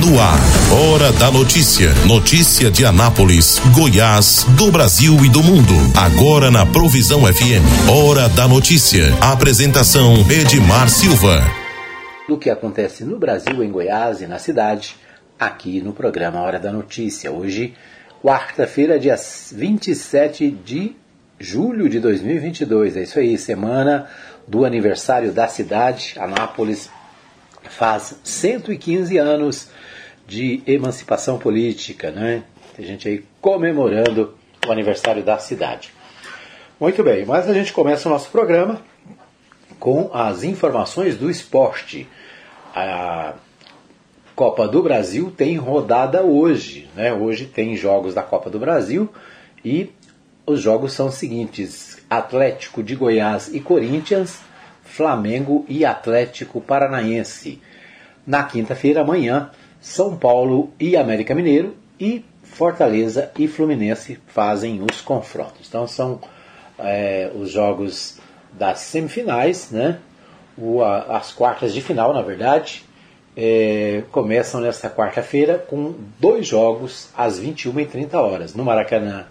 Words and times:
No 0.00 0.20
ar, 0.20 0.40
Hora 0.72 1.12
da 1.12 1.30
Notícia. 1.30 1.92
Notícia 2.04 2.68
de 2.68 2.84
Anápolis, 2.84 3.60
Goiás, 3.72 4.44
do 4.56 4.72
Brasil 4.72 5.24
e 5.24 5.28
do 5.28 5.40
mundo. 5.40 5.72
Agora 5.96 6.50
na 6.50 6.66
Provisão 6.66 7.20
FM. 7.20 7.62
Hora 7.88 8.28
da 8.28 8.48
Notícia. 8.48 9.04
Apresentação 9.20 10.14
Edmar 10.28 10.88
Silva. 10.88 11.44
Do 12.28 12.36
que 12.36 12.50
acontece 12.50 13.04
no 13.04 13.20
Brasil, 13.20 13.62
em 13.62 13.70
Goiás 13.70 14.20
e 14.20 14.26
na 14.26 14.40
cidade, 14.40 14.96
aqui 15.38 15.80
no 15.80 15.92
programa 15.92 16.40
Hora 16.40 16.58
da 16.58 16.72
Notícia. 16.72 17.30
Hoje, 17.30 17.74
quarta-feira, 18.20 18.98
dia 18.98 19.16
27 19.52 20.50
de 20.50 20.96
julho 21.38 21.88
de 21.88 22.00
2022. 22.00 22.96
É 22.96 23.02
isso 23.02 23.18
aí, 23.20 23.38
semana 23.38 24.08
do 24.48 24.64
aniversário 24.64 25.30
da 25.30 25.46
cidade. 25.46 26.16
Anápolis 26.18 26.90
faz 27.68 28.16
115 28.24 29.18
anos 29.18 29.68
de 30.26 30.62
emancipação 30.66 31.38
política, 31.38 32.10
né? 32.10 32.44
Tem 32.76 32.84
gente 32.84 33.08
aí 33.08 33.24
comemorando 33.40 34.34
o 34.66 34.72
aniversário 34.72 35.22
da 35.22 35.38
cidade. 35.38 35.92
Muito 36.80 37.02
bem, 37.04 37.24
mas 37.24 37.48
a 37.48 37.54
gente 37.54 37.72
começa 37.72 38.08
o 38.08 38.12
nosso 38.12 38.30
programa 38.30 38.82
com 39.78 40.10
as 40.12 40.42
informações 40.42 41.16
do 41.16 41.30
esporte. 41.30 42.08
A 42.74 43.34
Copa 44.34 44.66
do 44.66 44.82
Brasil 44.82 45.30
tem 45.30 45.56
rodada 45.56 46.22
hoje, 46.22 46.88
né? 46.96 47.12
Hoje 47.12 47.46
tem 47.46 47.76
jogos 47.76 48.14
da 48.14 48.22
Copa 48.22 48.50
do 48.50 48.58
Brasil 48.58 49.08
e 49.64 49.92
os 50.44 50.60
jogos 50.60 50.92
são 50.92 51.06
os 51.06 51.14
seguintes: 51.14 51.98
Atlético 52.10 52.82
de 52.82 52.96
Goiás 52.96 53.48
e 53.54 53.60
Corinthians, 53.60 54.40
Flamengo 54.82 55.64
e 55.68 55.84
Atlético 55.84 56.60
Paranaense. 56.60 57.62
Na 58.26 58.42
quinta-feira, 58.42 59.02
amanhã, 59.02 59.50
São 59.84 60.16
Paulo 60.16 60.72
e 60.80 60.96
América 60.96 61.34
Mineiro 61.34 61.76
e 62.00 62.24
Fortaleza 62.42 63.30
e 63.38 63.46
Fluminense 63.46 64.18
fazem 64.26 64.80
os 64.82 65.02
confrontos. 65.02 65.68
Então 65.68 65.86
são 65.86 66.20
é, 66.78 67.30
os 67.34 67.50
jogos 67.50 68.18
das 68.50 68.78
semifinais, 68.78 69.70
né? 69.70 69.98
O, 70.56 70.82
a, 70.82 71.18
as 71.18 71.32
quartas 71.32 71.74
de 71.74 71.82
final, 71.82 72.14
na 72.14 72.22
verdade, 72.22 72.82
é, 73.36 74.04
começam 74.10 74.58
nesta 74.58 74.88
quarta-feira 74.88 75.58
com 75.58 75.94
dois 76.18 76.46
jogos 76.46 77.10
às 77.14 77.38
21h30 77.38 78.14
horas. 78.14 78.54
No 78.54 78.64
Maracanã, 78.64 79.26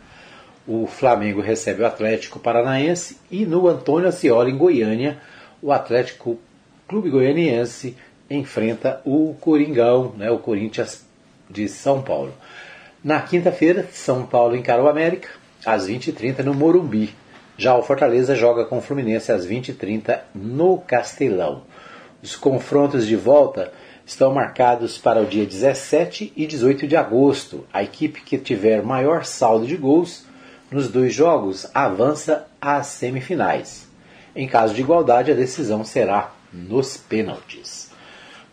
o 0.67 0.86
Flamengo 0.86 1.42
recebe 1.42 1.81
o 1.81 1.88
Atlético 1.88 2.38
Paranaense 2.38 3.17
e 3.31 3.44
no 3.44 3.67
Antônio 3.67 4.08
Ascioli, 4.08 4.52
em 4.52 4.58
Goiânia, 4.58 5.17
o 5.64 5.72
Atlético 5.72 6.38
Clube 6.88 7.09
Goianiense 7.09 7.97
enfrenta 8.36 9.02
o 9.06 9.36
Coringão, 9.39 10.14
né, 10.17 10.30
o 10.31 10.39
Corinthians 10.39 11.06
de 11.50 11.67
São 11.67 12.02
Paulo. 12.02 12.34
Na 13.03 13.22
quinta-feira, 13.22 13.88
São 13.92 14.26
Paulo 14.26 14.56
encara 14.56 14.84
o 14.84 14.88
América, 14.88 15.30
às 15.66 15.88
20h30 15.88 16.39
no 16.39 16.54
Morumbi. 16.54 17.14
Já 17.58 17.76
o 17.76 17.84
Fortaleza 17.84 18.36
joga 18.36 18.66
com 18.66 18.78
o 18.78 18.81
Fluminense 18.81 19.31
às 19.31 19.45
20h30 19.45 20.20
no 20.34 20.78
Castelão. 20.78 21.64
Os 22.22 22.36
confrontos 22.36 23.06
de 23.06 23.16
volta 23.16 23.72
estão 24.06 24.34
marcados 24.34 24.98
para 24.98 25.22
o 25.22 25.26
dia 25.26 25.45
17 25.45 26.34
e 26.36 26.45
18 26.45 26.88
de 26.88 26.95
agosto. 26.95 27.66
A 27.72 27.84
equipe 27.84 28.22
que 28.22 28.38
tiver 28.38 28.81
maior 28.81 29.26
saldo 29.26 29.67
de 29.67 29.78
gols 29.78 30.26
nos 30.72 30.89
dois 30.89 31.14
jogos 31.14 31.67
avança 31.73 32.48
às 32.59 32.88
semifinais. 32.88 33.88
Em 34.36 34.48
caso 34.48 34.73
de 34.73 34.81
igualdade, 34.81 35.31
a 35.31 35.36
decisão 35.36 35.84
será 35.84 36.34
nos 36.52 36.98
pênaltis. 36.98 37.92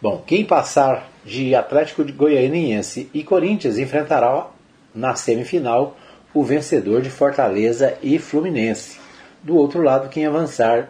Bom, 0.02 0.22
quem 0.26 0.46
passar 0.46 1.10
de 1.26 1.54
Atlético 1.54 2.02
de 2.02 2.10
Goianiense 2.10 3.10
e 3.12 3.22
Corinthians 3.22 3.76
enfrentará 3.76 4.46
na 4.94 5.14
semifinal 5.14 5.94
o 6.32 6.42
vencedor 6.42 7.02
de 7.02 7.10
Fortaleza 7.10 7.98
e 8.02 8.18
Fluminense. 8.18 8.98
Do 9.42 9.55
outro 9.56 9.83
lado, 9.83 10.08
quem 10.08 10.24
avançar 10.24 10.89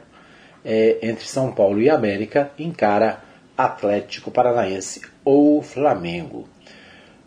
é, 0.65 0.99
entre 1.03 1.27
São 1.27 1.51
Paulo 1.51 1.81
e 1.81 1.91
América 1.91 2.53
encara 2.57 3.21
Atlético 3.59 4.31
Paranaense 4.31 5.03
ou 5.25 5.61
Flamengo. 5.61 6.49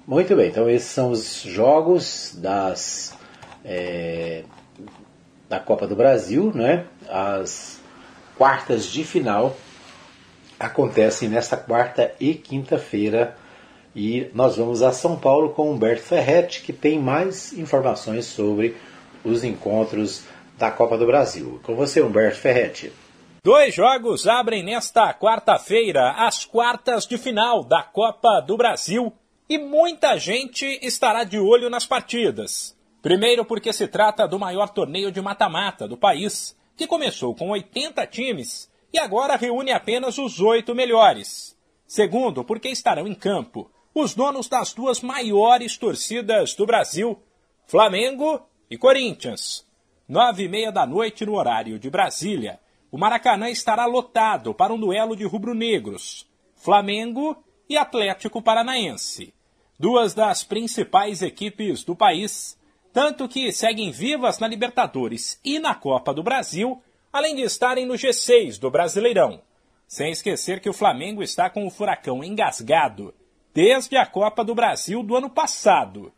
Muito 0.07 0.37
bem, 0.37 0.47
então 0.47 0.69
esses 0.69 0.89
são 0.89 1.11
os 1.11 1.41
jogos 1.41 2.37
das 2.41 3.13
é, 3.65 4.43
da 5.49 5.59
Copa 5.59 5.85
do 5.85 5.97
Brasil, 5.97 6.49
né? 6.55 6.85
As 7.09 7.77
quartas 8.37 8.85
de 8.85 9.03
final 9.03 9.57
acontecem 10.63 11.27
nesta 11.27 11.57
quarta 11.57 12.13
e 12.19 12.33
quinta-feira. 12.33 13.35
E 13.95 14.29
nós 14.33 14.57
vamos 14.57 14.81
a 14.81 14.91
São 14.91 15.19
Paulo 15.19 15.49
com 15.49 15.69
Humberto 15.69 16.03
Ferretti, 16.03 16.61
que 16.61 16.73
tem 16.73 16.97
mais 16.97 17.53
informações 17.53 18.25
sobre 18.25 18.75
os 19.23 19.43
encontros 19.43 20.23
da 20.57 20.71
Copa 20.71 20.97
do 20.97 21.05
Brasil. 21.05 21.59
Com 21.63 21.75
você, 21.75 22.01
Humberto 22.01 22.39
Ferretti. 22.39 22.91
Dois 23.43 23.75
jogos 23.75 24.25
abrem 24.25 24.63
nesta 24.63 25.13
quarta-feira 25.13 26.11
as 26.11 26.45
quartas 26.45 27.05
de 27.05 27.17
final 27.17 27.63
da 27.63 27.83
Copa 27.83 28.39
do 28.39 28.55
Brasil 28.55 29.11
e 29.49 29.57
muita 29.57 30.17
gente 30.17 30.65
estará 30.81 31.25
de 31.25 31.37
olho 31.37 31.69
nas 31.69 31.85
partidas. 31.85 32.75
Primeiro, 33.01 33.43
porque 33.43 33.73
se 33.73 33.85
trata 33.85 34.25
do 34.25 34.39
maior 34.39 34.69
torneio 34.69 35.11
de 35.11 35.21
mata-mata 35.21 35.85
do 35.89 35.97
país, 35.97 36.57
que 36.77 36.87
começou 36.87 37.35
com 37.35 37.49
80 37.49 38.07
times 38.07 38.71
e 38.93 38.99
agora 38.99 39.35
reúne 39.35 39.71
apenas 39.71 40.19
os 40.19 40.39
oito 40.39 40.75
melhores. 40.75 41.57
Segundo, 41.87 42.43
porque 42.43 42.69
estarão 42.69 43.07
em 43.07 43.15
campo 43.15 43.71
os 43.93 44.13
donos 44.13 44.47
das 44.47 44.73
duas 44.73 45.01
maiores 45.01 45.77
torcidas 45.77 46.53
do 46.55 46.65
Brasil, 46.65 47.19
Flamengo 47.65 48.41
e 48.69 48.77
Corinthians. 48.77 49.65
Nove 50.07 50.43
e 50.43 50.47
meia 50.47 50.71
da 50.71 50.85
noite 50.85 51.25
no 51.25 51.35
horário 51.35 51.79
de 51.79 51.89
Brasília, 51.89 52.59
o 52.91 52.97
Maracanã 52.97 53.49
estará 53.49 53.85
lotado 53.85 54.53
para 54.53 54.73
um 54.73 54.79
duelo 54.79 55.15
de 55.15 55.23
rubro-negros, 55.23 56.29
Flamengo 56.55 57.35
e 57.67 57.75
Atlético 57.75 58.41
Paranaense. 58.41 59.33
Duas 59.79 60.13
das 60.13 60.43
principais 60.43 61.21
equipes 61.21 61.83
do 61.83 61.95
país 61.95 62.57
tanto 62.93 63.27
que 63.27 63.51
seguem 63.51 63.89
vivas 63.89 64.37
na 64.37 64.47
Libertadores 64.47 65.39
e 65.43 65.57
na 65.57 65.73
Copa 65.73 66.13
do 66.13 66.21
Brasil, 66.21 66.79
além 67.13 67.35
de 67.35 67.43
estarem 67.43 67.85
no 67.85 67.93
G6 67.93 68.59
do 68.59 68.71
Brasileirão. 68.71 69.39
Sem 69.87 70.11
esquecer 70.11 70.59
que 70.59 70.69
o 70.69 70.73
Flamengo 70.73 71.21
está 71.21 71.47
com 71.47 71.67
o 71.67 71.69
furacão 71.69 72.23
engasgado 72.23 73.13
desde 73.53 73.95
a 73.95 74.05
Copa 74.05 74.43
do 74.43 74.55
Brasil 74.55 75.03
do 75.03 75.15
ano 75.15 75.29
passado. 75.29 76.11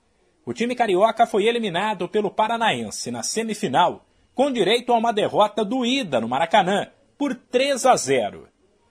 O 0.46 0.54
time 0.54 0.74
carioca 0.74 1.28
foi 1.28 1.46
eliminado 1.46 2.08
pelo 2.08 2.32
Paranaense 2.32 3.12
na 3.12 3.22
semifinal, 3.22 4.06
com 4.34 4.50
direito 4.50 4.94
a 4.94 4.98
uma 4.98 5.12
derrota 5.12 5.66
doída 5.66 6.22
no 6.22 6.30
Maracanã, 6.30 6.88
por 7.18 7.36
3 7.36 7.86
a 7.86 7.96
0. 7.98 8.48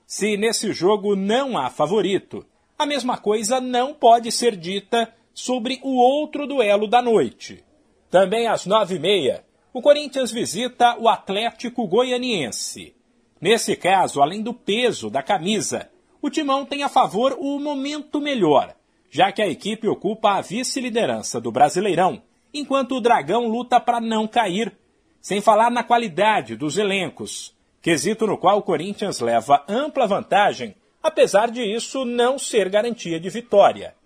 Se 0.06 0.37
nesse 0.37 0.72
jogo 0.72 1.16
não 1.16 1.56
há 1.56 1.70
favorito, 1.70 2.44
a 2.78 2.84
mesma 2.84 3.16
coisa 3.16 3.60
não 3.60 3.94
pode 3.94 4.31
ser 4.31 4.56
dita 4.56 5.10
sobre 5.32 5.81
o 5.82 5.97
outro 5.97 6.47
duelo 6.47 6.87
da 6.87 7.00
noite. 7.00 7.64
Também 8.10 8.47
às 8.47 8.66
nove 8.66 8.97
e 8.97 8.98
meia, 8.98 9.44
o 9.74 9.82
Corinthians 9.82 10.30
visita 10.30 10.96
o 11.00 11.08
Atlético 11.08 11.84
Goianiense. 11.88 12.94
Nesse 13.40 13.74
caso, 13.74 14.22
além 14.22 14.40
do 14.40 14.54
peso 14.54 15.10
da 15.10 15.20
camisa, 15.20 15.90
o 16.22 16.30
Timão 16.30 16.64
tem 16.64 16.84
a 16.84 16.88
favor 16.88 17.36
o 17.40 17.58
momento 17.58 18.20
melhor, 18.20 18.72
já 19.10 19.32
que 19.32 19.42
a 19.42 19.48
equipe 19.48 19.88
ocupa 19.88 20.34
a 20.34 20.40
vice-liderança 20.40 21.40
do 21.40 21.50
Brasileirão, 21.50 22.22
enquanto 22.54 22.94
o 22.94 23.00
Dragão 23.00 23.48
luta 23.48 23.80
para 23.80 24.00
não 24.00 24.28
cair, 24.28 24.72
sem 25.20 25.40
falar 25.40 25.72
na 25.72 25.82
qualidade 25.82 26.54
dos 26.54 26.78
elencos, 26.78 27.52
quesito 27.82 28.28
no 28.28 28.38
qual 28.38 28.58
o 28.58 28.62
Corinthians 28.62 29.18
leva 29.18 29.64
ampla 29.68 30.06
vantagem, 30.06 30.76
apesar 31.02 31.50
de 31.50 31.62
isso 31.64 32.04
não 32.04 32.38
ser 32.38 32.68
garantia 32.68 33.18
de 33.18 33.28
vitória. 33.28 33.96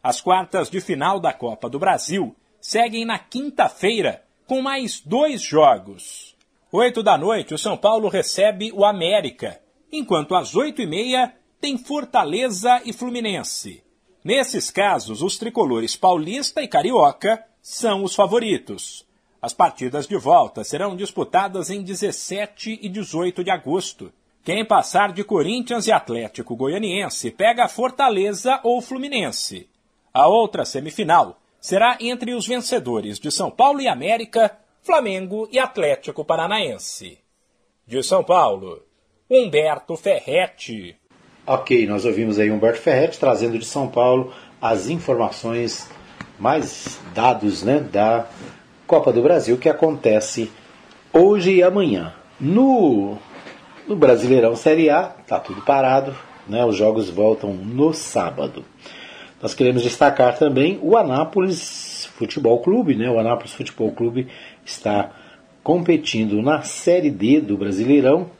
As 0.00 0.20
quartas 0.20 0.70
de 0.70 0.80
final 0.80 1.18
da 1.18 1.32
Copa 1.32 1.68
do 1.68 1.80
Brasil 1.80 2.32
seguem 2.60 3.04
na 3.04 3.18
quinta-feira 3.18 4.24
com 4.46 4.62
mais 4.62 5.00
dois 5.00 5.42
jogos. 5.42 6.36
Oito 6.70 7.02
da 7.02 7.18
noite, 7.18 7.54
o 7.54 7.58
São 7.58 7.76
Paulo 7.76 8.08
recebe 8.08 8.70
o 8.72 8.84
América, 8.84 9.60
enquanto 9.90 10.34
às 10.34 10.54
oito 10.54 10.80
e 10.80 10.86
meia 10.86 11.34
tem 11.60 11.76
Fortaleza 11.76 12.80
e 12.84 12.92
Fluminense. 12.92 13.82
Nesses 14.22 14.70
casos, 14.70 15.22
os 15.22 15.38
tricolores 15.38 15.96
paulista 15.96 16.62
e 16.62 16.68
carioca 16.68 17.44
são 17.60 18.04
os 18.04 18.14
favoritos. 18.14 19.06
As 19.40 19.52
partidas 19.52 20.06
de 20.06 20.16
volta 20.16 20.64
serão 20.64 20.96
disputadas 20.96 21.70
em 21.70 21.82
17 21.82 22.78
e 22.82 22.88
18 22.88 23.44
de 23.44 23.50
agosto. 23.50 24.12
Quem 24.44 24.64
passar 24.64 25.12
de 25.12 25.24
Corinthians 25.24 25.86
e 25.86 25.92
Atlético 25.92 26.56
Goianiense 26.56 27.30
pega 27.30 27.68
Fortaleza 27.68 28.60
ou 28.62 28.80
Fluminense. 28.80 29.68
A 30.12 30.26
outra 30.28 30.64
semifinal 30.64 31.38
será 31.66 31.96
entre 31.98 32.32
os 32.32 32.46
vencedores 32.46 33.18
de 33.18 33.28
São 33.28 33.50
Paulo 33.50 33.80
e 33.80 33.88
América, 33.88 34.56
Flamengo 34.84 35.48
e 35.50 35.58
Atlético 35.58 36.24
Paranaense. 36.24 37.18
De 37.84 38.04
São 38.04 38.22
Paulo, 38.22 38.84
Humberto 39.28 39.96
Ferretti. 39.96 40.94
Ok, 41.44 41.84
nós 41.88 42.04
ouvimos 42.04 42.38
aí 42.38 42.52
Humberto 42.52 42.78
Ferretti 42.78 43.18
trazendo 43.18 43.58
de 43.58 43.64
São 43.64 43.88
Paulo 43.88 44.32
as 44.62 44.88
informações 44.88 45.90
mais 46.38 47.00
dados 47.12 47.64
né, 47.64 47.80
da 47.80 48.28
Copa 48.86 49.12
do 49.12 49.20
Brasil 49.20 49.58
que 49.58 49.68
acontece 49.68 50.52
hoje 51.12 51.52
e 51.52 51.64
amanhã. 51.64 52.14
No, 52.38 53.18
no 53.88 53.96
Brasileirão 53.96 54.54
Série 54.54 54.88
A, 54.88 55.02
tá 55.02 55.40
tudo 55.40 55.62
parado, 55.62 56.14
né, 56.46 56.64
os 56.64 56.76
jogos 56.76 57.10
voltam 57.10 57.52
no 57.52 57.92
sábado. 57.92 58.64
Nós 59.42 59.54
queremos 59.54 59.82
destacar 59.82 60.38
também 60.38 60.78
o 60.82 60.96
Anápolis 60.96 62.08
Futebol 62.16 62.58
Clube, 62.60 62.94
né? 62.94 63.10
O 63.10 63.18
Anápolis 63.18 63.52
Futebol 63.52 63.92
Clube 63.92 64.28
está 64.64 65.10
competindo 65.62 66.40
na 66.40 66.62
Série 66.62 67.10
D 67.10 67.40
do 67.40 67.56
Brasileirão 67.56 68.30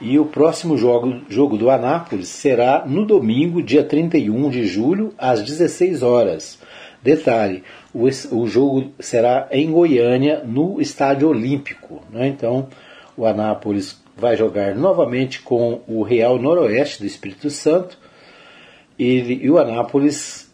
e 0.00 0.18
o 0.18 0.26
próximo 0.26 0.76
jogo, 0.76 1.22
jogo 1.28 1.56
do 1.56 1.70
Anápolis 1.70 2.28
será 2.28 2.84
no 2.86 3.06
domingo, 3.06 3.62
dia 3.62 3.84
31 3.84 4.50
de 4.50 4.66
julho, 4.66 5.14
às 5.16 5.42
16 5.42 6.02
horas. 6.02 6.58
Detalhe, 7.02 7.62
o, 7.92 8.06
o 8.06 8.46
jogo 8.46 8.92
será 8.98 9.48
em 9.50 9.70
Goiânia, 9.70 10.42
no 10.44 10.80
Estádio 10.80 11.28
Olímpico. 11.28 12.02
Né? 12.10 12.28
Então, 12.28 12.68
o 13.16 13.24
Anápolis 13.24 14.02
vai 14.16 14.36
jogar 14.36 14.74
novamente 14.74 15.40
com 15.40 15.80
o 15.86 16.02
Real 16.02 16.38
Noroeste 16.38 17.00
do 17.00 17.06
Espírito 17.06 17.48
Santo. 17.50 17.98
Ele, 18.98 19.40
e 19.42 19.50
o 19.50 19.58
Anápolis 19.58 20.52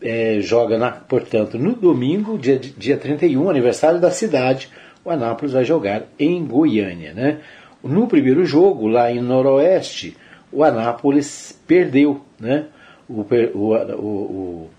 é, 0.00 0.40
joga, 0.40 0.78
na, 0.78 0.90
portanto, 0.90 1.58
no 1.58 1.74
domingo, 1.74 2.38
dia, 2.38 2.58
dia 2.58 2.96
31, 2.96 3.48
aniversário 3.50 4.00
da 4.00 4.10
cidade. 4.10 4.68
O 5.04 5.10
Anápolis 5.10 5.52
vai 5.52 5.64
jogar 5.64 6.04
em 6.18 6.44
Goiânia. 6.44 7.12
Né? 7.12 7.40
No 7.82 8.06
primeiro 8.06 8.44
jogo, 8.44 8.86
lá 8.86 9.10
em 9.10 9.20
Noroeste, 9.20 10.16
o 10.52 10.64
Anápolis 10.64 11.58
perdeu, 11.66 12.22
né? 12.38 12.66
O, 13.08 13.22
o, 13.22 13.74
o, 13.94 14.70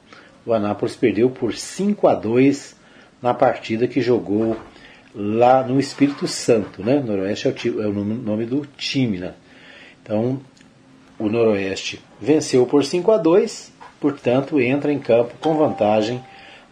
o 0.46 0.54
Anápolis 0.54 0.96
perdeu 0.96 1.30
por 1.30 1.54
5 1.54 2.08
a 2.08 2.16
2 2.16 2.76
na 3.22 3.34
partida 3.34 3.88
que 3.88 4.02
jogou 4.02 4.56
lá 5.16 5.64
no 5.64 5.80
Espírito 5.80 6.28
Santo, 6.28 6.84
né? 6.84 7.00
Noroeste 7.00 7.48
é 7.48 7.52
o, 7.52 7.84
é 7.84 7.88
o 7.88 7.94
nome 7.94 8.46
do 8.46 8.66
time, 8.78 9.18
né? 9.18 9.34
Então, 10.02 10.40
o 11.20 11.28
Noroeste 11.28 12.02
venceu 12.20 12.66
por 12.66 12.84
5 12.84 13.12
a 13.12 13.18
2, 13.18 13.74
portanto, 14.00 14.60
entra 14.60 14.92
em 14.92 15.00
campo 15.00 15.36
com 15.42 15.58
vantagem 15.58 16.24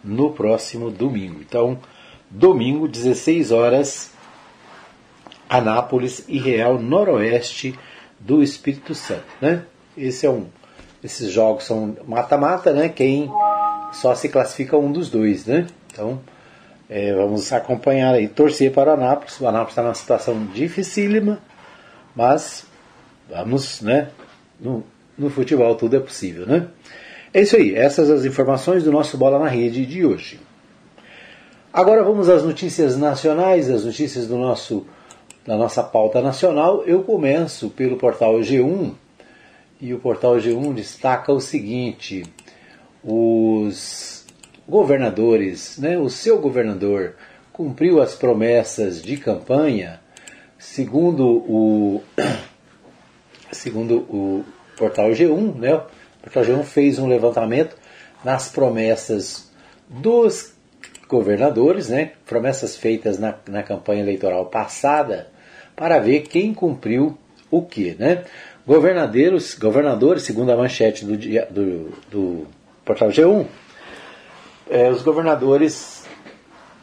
no 0.02 0.30
próximo 0.30 0.90
domingo. 0.90 1.40
Então, 1.40 1.78
domingo, 2.30 2.88
16 2.88 3.52
horas, 3.52 4.10
Anápolis 5.48 6.24
e 6.26 6.38
Real 6.38 6.78
Noroeste 6.78 7.78
do 8.18 8.42
Espírito 8.42 8.94
Santo, 8.94 9.26
né? 9.40 9.64
Esse 9.96 10.26
é 10.26 10.30
um, 10.30 10.46
esses 11.02 11.30
jogos 11.30 11.64
são 11.64 11.96
mata-mata, 12.06 12.72
né? 12.72 12.88
Quem 12.88 13.30
só 13.92 14.14
se 14.14 14.28
classifica 14.28 14.76
um 14.76 14.90
dos 14.90 15.10
dois, 15.10 15.46
né? 15.46 15.66
Então 15.92 16.20
é, 16.88 17.12
vamos 17.14 17.52
acompanhar 17.52 18.14
aí, 18.14 18.28
torcer 18.28 18.72
para 18.72 18.90
o 18.90 18.94
Anápolis. 18.94 19.40
O 19.40 19.46
Anápolis 19.46 19.72
está 19.72 19.82
numa 19.82 19.94
situação 19.94 20.46
dificílima, 20.46 21.38
mas 22.14 22.66
vamos, 23.28 23.80
né? 23.82 24.08
No, 24.60 24.84
no 25.16 25.30
futebol 25.30 25.74
tudo 25.74 25.96
é 25.96 26.00
possível, 26.00 26.46
né? 26.46 26.68
É 27.32 27.42
isso 27.42 27.56
aí, 27.56 27.74
essas 27.74 28.10
as 28.10 28.24
informações 28.24 28.82
do 28.84 28.90
nosso 28.90 29.16
Bola 29.18 29.38
na 29.38 29.48
Rede 29.48 29.84
de 29.84 30.04
hoje. 30.04 30.40
Agora 31.72 32.02
vamos 32.02 32.28
às 32.28 32.42
notícias 32.42 32.96
nacionais, 32.96 33.70
as 33.70 33.84
notícias 33.84 34.26
do 34.26 34.36
nosso 34.36 34.86
na 35.46 35.56
nossa 35.56 35.82
pauta 35.82 36.20
nacional, 36.20 36.84
eu 36.84 37.02
começo 37.02 37.70
pelo 37.70 37.96
portal 37.96 38.34
G1 38.40 38.92
e 39.80 39.94
o 39.94 39.98
portal 39.98 40.36
G1 40.36 40.74
destaca 40.74 41.32
o 41.32 41.40
seguinte: 41.40 42.22
os 43.02 44.26
governadores, 44.68 45.78
né, 45.78 45.96
o 45.96 46.10
seu 46.10 46.38
governador 46.38 47.14
cumpriu 47.50 48.02
as 48.02 48.14
promessas 48.14 49.00
de 49.00 49.16
campanha, 49.16 50.00
segundo 50.58 51.26
o 51.26 52.02
segundo 53.52 53.98
o 54.08 54.44
portal 54.76 55.10
G1, 55.10 55.54
né? 55.56 55.74
O 55.74 55.82
portal 56.22 56.44
G1 56.44 56.64
fez 56.64 56.98
um 56.98 57.06
levantamento 57.06 57.76
nas 58.24 58.48
promessas 58.48 59.50
dos 59.88 60.52
governadores, 61.08 61.88
né? 61.88 62.12
Promessas 62.26 62.76
feitas 62.76 63.18
na, 63.18 63.34
na 63.48 63.62
campanha 63.62 64.02
eleitoral 64.02 64.46
passada 64.46 65.28
para 65.74 65.98
ver 65.98 66.22
quem 66.22 66.52
cumpriu 66.52 67.16
o 67.50 67.62
que, 67.62 67.96
né? 67.98 68.24
Governadores, 68.66 69.54
governadores, 69.54 70.24
segundo 70.24 70.52
a 70.52 70.56
manchete 70.56 71.04
do, 71.04 71.16
do, 71.16 71.92
do 72.10 72.46
portal 72.84 73.08
G1, 73.08 73.46
é, 74.68 74.90
os 74.90 75.02
governadores 75.02 76.04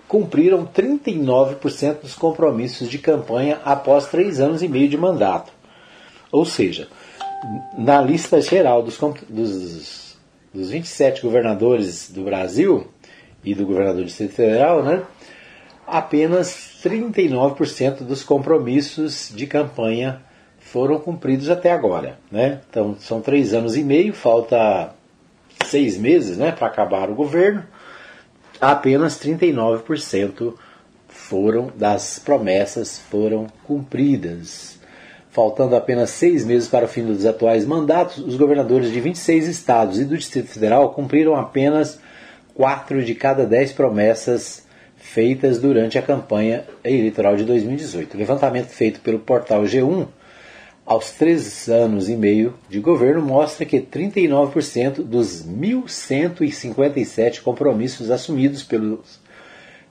cumpriram 0.07 0.65
39% 0.65 2.01
dos 2.01 2.15
compromissos 2.15 2.89
de 2.89 2.97
campanha 2.97 3.59
após 3.63 4.07
três 4.07 4.39
anos 4.39 4.63
e 4.63 4.67
meio 4.67 4.89
de 4.89 4.97
mandato. 4.97 5.51
Ou 6.31 6.45
seja, 6.45 6.87
na 7.77 8.01
lista 8.01 8.41
geral 8.41 8.81
dos, 8.81 8.97
dos, 9.29 10.17
dos 10.53 10.69
27 10.69 11.21
governadores 11.21 12.09
do 12.09 12.23
Brasil 12.23 12.87
e 13.43 13.53
do 13.53 13.65
governador 13.65 14.01
do 14.01 14.05
Distrito 14.05 14.33
Federal, 14.33 14.83
né, 14.83 15.03
apenas 15.85 16.79
39% 16.83 18.03
dos 18.03 18.23
compromissos 18.23 19.31
de 19.33 19.45
campanha 19.45 20.21
foram 20.59 20.99
cumpridos 20.99 21.49
até 21.49 21.71
agora. 21.71 22.17
Né? 22.31 22.61
Então, 22.69 22.95
são 22.99 23.21
três 23.21 23.53
anos 23.53 23.77
e 23.77 23.83
meio, 23.83 24.13
falta 24.13 24.93
seis 25.65 25.97
meses 25.97 26.37
né, 26.37 26.51
para 26.51 26.67
acabar 26.67 27.09
o 27.09 27.15
governo. 27.15 27.63
Apenas 28.59 29.19
39% 29.19 30.53
foram 31.07 31.71
das 31.75 32.19
promessas 32.19 32.99
foram 32.99 33.47
cumpridas. 33.63 34.74
Faltando 35.35 35.75
apenas 35.75 36.11
seis 36.11 36.45
meses 36.45 36.69
para 36.69 36.85
o 36.85 36.87
fim 36.87 37.03
dos 37.03 37.25
atuais 37.25 37.65
mandatos, 37.65 38.19
os 38.19 38.37
governadores 38.37 38.89
de 38.89 39.01
26 39.01 39.49
estados 39.49 39.99
e 39.99 40.05
do 40.05 40.17
Distrito 40.17 40.47
Federal 40.47 40.93
cumpriram 40.93 41.35
apenas 41.35 41.99
quatro 42.53 43.03
de 43.03 43.13
cada 43.13 43.45
dez 43.45 43.73
promessas 43.73 44.65
feitas 44.95 45.59
durante 45.59 45.97
a 45.97 46.01
campanha 46.01 46.63
eleitoral 46.85 47.35
de 47.35 47.43
2018. 47.43 48.13
O 48.13 48.17
levantamento 48.17 48.69
feito 48.69 49.01
pelo 49.01 49.19
portal 49.19 49.63
G1 49.63 50.07
aos 50.85 51.11
três 51.11 51.67
anos 51.67 52.07
e 52.07 52.15
meio 52.15 52.53
de 52.69 52.79
governo 52.79 53.21
mostra 53.21 53.65
que 53.65 53.81
39% 53.81 55.03
dos 55.03 55.45
1.157 55.45 57.41
compromissos 57.41 58.09
assumidos 58.09 58.63
pelos, 58.63 59.19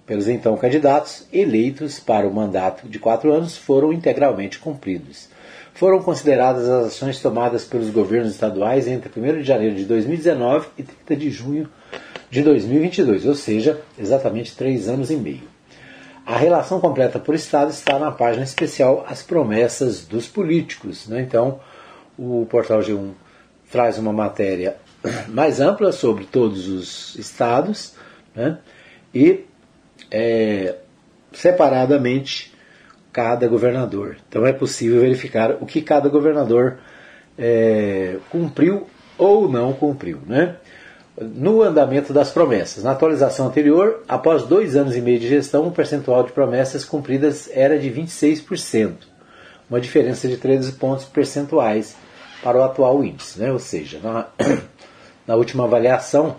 pelos 0.06 0.26
então 0.26 0.56
candidatos 0.56 1.28
eleitos 1.30 2.00
para 2.00 2.26
o 2.26 2.32
mandato 2.32 2.88
de 2.88 2.98
quatro 2.98 3.30
anos 3.30 3.58
foram 3.58 3.92
integralmente 3.92 4.58
cumpridos. 4.58 5.33
Foram 5.74 6.00
consideradas 6.00 6.68
as 6.68 6.86
ações 6.86 7.20
tomadas 7.20 7.64
pelos 7.64 7.90
governos 7.90 8.30
estaduais 8.30 8.86
entre 8.86 9.10
1 9.20 9.38
de 9.38 9.42
janeiro 9.42 9.74
de 9.74 9.84
2019 9.84 10.68
e 10.78 10.84
30 10.84 11.16
de 11.16 11.30
junho 11.30 11.68
de 12.30 12.42
2022, 12.42 13.26
ou 13.26 13.34
seja, 13.34 13.80
exatamente 13.98 14.56
três 14.56 14.88
anos 14.88 15.10
e 15.10 15.16
meio. 15.16 15.42
A 16.24 16.36
relação 16.36 16.80
completa 16.80 17.18
por 17.18 17.34
Estado 17.34 17.70
está 17.70 17.98
na 17.98 18.12
página 18.12 18.44
especial 18.44 19.04
As 19.08 19.22
Promessas 19.22 20.06
dos 20.06 20.28
Políticos. 20.28 21.08
Né? 21.08 21.20
Então, 21.20 21.58
o 22.16 22.46
Portal 22.48 22.80
G1 22.80 23.10
traz 23.70 23.98
uma 23.98 24.12
matéria 24.12 24.76
mais 25.28 25.60
ampla 25.60 25.90
sobre 25.90 26.24
todos 26.24 26.68
os 26.68 27.16
estados 27.16 27.94
né? 28.34 28.58
e 29.12 29.44
é, 30.08 30.76
separadamente 31.32 32.53
cada 33.14 33.46
governador. 33.46 34.16
Então 34.28 34.44
é 34.44 34.52
possível 34.52 35.00
verificar 35.00 35.52
o 35.60 35.66
que 35.66 35.80
cada 35.80 36.08
governador 36.08 36.78
é, 37.38 38.16
cumpriu 38.28 38.88
ou 39.16 39.48
não 39.48 39.72
cumpriu. 39.72 40.18
Né? 40.26 40.56
no 41.16 41.62
andamento 41.62 42.12
das 42.12 42.30
promessas. 42.30 42.82
Na 42.82 42.90
atualização 42.90 43.46
anterior, 43.46 44.02
após 44.08 44.42
dois 44.44 44.74
anos 44.74 44.96
e 44.96 45.00
meio 45.00 45.20
de 45.20 45.28
gestão, 45.28 45.66
o 45.66 45.70
percentual 45.70 46.24
de 46.24 46.32
promessas 46.32 46.84
cumpridas 46.84 47.48
era 47.52 47.78
de 47.78 47.88
26%, 47.88 48.94
uma 49.70 49.80
diferença 49.80 50.26
de 50.26 50.36
13 50.36 50.72
pontos 50.72 51.04
percentuais 51.04 51.94
para 52.42 52.58
o 52.58 52.62
atual 52.64 53.04
índice. 53.04 53.38
Né? 53.38 53.52
Ou 53.52 53.60
seja, 53.60 54.00
na, 54.02 54.26
na 55.24 55.36
última 55.36 55.64
avaliação, 55.64 56.36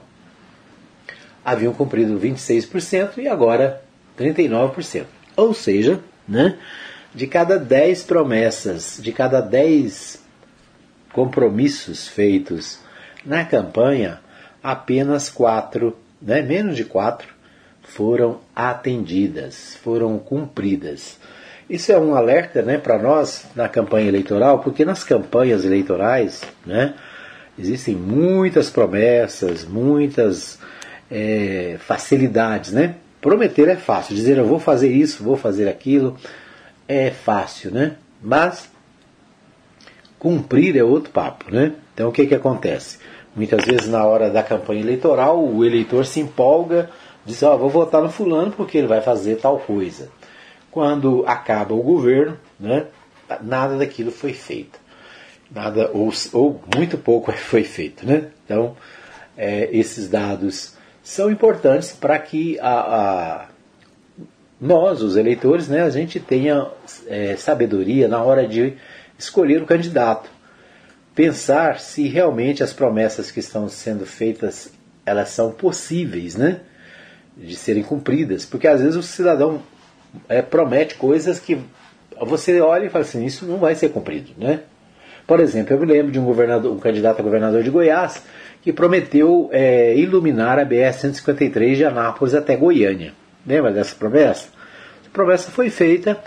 haviam 1.44 1.74
cumprido 1.74 2.20
26% 2.20 3.18
e 3.20 3.28
agora 3.28 3.82
39%. 4.20 5.06
Ou 5.38 5.54
seja, 5.54 6.02
né, 6.28 6.58
de 7.14 7.28
cada 7.28 7.58
10 7.58 8.04
promessas, 8.04 9.00
de 9.02 9.12
cada 9.12 9.42
10 9.42 10.24
compromissos 11.14 12.08
feitos 12.08 12.80
na 13.26 13.46
campanha, 13.46 14.20
apenas 14.62 15.30
quatro, 15.30 15.98
né, 16.22 16.42
menos 16.42 16.76
de 16.76 16.84
quatro, 16.84 17.28
foram 17.82 18.40
atendidas, 18.56 19.78
foram 19.82 20.18
cumpridas. 20.20 21.18
Isso 21.70 21.92
é 21.92 21.98
um 21.98 22.16
alerta 22.16 22.62
né, 22.62 22.78
para 22.78 22.98
nós 22.98 23.46
na 23.56 23.70
campanha 23.70 24.08
eleitoral, 24.08 24.60
porque 24.60 24.84
nas 24.86 25.04
campanhas 25.04 25.66
eleitorais 25.66 26.44
né, 26.66 26.94
existem 27.58 27.96
muitas 27.96 28.70
promessas, 28.70 29.66
muitas 29.66 30.60
é, 31.10 31.78
facilidades. 31.80 32.72
Né? 32.72 32.96
Prometer 33.26 33.68
é 33.70 33.76
fácil, 33.76 34.14
dizer 34.14 34.38
eu 34.38 34.46
vou 34.46 34.60
fazer 34.60 34.92
isso, 34.92 35.24
vou 35.24 35.36
fazer 35.36 35.68
aquilo, 35.68 36.16
é 36.88 37.10
fácil, 37.10 37.72
né? 37.72 37.96
mas 38.22 38.70
cumprir 40.20 40.78
é 40.78 40.84
outro 40.84 41.10
papo. 41.10 41.52
Né? 41.52 41.74
Então 41.92 42.10
o 42.10 42.12
que, 42.12 42.28
que 42.28 42.36
acontece? 42.36 43.00
Muitas 43.36 43.66
vezes 43.66 43.88
na 43.88 44.06
hora 44.06 44.30
da 44.30 44.44
campanha 44.44 44.82
eleitoral 44.82 45.44
o 45.44 45.66
eleitor 45.66 46.06
se 46.06 46.20
empolga, 46.20 46.92
diz, 47.26 47.42
ó, 47.42 47.56
oh, 47.56 47.58
vou 47.58 47.70
votar 47.72 48.00
no 48.00 48.12
fulano 48.12 48.52
porque 48.52 48.78
ele 48.78 48.86
vai 48.86 49.02
fazer 49.02 49.38
tal 49.38 49.58
coisa. 49.58 50.12
Quando 50.70 51.24
acaba 51.26 51.74
o 51.74 51.82
governo, 51.82 52.38
né, 52.60 52.86
nada 53.42 53.76
daquilo 53.76 54.12
foi 54.12 54.34
feito. 54.34 54.80
Nada, 55.50 55.90
ou, 55.92 56.14
ou 56.32 56.62
muito 56.76 56.96
pouco 56.96 57.32
foi 57.34 57.64
feito. 57.64 58.06
Né? 58.06 58.28
Então, 58.46 58.78
é, 59.36 59.68
esses 59.76 60.08
dados 60.08 60.75
são 61.06 61.30
importantes 61.30 61.92
para 61.92 62.18
que 62.18 62.60
a, 62.60 62.68
a, 62.68 63.46
nós, 64.60 65.04
os 65.04 65.16
eleitores, 65.16 65.68
né, 65.68 65.84
a 65.84 65.90
gente 65.92 66.20
tenha 66.20 66.68
é, 67.06 67.36
sabedoria 67.36 68.08
na 68.08 68.24
hora 68.24 68.48
de 68.48 68.74
escolher 69.16 69.62
o 69.62 69.68
candidato. 69.68 70.28
Pensar 71.14 71.80
se 71.80 72.08
realmente 72.08 72.64
as 72.64 72.74
promessas 72.74 73.30
que 73.30 73.40
estão 73.40 73.70
sendo 73.70 74.04
feitas 74.04 74.74
elas 75.06 75.30
são 75.30 75.52
possíveis 75.52 76.36
né, 76.36 76.62
de 77.38 77.56
serem 77.56 77.84
cumpridas. 77.84 78.44
Porque 78.44 78.68
às 78.68 78.82
vezes 78.82 78.96
o 78.96 79.04
cidadão 79.04 79.62
é, 80.28 80.42
promete 80.42 80.96
coisas 80.96 81.40
que 81.40 81.60
você 82.20 82.60
olha 82.60 82.86
e 82.86 82.90
fala 82.90 83.06
assim, 83.06 83.24
isso 83.24 83.46
não 83.46 83.58
vai 83.58 83.76
ser 83.76 83.90
cumprido, 83.90 84.32
né? 84.40 84.62
Por 85.28 85.40
exemplo, 85.40 85.74
eu 85.74 85.80
me 85.80 85.86
lembro 85.86 86.12
de 86.12 86.20
um, 86.20 86.26
governador, 86.26 86.72
um 86.72 86.80
candidato 86.80 87.20
a 87.20 87.24
governador 87.24 87.62
de 87.62 87.70
Goiás 87.70 88.24
que 88.66 88.74
prometeu 88.74 89.48
é, 89.54 89.96
iluminar 89.96 90.58
a 90.58 90.66
BR-153 90.66 91.76
de 91.76 91.86
Anápolis 91.86 92.34
até 92.34 92.56
Goiânia. 92.56 93.14
Lembra 93.46 93.72
dessa 93.72 93.96
promessa? 93.96 94.50
Essa 95.02 95.10
promessa 95.14 95.52
foi 95.52 95.70
feita 95.70 96.20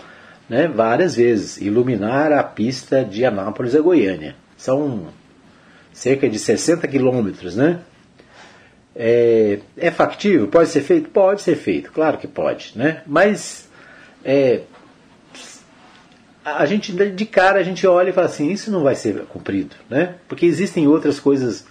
né, 0.47 0.65
várias 0.65 1.17
vezes, 1.17 1.57
iluminar 1.57 2.31
a 2.31 2.41
pista 2.41 3.03
de 3.03 3.25
Anápolis 3.25 3.75
a 3.75 3.81
Goiânia. 3.81 4.37
São 4.55 5.09
cerca 5.91 6.29
de 6.29 6.39
60 6.39 6.87
quilômetros, 6.87 7.57
né? 7.57 7.81
É, 8.95 9.59
é 9.77 9.91
factível? 9.91 10.47
Pode 10.47 10.69
ser 10.69 10.81
feito? 10.81 11.09
Pode 11.09 11.41
ser 11.41 11.57
feito, 11.57 11.91
claro 11.91 12.17
que 12.17 12.27
pode, 12.27 12.71
né? 12.73 13.01
Mas 13.05 13.69
é, 14.23 14.61
a 16.45 16.65
gente 16.65 16.93
de 16.93 17.25
cara 17.25 17.59
a 17.59 17.63
gente 17.63 17.85
olha 17.85 18.11
e 18.11 18.13
fala 18.13 18.27
assim, 18.27 18.49
isso 18.49 18.71
não 18.71 18.81
vai 18.81 18.95
ser 18.95 19.25
cumprido, 19.25 19.75
né? 19.89 20.15
Porque 20.29 20.45
existem 20.45 20.87
outras 20.87 21.19
coisas 21.19 21.67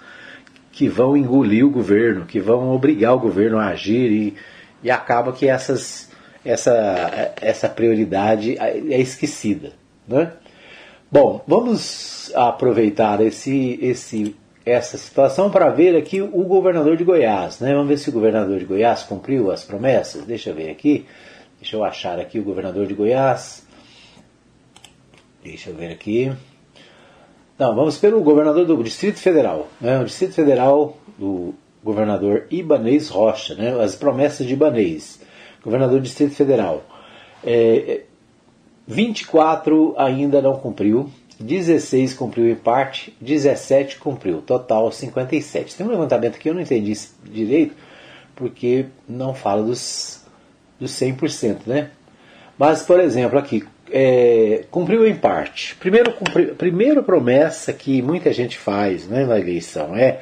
que 0.79 0.89
vão 0.89 1.17
engolir 1.17 1.67
o 1.67 1.71
governo, 1.71 2.25
que 2.25 2.39
vão 2.39 2.73
obrigar 2.73 3.13
o 3.13 3.19
governo 3.19 3.59
a 3.59 3.67
agir 3.67 4.13
e, 4.13 4.35
e 4.81 4.89
acaba 4.89 5.33
que 5.33 5.49
essas, 5.49 6.09
essa, 6.45 7.35
essa 7.43 7.69
prioridade 7.69 8.57
é 8.57 9.01
esquecida, 9.01 9.73
né? 10.07 10.35
Bom, 11.11 11.43
vamos 11.49 12.31
aproveitar 12.33 13.21
esse, 13.21 13.77
esse, 13.83 14.37
essa 14.65 14.97
situação 14.97 15.51
para 15.51 15.69
ver 15.69 15.97
aqui 15.97 16.23
o 16.23 16.45
governador 16.45 16.97
de 16.97 17.03
Goiás, 17.03 17.59
né? 17.59 17.75
Vamos 17.75 17.89
ver 17.89 17.99
se 17.99 18.09
o 18.09 18.13
governador 18.13 18.61
de 18.61 18.65
Goiás 18.65 19.03
cumpriu 19.03 19.51
as 19.51 19.65
promessas. 19.65 20.25
Deixa 20.27 20.51
eu 20.51 20.55
ver 20.55 20.71
aqui. 20.71 21.07
Deixa 21.59 21.75
eu 21.75 21.83
achar 21.83 22.21
aqui 22.21 22.39
o 22.39 22.45
governador 22.45 22.87
de 22.87 22.95
Goiás. 22.95 23.67
Deixa 25.43 25.71
eu 25.71 25.75
ver 25.75 25.91
aqui. 25.91 26.31
Não, 27.59 27.75
vamos 27.75 27.99
pelo 27.99 28.23
governador 28.23 28.65
do 28.65 28.83
Distrito 28.85 29.19
Federal. 29.19 29.69
Né? 29.81 29.99
O 29.99 30.05
Distrito 30.05 30.35
Federal 30.35 30.97
do 31.19 31.55
governador 31.83 32.47
Ibanês 32.51 33.09
Rocha, 33.09 33.55
né? 33.55 33.83
as 33.83 33.97
promessas 33.97 34.47
de 34.47 34.53
Ibanês, 34.53 35.21
governador 35.63 35.99
do 35.99 36.05
Distrito 36.05 36.35
Federal. 36.35 36.85
É, 37.43 38.03
24 38.87 39.95
ainda 39.99 40.41
não 40.41 40.57
cumpriu, 40.57 41.11
16 41.41 42.15
cumpriu 42.15 42.49
em 42.49 42.55
parte, 42.55 43.17
17 43.21 43.99
cumpriu, 43.99 44.41
total 44.41 44.91
57. 44.91 45.77
Tem 45.77 45.87
um 45.87 45.91
levantamento 45.91 46.39
que 46.39 46.49
eu 46.49 46.55
não 46.55 46.61
entendi 46.61 46.97
direito, 47.25 47.75
porque 48.37 48.87
não 49.09 49.35
fala 49.35 49.63
dos 49.63 50.19
dos 50.79 50.93
100%, 50.93 51.67
né? 51.67 51.91
Mas, 52.57 52.83
por 52.83 53.01
exemplo, 53.01 53.39
aqui, 53.39 53.65
é, 53.93 54.65
cumpriu 54.71 55.07
em 55.07 55.15
parte. 55.15 55.75
Primeiro, 55.77 56.13
cumpri, 56.13 56.47
primeira 56.47 57.03
promessa 57.03 57.73
que 57.73 58.03
muita 58.03 58.33
gente 58.33 58.59
faz 58.59 59.07
né, 59.07 59.25
na 59.25 59.39
eleição 59.39 59.97
é 59.97 60.21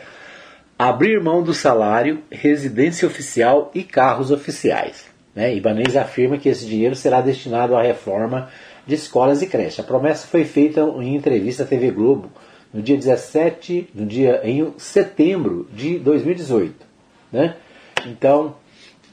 abrir 0.79 1.21
mão 1.21 1.43
do 1.43 1.55
salário, 1.55 2.23
residência 2.31 3.07
oficial 3.07 3.71
e 3.75 3.83
carros 3.83 4.31
oficiais. 4.31 5.07
Né? 5.35 5.55
Ibanez 5.55 5.97
afirma 5.97 6.39
que 6.39 6.49
esse 6.49 6.67
dinheiro 6.67 6.95
será 6.95 7.21
destinado 7.21 7.77
à 7.77 7.83
reforma 7.83 8.51
de 8.87 8.95
escolas 8.95 9.43
e 9.43 9.47
creches. 9.47 9.81
A 9.81 9.83
promessa 9.83 10.27
foi 10.27 10.45
feita 10.45 10.81
em 10.81 11.15
entrevista 11.15 11.63
à 11.63 11.67
TV 11.67 11.91
Globo 11.91 12.31
no 12.73 12.83
dia 12.83 12.97
17, 12.97 13.91
no 13.95 14.07
dia 14.07 14.41
em 14.45 14.75
setembro 14.77 15.69
de 15.73 15.99
2018. 15.99 16.75
Né? 17.33 17.57
Então, 18.07 18.57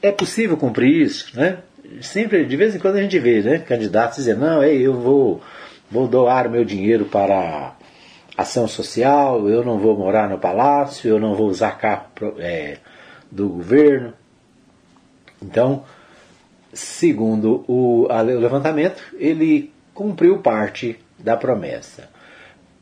é 0.02 0.12
possível 0.12 0.56
cumprir 0.56 1.02
isso, 1.02 1.34
né? 1.34 1.58
Sempre, 2.00 2.44
de 2.44 2.56
vez 2.56 2.74
em 2.74 2.78
quando 2.78 2.96
a 2.96 3.02
gente 3.02 3.18
vê, 3.18 3.42
né, 3.42 3.58
candidatos 3.58 4.18
dizendo, 4.18 4.40
não, 4.40 4.64
eu 4.64 4.94
vou, 4.94 5.42
vou 5.90 6.08
doar 6.08 6.48
meu 6.48 6.64
dinheiro 6.64 7.04
para 7.04 7.74
ação 8.36 8.66
social, 8.66 9.48
eu 9.48 9.64
não 9.64 9.78
vou 9.78 9.96
morar 9.96 10.28
no 10.28 10.38
palácio, 10.38 11.08
eu 11.08 11.20
não 11.20 11.34
vou 11.34 11.48
usar 11.48 11.78
carro 11.78 12.06
é, 12.38 12.78
do 13.30 13.48
governo. 13.48 14.12
Então, 15.42 15.84
segundo 16.72 17.64
o, 17.68 18.06
o 18.08 18.22
levantamento, 18.22 19.02
ele 19.18 19.72
cumpriu 19.92 20.38
parte 20.38 20.98
da 21.18 21.36
promessa. 21.36 22.08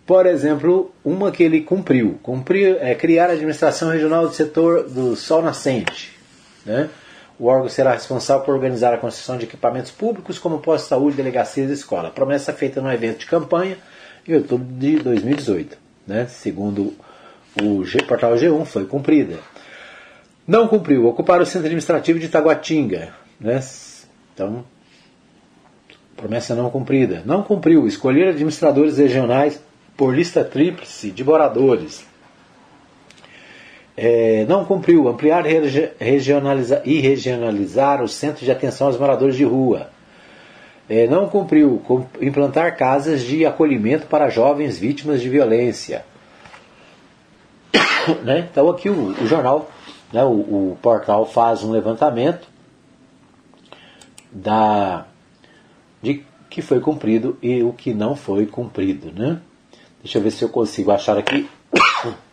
Por 0.07 0.27
exemplo, 0.27 0.93
uma 1.05 1.31
que 1.31 1.43
ele 1.43 1.61
cumpriu, 1.61 2.19
cumpriu 2.23 2.77
é, 2.81 2.95
criar 2.95 3.31
a 3.31 3.33
administração 3.33 3.91
regional 3.91 4.27
do 4.27 4.35
setor 4.35 4.89
do 4.89 5.15
sol 5.15 5.43
nascente. 5.43 6.13
Né? 6.65 6.89
O 7.39 7.47
órgão 7.47 7.69
será 7.69 7.93
responsável 7.93 8.45
por 8.45 8.55
organizar 8.55 8.93
a 8.95 8.99
construção 8.99 9.37
de 9.37 9.45
equipamentos 9.45 9.91
públicos 9.91 10.39
como 10.39 10.59
postos 10.59 10.85
de 10.85 10.89
saúde, 10.91 11.17
delegacias 11.17 11.71
e 11.71 11.75
escola. 11.75 12.11
Promessa 12.11 12.53
feita 12.53 12.81
no 12.81 12.93
evento 12.93 13.21
de 13.21 13.27
campanha 13.27 13.77
em 14.27 14.35
outubro 14.35 14.67
de 14.67 14.97
2018. 14.99 15.77
Né? 16.07 16.27
Segundo 16.27 16.95
o 17.61 17.85
G, 17.85 18.03
portal 18.03 18.35
G1, 18.35 18.65
foi 18.65 18.87
cumprida. 18.87 19.39
Não 20.47 20.69
cumpriu. 20.69 21.07
Ocupar 21.07 21.41
o 21.41 21.47
centro 21.47 21.67
administrativo 21.67 22.19
de 22.19 22.29
Taguatinga. 22.29 23.15
Né? 23.41 23.61
Então, 24.35 24.65
promessa 26.17 26.55
não 26.55 26.71
cumprida. 26.71 27.23
Não 27.25 27.43
cumpriu. 27.43 27.87
Escolher 27.87 28.29
administradores 28.29 28.99
regionais 28.99 29.61
por 29.97 30.15
lista 30.15 30.45
tríplice 30.45 31.11
de 31.11 31.25
moradores 31.25 32.05
é, 33.97 34.45
não 34.49 34.65
cumpriu 34.65 35.09
ampliar 35.09 35.45
regionalizar, 35.99 36.83
e 36.85 37.01
regionalizar 37.01 38.03
o 38.03 38.09
centro 38.09 38.45
de 38.45 38.51
atenção 38.51 38.87
aos 38.87 38.99
moradores 38.99 39.37
de 39.37 39.45
rua. 39.45 39.91
É, 40.89 41.07
não 41.07 41.29
cumpriu 41.29 41.83
implantar 42.21 42.77
casas 42.77 43.23
de 43.23 43.47
acolhimento 43.47 44.07
para 44.07 44.29
jovens 44.29 44.79
vítimas 44.79 45.21
de 45.21 45.29
violência. 45.29 46.05
né? 48.25 48.49
Então 48.51 48.69
aqui 48.69 48.89
o, 48.89 49.11
o 49.11 49.27
jornal, 49.27 49.71
né, 50.13 50.25
o, 50.25 50.31
o, 50.73 50.79
portal 50.83 51.25
faz 51.27 51.63
um 51.63 51.71
levantamento 51.71 52.49
da 54.31 55.07
de 56.03 56.25
que 56.51 56.61
foi 56.61 56.81
cumprido 56.81 57.39
e 57.41 57.63
o 57.63 57.73
que 57.73 57.95
não 57.95 58.17
foi 58.17 58.45
cumprido. 58.47 59.13
Né? 59.13 59.41
Deixa 60.03 60.19
eu 60.19 60.23
ver 60.23 60.31
se 60.31 60.43
eu 60.43 60.49
consigo 60.49 60.91
achar 60.91 61.17
aqui 61.17 61.49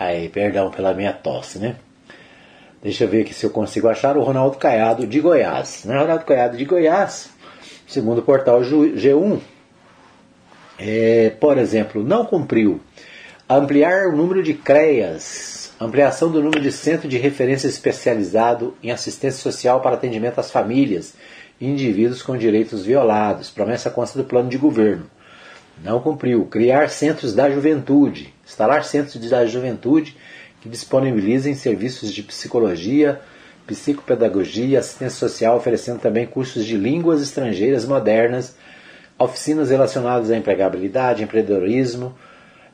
Aí, 0.00 0.30
perdão 0.30 0.70
pela 0.70 0.94
minha 0.94 1.12
tosse, 1.12 1.58
né? 1.58 1.76
Deixa 2.82 3.04
eu 3.04 3.08
ver 3.08 3.20
aqui 3.20 3.34
se 3.34 3.44
eu 3.44 3.50
consigo 3.50 3.86
achar 3.86 4.16
o 4.16 4.22
Ronaldo 4.22 4.56
Caiado 4.56 5.06
de 5.06 5.20
Goiás. 5.20 5.84
Né? 5.84 5.94
Ronaldo 5.94 6.24
Caiado 6.24 6.56
de 6.56 6.64
Goiás, 6.64 7.28
segundo 7.86 8.20
o 8.20 8.22
portal 8.22 8.62
G1, 8.62 9.38
é, 10.78 11.34
por 11.38 11.58
exemplo, 11.58 12.02
não 12.02 12.24
cumpriu 12.24 12.80
ampliar 13.46 14.06
o 14.06 14.16
número 14.16 14.42
de 14.42 14.54
CREAS, 14.54 15.74
ampliação 15.78 16.32
do 16.32 16.42
número 16.42 16.62
de 16.62 16.72
centro 16.72 17.06
de 17.06 17.18
referência 17.18 17.68
especializado 17.68 18.74
em 18.82 18.90
assistência 18.90 19.42
social 19.42 19.82
para 19.82 19.96
atendimento 19.96 20.38
às 20.38 20.50
famílias 20.50 21.12
e 21.60 21.68
indivíduos 21.68 22.22
com 22.22 22.38
direitos 22.38 22.86
violados. 22.86 23.50
Promessa 23.50 23.90
consta 23.90 24.18
do 24.18 24.24
plano 24.24 24.48
de 24.48 24.56
governo. 24.56 25.04
Não 25.84 26.00
cumpriu. 26.00 26.46
Criar 26.46 26.88
centros 26.88 27.34
da 27.34 27.50
juventude 27.50 28.32
instalar 28.50 28.84
centros 28.84 29.16
da 29.30 29.46
juventude 29.46 30.16
que 30.60 30.68
disponibilizem 30.68 31.54
serviços 31.54 32.12
de 32.12 32.22
psicologia, 32.22 33.20
psicopedagogia 33.66 34.80
assistência 34.80 35.18
social, 35.18 35.56
oferecendo 35.56 36.00
também 36.00 36.26
cursos 36.26 36.66
de 36.66 36.76
línguas 36.76 37.22
estrangeiras 37.22 37.84
modernas, 37.84 38.56
oficinas 39.18 39.70
relacionadas 39.70 40.30
à 40.30 40.36
empregabilidade, 40.36 41.22
empreendedorismo, 41.22 42.14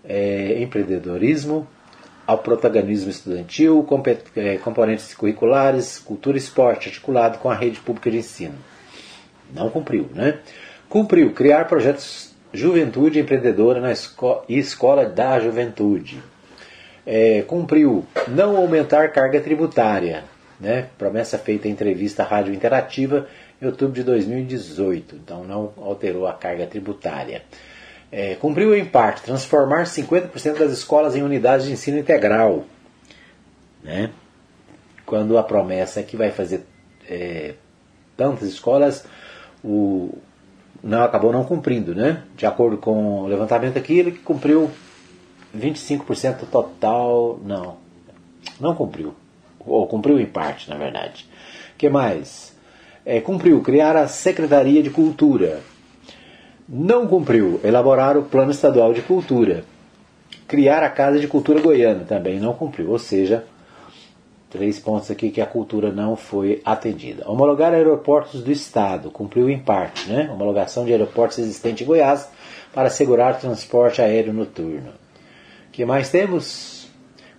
é, 0.05 0.61
empreendedorismo, 0.63 1.69
ao 2.27 2.39
protagonismo 2.39 3.11
estudantil, 3.11 3.87
é, 4.35 4.57
componentes 4.57 5.15
curriculares, 5.15 5.99
cultura 5.99 6.37
e 6.37 6.41
esporte, 6.41 6.89
articulado 6.89 7.39
com 7.39 7.51
a 7.51 7.55
rede 7.55 7.79
pública 7.79 8.11
de 8.11 8.19
ensino. 8.19 8.55
Não 9.53 9.71
cumpriu, 9.71 10.09
né? 10.13 10.39
Cumpriu 10.89 11.33
criar 11.33 11.67
projetos 11.67 12.26
Juventude 12.53 13.19
Empreendedora 13.19 13.81
na 13.81 13.93
esco 13.93 14.45
e 14.49 14.59
Escola 14.59 15.07
da 15.07 15.39
Juventude. 15.41 16.23
É, 17.07 17.43
cumpriu 17.43 18.05
não 18.29 18.57
aumentar 18.57 19.13
carga 19.13 19.41
tributária, 19.41 20.25
né? 20.61 20.87
Promessa 20.99 21.39
feita 21.39 21.69
em 21.69 21.71
entrevista 21.71 22.23
à 22.23 22.27
Rádio 22.27 22.53
Interativa 22.53 23.29
em 23.61 23.67
outubro 23.67 23.95
de 23.95 24.03
2018. 24.03 25.17
Então 25.17 25.45
não 25.45 25.73
alterou 25.77 26.27
a 26.27 26.33
carga 26.33 26.67
tributária 26.67 27.43
é, 28.11 28.35
cumpriu 28.37 28.75
em 28.75 28.85
parte 28.85 29.23
transformar 29.23 29.85
50% 29.85 30.59
das 30.59 30.73
escolas 30.73 31.17
em 31.17 31.23
unidades 31.23 31.67
de 31.67 31.73
ensino 31.73 31.99
integral. 31.99 32.65
Né? 33.83 34.11
Quando 35.05 35.39
a 35.39 35.43
promessa 35.43 36.01
é 36.01 36.03
que 36.03 36.17
vai 36.17 36.31
fazer 36.31 36.65
é, 37.09 37.55
tantas 38.17 38.49
escolas, 38.49 39.05
o, 39.63 40.17
não 40.83 41.03
acabou 41.03 41.33
não 41.33 41.45
cumprindo. 41.45 41.95
Né? 41.95 42.23
De 42.37 42.47
acordo 42.47 42.77
com 42.79 43.23
o 43.23 43.27
levantamento 43.27 43.77
aqui, 43.77 43.99
ele 43.99 44.13
cumpriu 44.13 44.71
25% 45.57 46.47
total. 46.51 47.41
Não, 47.45 47.77
não 48.61 48.75
cumpriu. 48.75 49.15
Ou 49.61 49.87
cumpriu 49.87 50.19
em 50.21 50.27
parte, 50.27 50.71
na 50.71 50.77
verdade. 50.77 51.27
Que 51.77 51.89
mais? 51.89 52.57
É, 53.05 53.21
cumpriu 53.21 53.61
criar 53.61 53.97
a 53.97 54.07
Secretaria 54.09 54.83
de 54.83 54.91
Cultura 54.91 55.61
não 56.69 57.07
cumpriu 57.07 57.61
elaborar 57.63 58.17
o 58.17 58.25
Plano 58.25 58.51
Estadual 58.51 58.93
de 58.93 59.01
Cultura. 59.01 59.63
Criar 60.49 60.83
a 60.83 60.91
Casa 60.91 61.21
de 61.21 61.29
Cultura 61.29 61.61
Goiana 61.61 62.05
também 62.05 62.41
não 62.41 62.55
cumpriu. 62.55 62.91
Ou 62.91 62.99
seja, 62.99 63.45
três 64.51 64.79
pontos 64.79 65.11
aqui 65.11 65.31
que 65.31 65.41
a 65.41 65.47
cultura 65.47 65.91
não 65.93 66.17
foi 66.17 66.61
atendida. 66.65 67.29
Homologar 67.29 67.73
aeroportos 67.73 68.43
do 68.43 68.51
Estado, 68.53 69.11
cumpriu 69.11 69.51
em 69.51 69.59
parte, 69.59 70.09
né? 70.09 70.31
Homologação 70.33 70.85
de 70.85 70.93
aeroportos 70.93 71.39
existentes 71.39 71.83
em 71.83 71.87
Goiás 71.87 72.29
para 72.73 72.89
assegurar 72.89 73.39
transporte 73.39 74.01
aéreo 74.01 74.33
noturno. 74.33 74.91
O 75.69 75.73
que 75.73 75.85
mais 75.85 76.11
temos? 76.11 76.89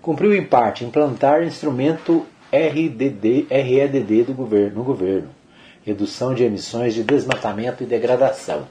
Cumpriu 0.02 0.36
em 0.36 0.46
parte 0.46 0.86
implantar 0.86 1.44
instrumento 1.44 2.26
RDD, 2.52 3.48
REDD 3.50 4.24
do 4.24 4.34
governo, 4.34 4.78
no 4.78 4.84
governo. 4.84 5.30
Redução 5.84 6.34
de 6.34 6.44
emissões 6.44 6.94
de 6.94 7.04
desmatamento 7.04 7.84
e 7.84 7.86
degradação. 7.86 8.68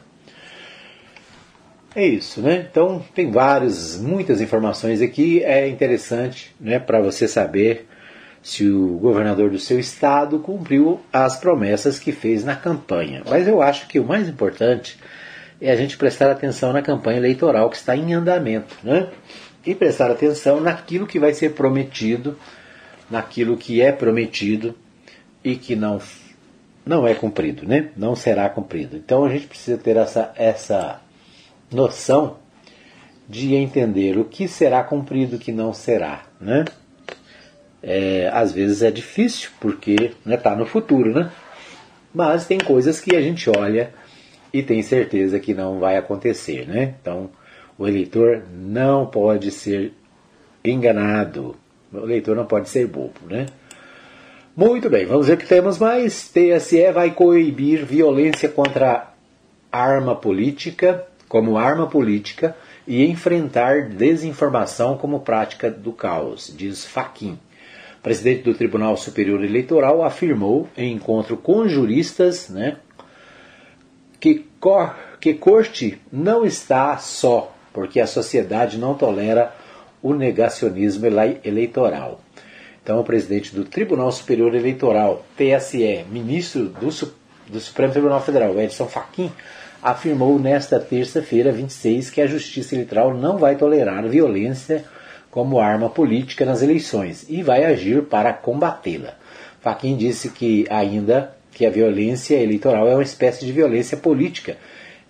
É 1.95 2.07
isso, 2.07 2.43
né? 2.43 2.67
Então 2.71 3.03
tem 3.15 3.31
várias, 3.31 3.99
muitas 3.99 4.43
informações 4.43 5.01
aqui. 5.01 5.43
É 5.43 5.67
interessante, 5.67 6.55
né, 6.61 6.79
para 6.79 7.01
você 7.01 7.27
saber 7.27 7.89
se 8.47 8.71
o 8.71 8.97
governador 8.99 9.51
do 9.51 9.59
seu 9.59 9.77
estado 9.77 10.39
cumpriu 10.39 11.01
as 11.13 11.37
promessas 11.37 11.99
que 11.99 12.13
fez 12.13 12.45
na 12.45 12.55
campanha. 12.55 13.25
Mas 13.29 13.49
eu 13.49 13.61
acho 13.61 13.89
que 13.89 13.99
o 13.99 14.07
mais 14.07 14.29
importante 14.29 14.97
é 15.61 15.69
a 15.69 15.75
gente 15.75 15.97
prestar 15.97 16.31
atenção 16.31 16.73
na 16.73 16.81
campanha 16.81 17.19
eleitoral 17.19 17.69
que 17.69 17.77
está 17.77 17.97
em 17.97 18.15
andamento, 18.15 18.77
né? 18.85 19.09
E 19.67 19.75
prestar 19.75 20.13
atenção 20.13 20.61
naquilo 20.61 21.09
que 21.09 21.19
vai 21.19 21.35
ser 21.35 21.55
prometido, 21.55 22.39
naquilo 23.11 23.57
que 23.57 23.83
é 23.83 23.91
prometido 23.91 24.77
e 25.43 25.57
que 25.57 25.75
não 25.75 26.01
não 26.87 27.05
é 27.05 27.17
cumprido, 27.17 27.67
né? 27.67 27.89
Não 27.97 28.15
será 28.15 28.49
cumprido. 28.49 28.97
Então 28.97 29.25
a 29.25 29.29
gente 29.29 29.49
precisa 29.49 29.77
ter 29.77 29.97
essa 29.97 30.33
essa 30.37 31.01
noção 31.69 32.37
de 33.29 33.57
entender 33.57 34.17
o 34.17 34.25
que 34.25 34.47
será 34.47 34.85
cumprido, 34.85 35.35
o 35.35 35.39
que 35.41 35.51
não 35.51 35.73
será, 35.73 36.27
né? 36.41 36.65
É, 37.83 38.29
às 38.33 38.53
vezes 38.53 38.83
é 38.83 38.91
difícil 38.91 39.51
porque 39.61 39.95
está 39.95 40.19
né, 40.25 40.37
tá 40.37 40.57
no 40.57 40.67
futuro, 40.67 41.13
né? 41.13 41.31
Mas 42.15 42.47
tem 42.47 42.59
coisas 42.59 43.01
que 43.01 43.15
a 43.15 43.21
gente 43.21 43.49
olha 43.51 43.93
e 44.53 44.63
tem 44.63 44.83
certeza 44.83 45.39
que 45.39 45.55
não 45.55 45.79
vai 45.79 45.97
acontecer, 45.97 46.67
né? 46.67 46.95
Então 47.01 47.31
o 47.79 47.87
eleitor 47.87 48.43
não 48.53 49.07
pode 49.07 49.51
ser 49.51 49.93
enganado, 50.65 51.55
o 51.93 51.99
eleitor 51.99 52.35
não 52.35 52.47
pode 52.47 52.69
ser 52.69 52.87
bobo, 52.87 53.21
né? 53.29 53.47
Muito 54.57 54.89
bem, 54.89 55.05
vamos 55.05 55.27
ver 55.27 55.35
o 55.35 55.37
que 55.37 55.47
temos 55.47 55.79
mais. 55.79 56.31
TSE 56.31 56.91
vai 56.91 57.11
coibir 57.11 57.85
violência 57.85 58.49
contra 58.49 59.13
arma 59.71 60.17
política 60.17 61.07
como 61.29 61.59
arma 61.59 61.87
política 61.87 62.57
e 62.87 63.05
enfrentar 63.05 63.89
desinformação 63.89 64.97
como 64.97 65.21
prática 65.21 65.71
do 65.71 65.93
caos, 65.93 66.53
diz 66.57 66.85
Faquim. 66.85 67.39
Presidente 68.07 68.45
do 68.45 68.55
Tribunal 68.55 68.97
Superior 68.97 69.43
Eleitoral 69.43 70.05
afirmou 70.05 70.69
em 70.77 70.93
encontro 70.93 71.37
com 71.37 71.67
juristas 71.67 72.49
né, 72.49 72.77
que, 74.21 74.47
cor, 74.61 74.95
que 75.21 75.35
corte 75.35 76.01
não 76.13 76.47
está 76.47 76.99
só, 76.99 77.53
porque 77.73 77.99
a 77.99 78.07
sociedade 78.07 78.79
não 78.79 78.95
tolera 78.95 79.53
o 80.01 80.15
negacionismo 80.15 81.05
eleitoral. 81.43 82.21
Então, 82.81 83.01
o 83.01 83.05
presidente 83.05 83.53
do 83.53 83.65
Tribunal 83.65 84.13
Superior 84.13 84.55
Eleitoral, 84.55 85.27
TSE, 85.37 86.05
ministro 86.09 86.67
do, 86.67 86.87
do 87.49 87.59
Supremo 87.59 87.93
Tribunal 87.93 88.23
Federal, 88.23 88.57
Edson 88.61 88.87
Fachin, 88.87 89.33
afirmou 89.83 90.39
nesta 90.39 90.79
terça-feira, 90.79 91.51
26, 91.51 92.11
que 92.11 92.21
a 92.21 92.29
Justiça 92.29 92.77
Eleitoral 92.77 93.13
não 93.13 93.37
vai 93.37 93.57
tolerar 93.57 94.07
violência 94.07 94.85
como 95.37 95.61
arma 95.61 95.91
política 95.91 96.47
nas 96.47 96.63
eleições 96.63 97.27
e 97.29 97.43
vai 97.43 97.67
agir 97.67 98.05
para 98.05 98.33
combatê-la. 98.33 99.13
Faquin 99.61 99.95
disse 99.95 100.31
que 100.31 100.65
ainda 100.71 101.37
que 101.53 101.67
a 101.67 101.71
violência 101.71 102.37
eleitoral 102.37 102.89
é 102.89 102.95
uma 102.95 103.03
espécie 103.03 103.45
de 103.45 103.53
violência 103.53 103.99
política 103.99 104.57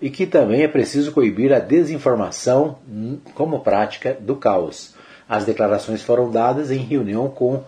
e 0.01 0.09
que 0.09 0.25
também 0.25 0.63
é 0.63 0.67
preciso 0.67 1.13
coibir 1.13 1.53
a 1.53 1.59
desinformação 1.59 2.77
como 3.33 3.61
prática 3.61 4.17
do 4.19 4.35
caos. 4.35 4.95
As 5.29 5.45
declarações 5.45 6.01
foram 6.01 6.29
dadas 6.29 6.71
em 6.71 6.79
reunião 6.79 7.29
com 7.29 7.63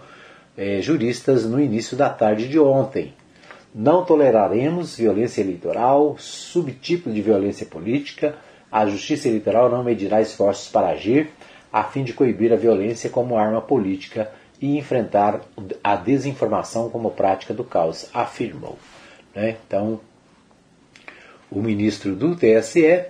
eh, 0.58 0.82
juristas 0.82 1.46
no 1.46 1.62
início 1.62 1.96
da 1.96 2.10
tarde 2.10 2.50
de 2.50 2.60
ontem. 2.60 3.14
Não 3.74 4.04
toleraremos 4.04 4.98
violência 4.98 5.40
eleitoral, 5.40 6.18
subtipo 6.20 7.10
de 7.10 7.22
violência 7.22 7.66
política. 7.66 8.36
A 8.70 8.86
Justiça 8.86 9.30
Eleitoral 9.30 9.70
não 9.70 9.82
medirá 9.82 10.20
esforços 10.20 10.68
para 10.68 10.90
agir 10.90 11.30
a 11.72 11.84
fim 11.84 12.04
de 12.04 12.14
coibir 12.14 12.52
a 12.52 12.56
violência 12.56 13.10
como 13.10 13.38
arma 13.38 13.62
política 13.62 14.32
e 14.62 14.78
enfrentar 14.78 15.42
a 15.84 15.96
desinformação 15.96 16.90
como 16.90 17.12
prática 17.12 17.54
do 17.54 17.64
caos, 17.64 18.10
afirmou. 18.14 18.78
Né? 19.34 19.56
Então, 19.66 20.02
o 21.50 21.62
ministro 21.62 22.16
do 22.16 22.36
TSE 22.36 23.06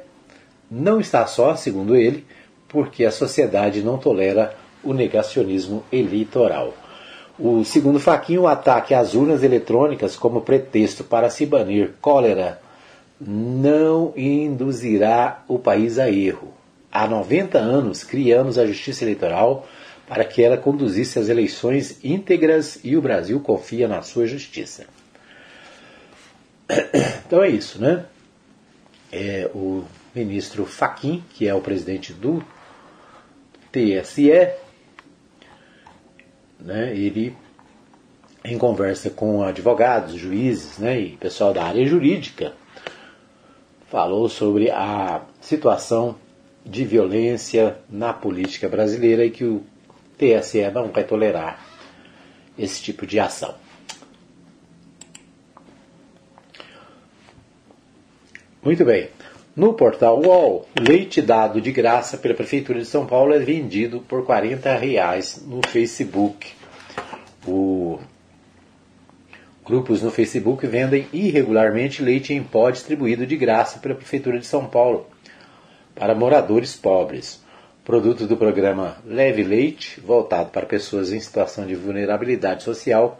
não 0.69 0.99
está 0.99 1.25
só, 1.25 1.55
segundo 1.55 1.95
ele, 1.95 2.25
porque 2.67 3.03
a 3.03 3.11
sociedade 3.11 3.81
não 3.81 3.97
tolera 3.97 4.55
o 4.83 4.93
negacionismo 4.93 5.83
eleitoral. 5.91 6.73
O 7.37 7.63
segundo 7.63 7.99
faquinho, 7.99 8.41
o 8.41 8.47
ataque 8.47 8.93
às 8.93 9.13
urnas 9.13 9.43
eletrônicas 9.43 10.15
como 10.15 10.41
pretexto 10.41 11.03
para 11.03 11.29
se 11.29 11.45
banir 11.45 11.93
cólera 12.01 12.61
não 13.19 14.13
induzirá 14.15 15.43
o 15.47 15.57
país 15.57 15.97
a 15.97 16.09
erro. 16.09 16.58
Há 16.91 17.07
90 17.07 17.57
anos 17.57 18.03
criamos 18.03 18.57
a 18.57 18.65
Justiça 18.65 19.03
Eleitoral 19.03 19.67
para 20.07 20.25
que 20.25 20.43
ela 20.43 20.57
conduzisse 20.57 21.19
as 21.19 21.29
eleições 21.29 22.03
íntegras 22.03 22.79
e 22.83 22.97
o 22.97 23.01
Brasil 23.01 23.39
confia 23.39 23.87
na 23.87 24.01
sua 24.01 24.25
justiça. 24.25 24.87
Então 27.27 27.43
é 27.43 27.49
isso, 27.49 27.79
né? 27.79 28.05
É, 29.11 29.51
o 29.53 29.83
ministro 30.15 30.65
Faquim, 30.65 31.23
que 31.29 31.47
é 31.47 31.53
o 31.53 31.61
presidente 31.61 32.11
do 32.11 32.43
TSE, 33.71 34.49
né, 36.59 36.91
ele, 36.95 37.35
em 38.43 38.57
conversa 38.57 39.11
com 39.11 39.43
advogados, 39.43 40.15
juízes 40.15 40.79
né, 40.79 40.99
e 40.99 41.17
pessoal 41.17 41.53
da 41.53 41.63
área 41.63 41.85
jurídica, 41.85 42.53
falou 43.89 44.27
sobre 44.27 44.71
a 44.71 45.21
situação 45.39 46.15
de 46.65 46.83
violência 46.83 47.77
na 47.89 48.13
política 48.13 48.67
brasileira 48.69 49.25
e 49.25 49.29
que 49.29 49.43
o 49.43 49.63
TSE 50.17 50.69
não 50.71 50.89
vai 50.89 51.03
tolerar 51.03 51.65
esse 52.57 52.81
tipo 52.81 53.07
de 53.07 53.19
ação. 53.19 53.55
Muito 58.61 58.83
bem. 58.83 59.09
No 59.55 59.73
portal 59.73 60.21
UOL, 60.21 60.67
leite 60.79 61.21
dado 61.21 61.59
de 61.59 61.71
graça 61.71 62.17
pela 62.17 62.33
Prefeitura 62.33 62.79
de 62.79 62.85
São 62.85 63.05
Paulo 63.05 63.33
é 63.33 63.39
vendido 63.39 64.01
por 64.01 64.25
40 64.25 64.75
reais 64.75 65.43
no 65.45 65.61
Facebook. 65.67 66.53
O 67.47 67.99
Grupos 69.65 70.01
no 70.01 70.09
Facebook 70.09 70.65
vendem 70.65 71.07
irregularmente 71.13 72.01
leite 72.01 72.33
em 72.33 72.41
pó 72.41 72.69
distribuído 72.71 73.25
de 73.25 73.37
graça 73.37 73.79
pela 73.79 73.95
Prefeitura 73.95 74.39
de 74.39 74.45
São 74.45 74.65
Paulo 74.65 75.05
para 75.99 76.15
moradores 76.15 76.77
pobres. 76.77 77.43
Produto 77.83 78.25
do 78.25 78.37
programa 78.37 78.97
Leve 79.05 79.43
Leite, 79.43 79.99
voltado 79.99 80.49
para 80.49 80.65
pessoas 80.65 81.11
em 81.11 81.19
situação 81.19 81.67
de 81.67 81.75
vulnerabilidade 81.75 82.63
social, 82.63 83.19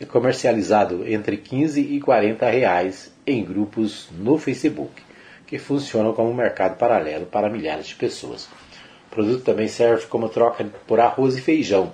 é 0.00 0.04
comercializado 0.04 1.06
entre 1.06 1.36
15 1.36 1.80
e 1.80 2.00
40 2.00 2.50
reais 2.50 3.12
em 3.24 3.44
grupos 3.44 4.08
no 4.18 4.38
Facebook, 4.38 5.00
que 5.46 5.56
funcionam 5.56 6.12
como 6.12 6.30
um 6.30 6.34
mercado 6.34 6.76
paralelo 6.76 7.26
para 7.26 7.48
milhares 7.48 7.86
de 7.86 7.94
pessoas. 7.94 8.48
O 9.06 9.14
produto 9.14 9.44
também 9.44 9.68
serve 9.68 10.06
como 10.06 10.28
troca 10.28 10.64
por 10.88 10.98
arroz 10.98 11.36
e 11.36 11.40
feijão. 11.40 11.92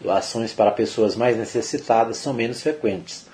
Doações 0.00 0.54
para 0.54 0.70
pessoas 0.70 1.14
mais 1.14 1.36
necessitadas 1.36 2.16
são 2.16 2.32
menos 2.32 2.62
frequentes, 2.62 3.26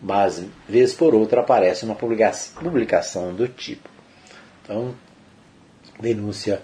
mas 0.00 0.44
vez 0.68 0.94
por 0.94 1.14
outra 1.16 1.40
aparece 1.40 1.84
uma 1.84 1.96
publicação 1.96 3.34
do 3.34 3.48
tipo. 3.48 3.88
Então, 4.62 4.94
denúncia 6.04 6.62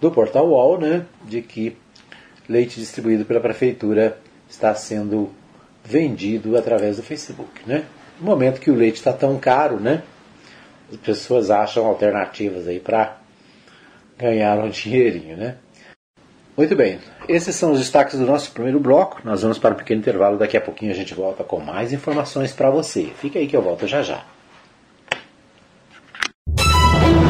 do 0.00 0.10
portal 0.10 0.48
UOL, 0.48 0.78
né, 0.78 1.06
de 1.24 1.40
que 1.42 1.76
leite 2.48 2.78
distribuído 2.78 3.24
pela 3.24 3.40
prefeitura 3.40 4.18
está 4.48 4.74
sendo 4.74 5.30
vendido 5.84 6.56
através 6.56 6.96
do 6.96 7.02
Facebook, 7.02 7.62
né? 7.66 7.84
No 8.20 8.26
momento 8.26 8.60
que 8.60 8.70
o 8.70 8.74
leite 8.74 8.96
está 8.96 9.12
tão 9.12 9.38
caro, 9.38 9.80
né? 9.80 10.02
As 10.90 10.98
pessoas 10.98 11.50
acham 11.50 11.86
alternativas 11.86 12.68
aí 12.68 12.78
para 12.78 13.16
ganhar 14.18 14.58
um 14.58 14.68
dinheirinho, 14.70 15.36
né? 15.36 15.56
Muito 16.56 16.76
bem, 16.76 16.98
esses 17.28 17.56
são 17.56 17.72
os 17.72 17.78
destaques 17.78 18.18
do 18.18 18.26
nosso 18.26 18.52
primeiro 18.52 18.78
bloco. 18.78 19.22
Nós 19.24 19.40
vamos 19.40 19.58
para 19.58 19.74
um 19.74 19.78
pequeno 19.78 20.00
intervalo. 20.00 20.36
Daqui 20.36 20.56
a 20.56 20.60
pouquinho 20.60 20.92
a 20.92 20.94
gente 20.94 21.14
volta 21.14 21.42
com 21.42 21.58
mais 21.58 21.92
informações 21.92 22.52
para 22.52 22.70
você. 22.70 23.10
Fica 23.16 23.38
aí 23.38 23.46
que 23.46 23.56
eu 23.56 23.62
volto 23.62 23.86
já 23.86 24.02
já. 24.02 24.22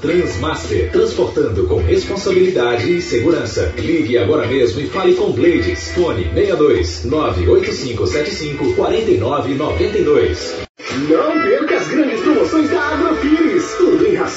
Transmaster, 0.00 0.90
transportando 0.90 1.66
com 1.66 1.76
responsabilidade 1.76 2.96
e 2.96 3.00
segurança. 3.00 3.72
Ligue 3.76 4.16
agora 4.18 4.46
mesmo 4.46 4.80
e 4.80 4.86
fale 4.86 5.14
com 5.14 5.30
Blades. 5.30 5.92
Fone 5.92 6.24
62 6.34 7.04
98575 7.04 8.74
4992. 8.74 10.70
Não 11.08 11.40
perca 11.42 11.76
as 11.76 11.88
grandes 11.88 12.09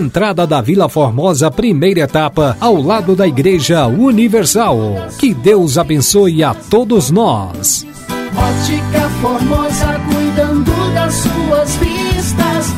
entrada 0.00 0.46
da 0.46 0.60
Vila 0.60 0.88
Formosa, 0.88 1.50
primeira 1.50 2.00
etapa, 2.00 2.56
ao 2.60 2.80
lado 2.80 3.14
da 3.14 3.28
Igreja 3.28 3.86
Universal. 3.86 4.78
Que 5.18 5.34
Deus 5.34 5.76
abençoe 5.76 6.42
a 6.42 6.54
todos 6.54 7.10
nós. 7.10 7.86
Ótica 8.34 9.08
Formosa, 9.20 10.00
cuidando 10.10 10.94
das 10.94 11.14
suas 11.14 11.76
vistas. 11.76 12.74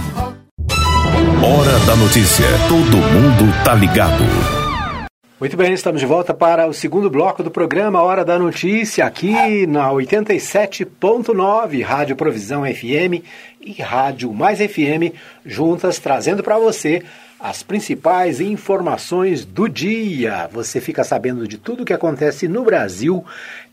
Hora 1.42 1.78
da 1.86 1.96
notícia. 1.96 2.46
Todo 2.68 2.96
mundo 2.96 3.64
tá 3.64 3.74
ligado. 3.74 4.61
Muito 5.42 5.56
bem, 5.56 5.72
estamos 5.72 6.00
de 6.00 6.06
volta 6.06 6.32
para 6.32 6.68
o 6.68 6.72
segundo 6.72 7.10
bloco 7.10 7.42
do 7.42 7.50
programa 7.50 8.00
Hora 8.00 8.24
da 8.24 8.38
Notícia, 8.38 9.04
aqui 9.04 9.66
na 9.66 9.90
87.9, 9.90 11.82
Rádio 11.82 12.14
Provisão 12.14 12.62
FM 12.62 13.26
e 13.60 13.82
Rádio 13.82 14.32
Mais 14.32 14.60
FM, 14.60 15.12
juntas 15.44 15.98
trazendo 15.98 16.44
para 16.44 16.56
você 16.60 17.02
as 17.40 17.60
principais 17.60 18.40
informações 18.40 19.44
do 19.44 19.68
dia. 19.68 20.48
Você 20.52 20.80
fica 20.80 21.02
sabendo 21.02 21.48
de 21.48 21.58
tudo 21.58 21.82
o 21.82 21.84
que 21.84 21.92
acontece 21.92 22.46
no 22.46 22.62
Brasil, 22.62 23.24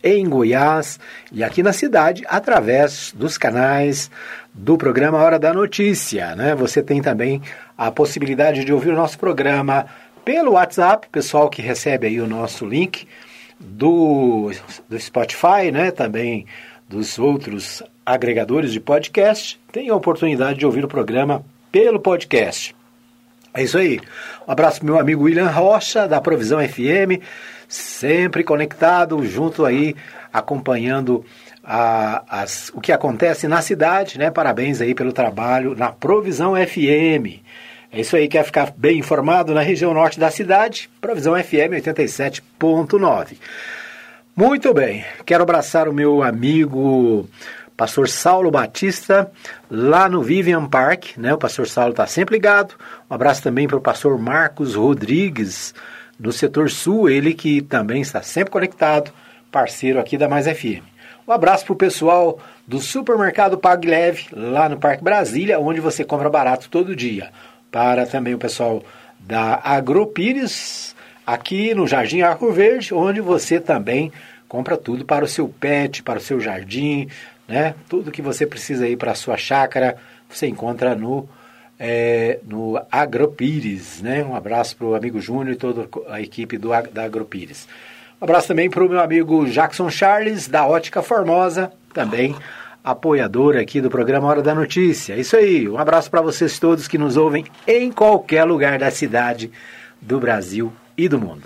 em 0.03 0.27
Goiás 0.27 0.99
e 1.31 1.43
aqui 1.43 1.61
na 1.61 1.71
cidade, 1.71 2.25
através 2.27 3.13
dos 3.15 3.37
canais 3.37 4.09
do 4.51 4.75
programa 4.75 5.19
Hora 5.19 5.37
da 5.37 5.53
Notícia. 5.53 6.35
Né? 6.35 6.55
Você 6.55 6.81
tem 6.81 6.99
também 6.99 7.43
a 7.77 7.91
possibilidade 7.91 8.65
de 8.65 8.73
ouvir 8.73 8.89
o 8.89 8.95
nosso 8.95 9.19
programa 9.19 9.85
pelo 10.23 10.53
WhatsApp, 10.53 11.07
pessoal 11.11 11.49
que 11.49 11.61
recebe 11.61 12.07
aí 12.07 12.21
o 12.21 12.27
nosso 12.27 12.65
link 12.65 13.07
do, 13.59 14.51
do 14.87 14.99
Spotify, 14.99 15.71
né? 15.71 15.91
Também 15.91 16.45
dos 16.87 17.19
outros 17.19 17.83
agregadores 18.05 18.71
de 18.71 18.79
podcast, 18.79 19.59
tem 19.71 19.89
a 19.89 19.95
oportunidade 19.95 20.57
de 20.57 20.65
ouvir 20.65 20.83
o 20.83 20.87
programa 20.87 21.43
pelo 21.71 21.99
podcast. 21.99 22.75
É 23.53 23.63
isso 23.63 23.77
aí. 23.77 23.99
Um 24.47 24.51
abraço 24.51 24.83
meu 24.83 24.99
amigo 24.99 25.23
William 25.23 25.49
Rocha, 25.49 26.07
da 26.07 26.19
Provisão 26.19 26.59
FM, 26.59 27.21
sempre 27.67 28.43
conectado, 28.43 29.23
junto 29.25 29.65
aí, 29.65 29.95
acompanhando 30.33 31.23
a, 31.63 32.23
as, 32.41 32.71
o 32.73 32.81
que 32.81 32.91
acontece 32.91 33.47
na 33.47 33.61
cidade, 33.61 34.17
né? 34.17 34.31
Parabéns 34.31 34.81
aí 34.81 34.95
pelo 34.95 35.13
trabalho 35.13 35.75
na 35.75 35.91
Provisão 35.91 36.53
FM. 36.55 37.41
É 37.91 38.01
isso 38.01 38.15
aí, 38.15 38.27
quer 38.27 38.43
ficar 38.43 38.71
bem 38.77 38.99
informado 38.99 39.51
na 39.51 39.61
região 39.61 39.95
norte 39.95 40.19
da 40.19 40.29
cidade? 40.29 40.87
Provisão 41.01 41.33
FM 41.33 41.73
87.9. 41.83 43.35
Muito 44.35 44.71
bem, 44.75 45.03
quero 45.25 45.41
abraçar 45.41 45.87
o 45.89 45.93
meu 45.93 46.21
amigo 46.21 47.27
pastor 47.75 48.07
Saulo 48.07 48.51
Batista, 48.51 49.31
lá 49.71 50.07
no 50.07 50.21
Vivian 50.21 50.67
Park, 50.67 51.17
né? 51.17 51.33
O 51.33 51.37
pastor 51.37 51.67
Saulo 51.67 51.91
está 51.91 52.05
sempre 52.05 52.35
ligado. 52.35 52.75
Um 53.09 53.15
abraço 53.15 53.41
também 53.41 53.67
para 53.67 53.77
o 53.77 53.81
pastor 53.81 54.19
Marcos 54.19 54.75
Rodrigues, 54.75 55.73
no 56.19 56.31
setor 56.31 56.69
sul, 56.69 57.09
ele 57.09 57.33
que 57.33 57.59
também 57.59 58.01
está 58.01 58.21
sempre 58.21 58.51
conectado, 58.51 59.11
parceiro 59.51 59.99
aqui 59.99 60.15
da 60.15 60.29
Mais 60.29 60.45
FM. 60.45 60.83
Um 61.27 61.31
abraço 61.31 61.65
para 61.65 61.73
o 61.73 61.77
pessoal 61.77 62.39
do 62.67 62.79
supermercado 62.79 63.57
Pag 63.57 63.87
Leve, 63.87 64.27
lá 64.31 64.69
no 64.69 64.77
Parque 64.77 65.03
Brasília, 65.03 65.59
onde 65.59 65.79
você 65.79 66.03
compra 66.03 66.29
barato 66.29 66.69
todo 66.69 66.95
dia 66.95 67.31
para 67.71 68.05
também 68.05 68.33
o 68.33 68.39
pessoal 68.39 68.83
da 69.19 69.59
Agropires, 69.63 70.95
aqui 71.25 71.73
no 71.73 71.87
Jardim 71.87 72.21
Arco 72.21 72.51
Verde, 72.51 72.93
onde 72.93 73.21
você 73.21 73.59
também 73.59 74.11
compra 74.47 74.75
tudo 74.75 75.05
para 75.05 75.23
o 75.23 75.27
seu 75.27 75.47
pet, 75.47 76.01
para 76.01 76.17
o 76.17 76.21
seu 76.21 76.39
jardim, 76.39 77.07
né? 77.47 77.75
Tudo 77.87 78.11
que 78.11 78.21
você 78.21 78.47
precisa 78.47 78.85
aí 78.85 78.97
para 78.97 79.11
a 79.11 79.15
sua 79.15 79.37
chácara, 79.37 79.97
você 80.27 80.47
encontra 80.47 80.95
no, 80.95 81.29
é, 81.79 82.39
no 82.43 82.81
Agropires, 82.91 84.01
né? 84.01 84.23
Um 84.23 84.35
abraço 84.35 84.75
para 84.75 84.87
o 84.87 84.95
amigo 84.95 85.21
Júnior 85.21 85.53
e 85.53 85.55
toda 85.55 85.87
a 86.09 86.19
equipe 86.19 86.57
do, 86.57 86.69
da 86.91 87.03
Agropires. 87.03 87.67
Um 88.19 88.25
abraço 88.25 88.47
também 88.47 88.69
para 88.69 88.83
o 88.83 88.89
meu 88.89 88.99
amigo 88.99 89.45
Jackson 89.45 89.89
Charles, 89.89 90.47
da 90.47 90.67
Ótica 90.67 91.01
Formosa, 91.01 91.71
também 91.93 92.35
apoiador 92.83 93.57
aqui 93.57 93.81
do 93.81 93.89
programa 93.89 94.27
Hora 94.27 94.41
da 94.41 94.55
Notícia. 94.55 95.15
Isso 95.15 95.35
aí, 95.35 95.67
um 95.67 95.77
abraço 95.77 96.09
para 96.09 96.21
vocês 96.21 96.57
todos 96.59 96.87
que 96.87 96.97
nos 96.97 97.17
ouvem 97.17 97.45
em 97.67 97.91
qualquer 97.91 98.43
lugar 98.43 98.79
da 98.79 98.91
cidade. 98.91 99.51
do 100.01 100.19
Brasil 100.19 100.71
e 100.97 101.09
do 101.09 101.19
mundo. 101.19 101.43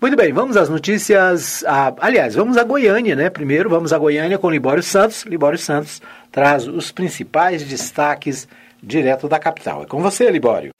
Muito 0.00 0.16
bem, 0.16 0.32
vamos 0.32 0.56
às 0.56 0.68
notícias. 0.68 1.64
aliás, 1.98 2.34
vamos 2.34 2.58
a 2.58 2.64
Goiânia, 2.64 3.16
né? 3.16 3.30
Primeiro, 3.30 3.70
vamos 3.70 3.92
a 3.92 3.98
Goiânia 3.98 4.38
com 4.38 4.50
Libório 4.50 4.82
Santos. 4.82 5.24
Libório 5.24 5.58
Santos 5.58 6.02
traz 6.30 6.68
os 6.68 6.92
principais 6.92 7.62
destaques 7.62 8.46
direto 8.82 9.28
da 9.28 9.38
capital. 9.38 9.82
É 9.82 9.86
com 9.86 10.02
você, 10.02 10.30
Libório. 10.30 10.70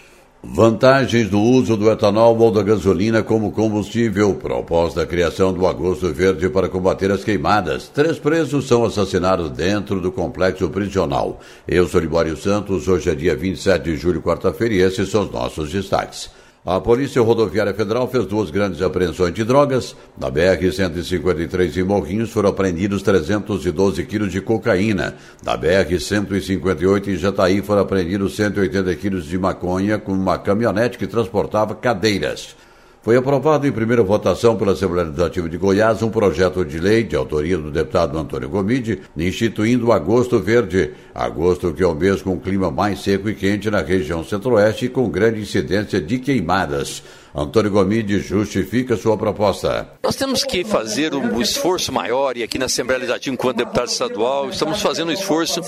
Vantagens 0.46 1.30
do 1.30 1.40
uso 1.40 1.74
do 1.74 1.90
etanol 1.90 2.38
ou 2.38 2.50
da 2.50 2.62
gasolina 2.62 3.22
como 3.22 3.50
combustível. 3.50 4.35
Proposta 4.35 5.00
da 5.00 5.07
criação 5.07 5.52
do 5.52 5.66
Agosto 5.66 6.12
Verde 6.12 6.50
para 6.50 6.68
combater 6.68 7.11
as 7.11 7.24
queimadas. 7.24 7.88
Três 7.88 8.18
presos 8.18 8.68
são 8.68 8.85
assassinados 8.85 9.50
dentro 9.50 10.00
do 10.00 10.12
complexo 10.12 10.68
prisional. 10.68 11.40
Eu 11.66 11.88
sou 11.88 12.00
Libório 12.00 12.37
Santos. 12.37 12.87
Hoje 12.87 13.11
é 13.11 13.14
dia 13.14 13.35
27 13.35 13.85
de 13.85 13.96
julho, 13.96 14.20
quarta-feira, 14.20 14.74
e 14.74 14.80
esses 14.80 15.09
são 15.09 15.22
os 15.22 15.30
nossos 15.33 15.70
destaques. 15.72 16.30
A 16.66 16.81
Polícia 16.81 17.20
Rodoviária 17.20 17.74
Federal 17.74 18.09
fez 18.09 18.24
duas 18.24 18.48
grandes 18.48 18.81
apreensões 18.81 19.35
de 19.35 19.44
drogas. 19.44 19.94
Na 20.16 20.31
BR-153 20.31 21.77
em 21.77 21.83
Morrinhos 21.83 22.31
foram 22.31 22.48
apreendidos 22.48 23.03
312 23.03 24.03
quilos 24.07 24.33
de 24.33 24.40
cocaína. 24.40 25.14
Na 25.44 25.59
BR-158 25.59 27.09
em 27.09 27.16
Jataí 27.16 27.61
foram 27.61 27.83
apreendidos 27.83 28.35
180 28.37 28.94
quilos 28.94 29.27
de 29.27 29.37
maconha 29.38 29.98
com 29.98 30.12
uma 30.12 30.38
caminhonete 30.38 30.96
que 30.96 31.07
transportava 31.07 31.74
cadeiras. 31.74 32.57
Foi 33.05 33.19
aprovado 33.19 33.67
em 33.67 33.71
primeira 33.71 34.03
votação 34.03 34.57
pela 34.57 34.73
Assembleia 34.73 35.05
Legislativa 35.05 35.47
de 35.47 35.59
Goiás 35.59 36.03
um 36.03 36.09
projeto 36.09 36.64
de 36.64 36.79
lei 36.79 37.03
de 37.03 37.14
autoria 37.14 37.59
do 37.59 37.71
deputado 37.71 38.17
Antônio 38.17 38.49
Gomide, 38.49 39.03
instituindo 39.14 39.88
o 39.88 39.93
Agosto 39.93 40.40
Verde. 40.40 40.93
Agosto 41.14 41.75
que 41.75 41.83
é 41.83 41.87
o 41.87 41.95
mês 41.95 42.23
com 42.23 42.40
clima 42.40 42.71
mais 42.71 43.03
seco 43.03 43.29
e 43.29 43.35
quente 43.35 43.71
na 43.71 43.83
região 43.83 44.25
centro-oeste 44.25 44.87
e 44.87 44.88
com 44.88 45.11
grande 45.11 45.43
incidência 45.43 46.01
de 46.01 46.19
queimadas. 46.19 47.03
Antônio 47.37 47.68
Gomide 47.68 48.20
justifica 48.20 48.97
sua 48.97 49.16
proposta. 49.16 49.88
Nós 50.05 50.14
temos 50.14 50.44
que 50.44 50.62
fazer 50.62 51.12
um 51.14 51.40
esforço 51.40 51.90
maior, 51.92 52.37
e 52.37 52.44
aqui 52.44 52.59
na 52.59 52.66
Assembleia 52.66 52.99
Legislativa, 52.99 53.35
enquanto 53.35 53.57
deputado 53.57 53.88
estadual, 53.88 54.49
estamos 54.51 54.81
fazendo 54.81 55.09
um 55.09 55.12
esforço 55.12 55.61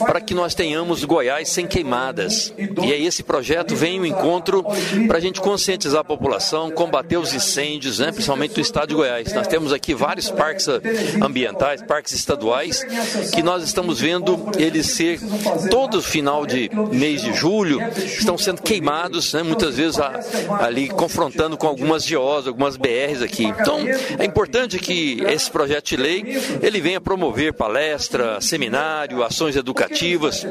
para 0.00 0.20
que 0.20 0.34
nós 0.34 0.52
tenhamos 0.52 1.04
Goiás 1.04 1.48
sem 1.48 1.64
queimadas. 1.64 2.52
E 2.58 2.92
aí 2.92 3.06
esse 3.06 3.22
projeto 3.22 3.76
vem 3.76 4.00
ao 4.00 4.06
encontro 4.06 4.64
para 5.06 5.18
a 5.18 5.20
gente 5.20 5.40
conscientizar 5.40 6.00
a 6.00 6.04
população, 6.04 6.72
combater 6.72 7.18
os 7.18 7.32
incêndios, 7.32 8.00
né, 8.00 8.10
principalmente 8.10 8.56
no 8.56 8.62
estado 8.62 8.88
de 8.88 8.94
Goiás. 8.96 9.32
Nós 9.32 9.46
temos 9.46 9.72
aqui 9.72 9.94
vários 9.94 10.28
parques 10.28 10.66
ambientais, 11.22 11.82
parques 11.82 12.12
estaduais, 12.14 12.84
que 13.32 13.44
nós 13.44 13.62
estamos 13.62 14.00
vendo 14.00 14.50
eles 14.58 14.86
ser, 14.86 15.20
todo 15.70 16.02
final 16.02 16.44
de 16.44 16.68
mês 16.90 17.22
de 17.22 17.32
julho, 17.32 17.78
estão 17.96 18.36
sendo 18.36 18.60
queimados, 18.60 19.32
né, 19.32 19.44
muitas 19.44 19.76
vezes 19.76 20.00
ali 20.58 20.88
confrontando 21.12 21.58
com 21.58 21.66
algumas 21.66 22.08
GOs, 22.08 22.46
algumas 22.46 22.78
BRs 22.78 23.20
aqui. 23.22 23.44
Então, 23.44 23.80
é 24.18 24.24
importante 24.24 24.78
que 24.78 25.22
esse 25.28 25.50
projeto 25.50 25.88
de 25.88 25.96
lei 25.96 26.40
ele 26.62 26.80
venha 26.80 27.00
promover 27.00 27.52
palestra, 27.52 28.40
seminário, 28.40 29.22
ações 29.22 29.54
educativas, 29.54 30.46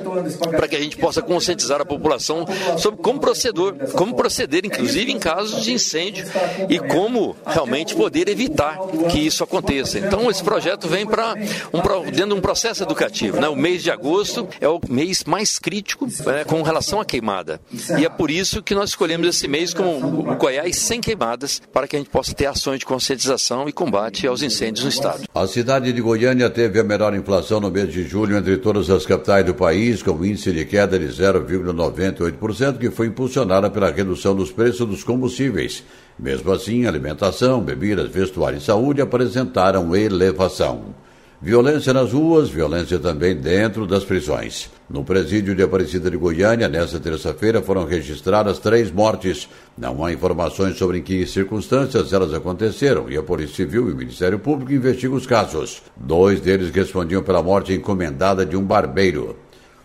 para 0.52 0.67
que 0.67 0.76
a 0.76 0.80
gente 0.80 0.97
possa 0.97 1.21
conscientizar 1.21 1.82
a 1.82 1.86
população 1.86 2.45
sobre 2.78 3.02
como 3.02 3.19
proceder, 3.19 3.74
como 3.93 4.15
proceder, 4.15 4.63
inclusive 4.63 5.12
em 5.12 5.17
casos 5.17 5.63
de 5.63 5.74
incêndio 5.74 6.26
e 6.69 6.78
como 6.78 7.36
realmente 7.45 7.95
poder 7.95 8.30
evitar 8.30 8.78
que 9.12 9.19
isso 9.19 9.43
aconteça. 9.43 9.97
Então, 9.97 10.30
esse 10.30 10.43
projeto 10.43 10.88
vem 10.88 11.08
para 11.08 11.36
um, 11.74 12.12
dentro 12.12 12.28
de 12.28 12.34
um 12.34 12.41
processo 12.41 12.84
educativo. 12.84 13.41
Né? 13.41 13.50
O 13.50 13.56
mês 13.56 13.82
de 13.82 13.89
agosto 13.89 14.47
é 14.60 14.67
o 14.67 14.80
mês 14.88 15.24
mais 15.24 15.58
crítico 15.58 16.08
né, 16.26 16.43
com 16.45 16.62
relação 16.62 17.02
à 17.02 17.06
queimada. 17.06 17.60
E 17.97 18.06
é 18.06 18.10
por 18.10 18.30
isso 18.30 18.62
que 18.62 18.76
nós 18.76 18.91
escolhemos 18.91 19.28
esse 19.28 19.47
mês 19.47 19.74
como 19.74 20.32
o 20.32 20.36
Goiás 20.51 20.79
sem 20.79 20.99
queimadas, 20.99 21.61
para 21.71 21.87
que 21.87 21.95
a 21.95 21.99
gente 21.99 22.09
possa 22.09 22.33
ter 22.33 22.45
ações 22.45 22.79
de 22.79 22.85
conscientização 22.85 23.69
e 23.69 23.71
combate 23.71 24.27
aos 24.27 24.41
incêndios 24.41 24.83
no 24.83 24.89
estado. 24.89 25.23
A 25.33 25.47
cidade 25.47 25.93
de 25.93 26.01
Goiânia 26.01 26.49
teve 26.49 26.77
a 26.77 26.83
menor 26.83 27.15
inflação 27.15 27.61
no 27.61 27.71
mês 27.71 27.93
de 27.93 28.03
julho 28.03 28.35
entre 28.35 28.57
todas 28.57 28.89
as 28.89 29.05
capitais 29.05 29.45
do 29.45 29.53
país, 29.53 30.03
com 30.03 30.25
índice 30.25 30.51
de 30.51 30.65
queda 30.65 30.99
de 30.99 31.05
0,98%, 31.05 32.77
que 32.77 32.91
foi 32.91 33.07
impulsionada 33.07 33.69
pela 33.69 33.91
redução 33.91 34.35
dos 34.35 34.51
preços 34.51 34.85
dos 34.85 35.05
combustíveis. 35.05 35.85
Mesmo 36.19 36.51
assim, 36.51 36.85
alimentação, 36.85 37.61
bebidas, 37.61 38.11
vestuário 38.11 38.57
e 38.57 38.61
saúde 38.61 39.01
apresentaram 39.01 39.95
elevação. 39.95 40.93
Violência 41.41 41.93
nas 41.93 42.11
ruas, 42.11 42.49
violência 42.49 42.99
também 42.99 43.37
dentro 43.37 43.87
das 43.87 44.03
prisões. 44.03 44.69
No 44.91 45.06
presídio 45.06 45.56
de 45.56 45.63
Aparecida 45.63 46.12
de 46.12 46.17
Goiânia, 46.17 46.67
nesta 46.67 46.99
terça-feira, 46.99 47.62
foram 47.62 47.86
registradas 47.86 48.60
três 48.60 48.91
mortes. 48.91 49.47
Não 49.77 50.04
há 50.04 50.12
informações 50.12 50.77
sobre 50.77 50.97
em 50.97 51.01
que 51.01 51.25
circunstâncias 51.25 52.12
elas 52.12 52.34
aconteceram 52.34 53.10
e 53.10 53.15
a 53.15 53.23
Polícia 53.23 53.56
Civil 53.56 53.88
e 53.88 53.93
o 53.93 53.95
Ministério 53.95 54.38
Público 54.38 54.73
investigam 54.73 55.15
os 55.15 55.25
casos. 55.25 55.82
Dois 55.95 56.41
deles 56.41 56.71
respondiam 56.71 57.23
pela 57.23 57.41
morte 57.41 57.71
encomendada 57.71 58.45
de 58.45 58.58
um 58.58 58.65
barbeiro. 58.65 59.38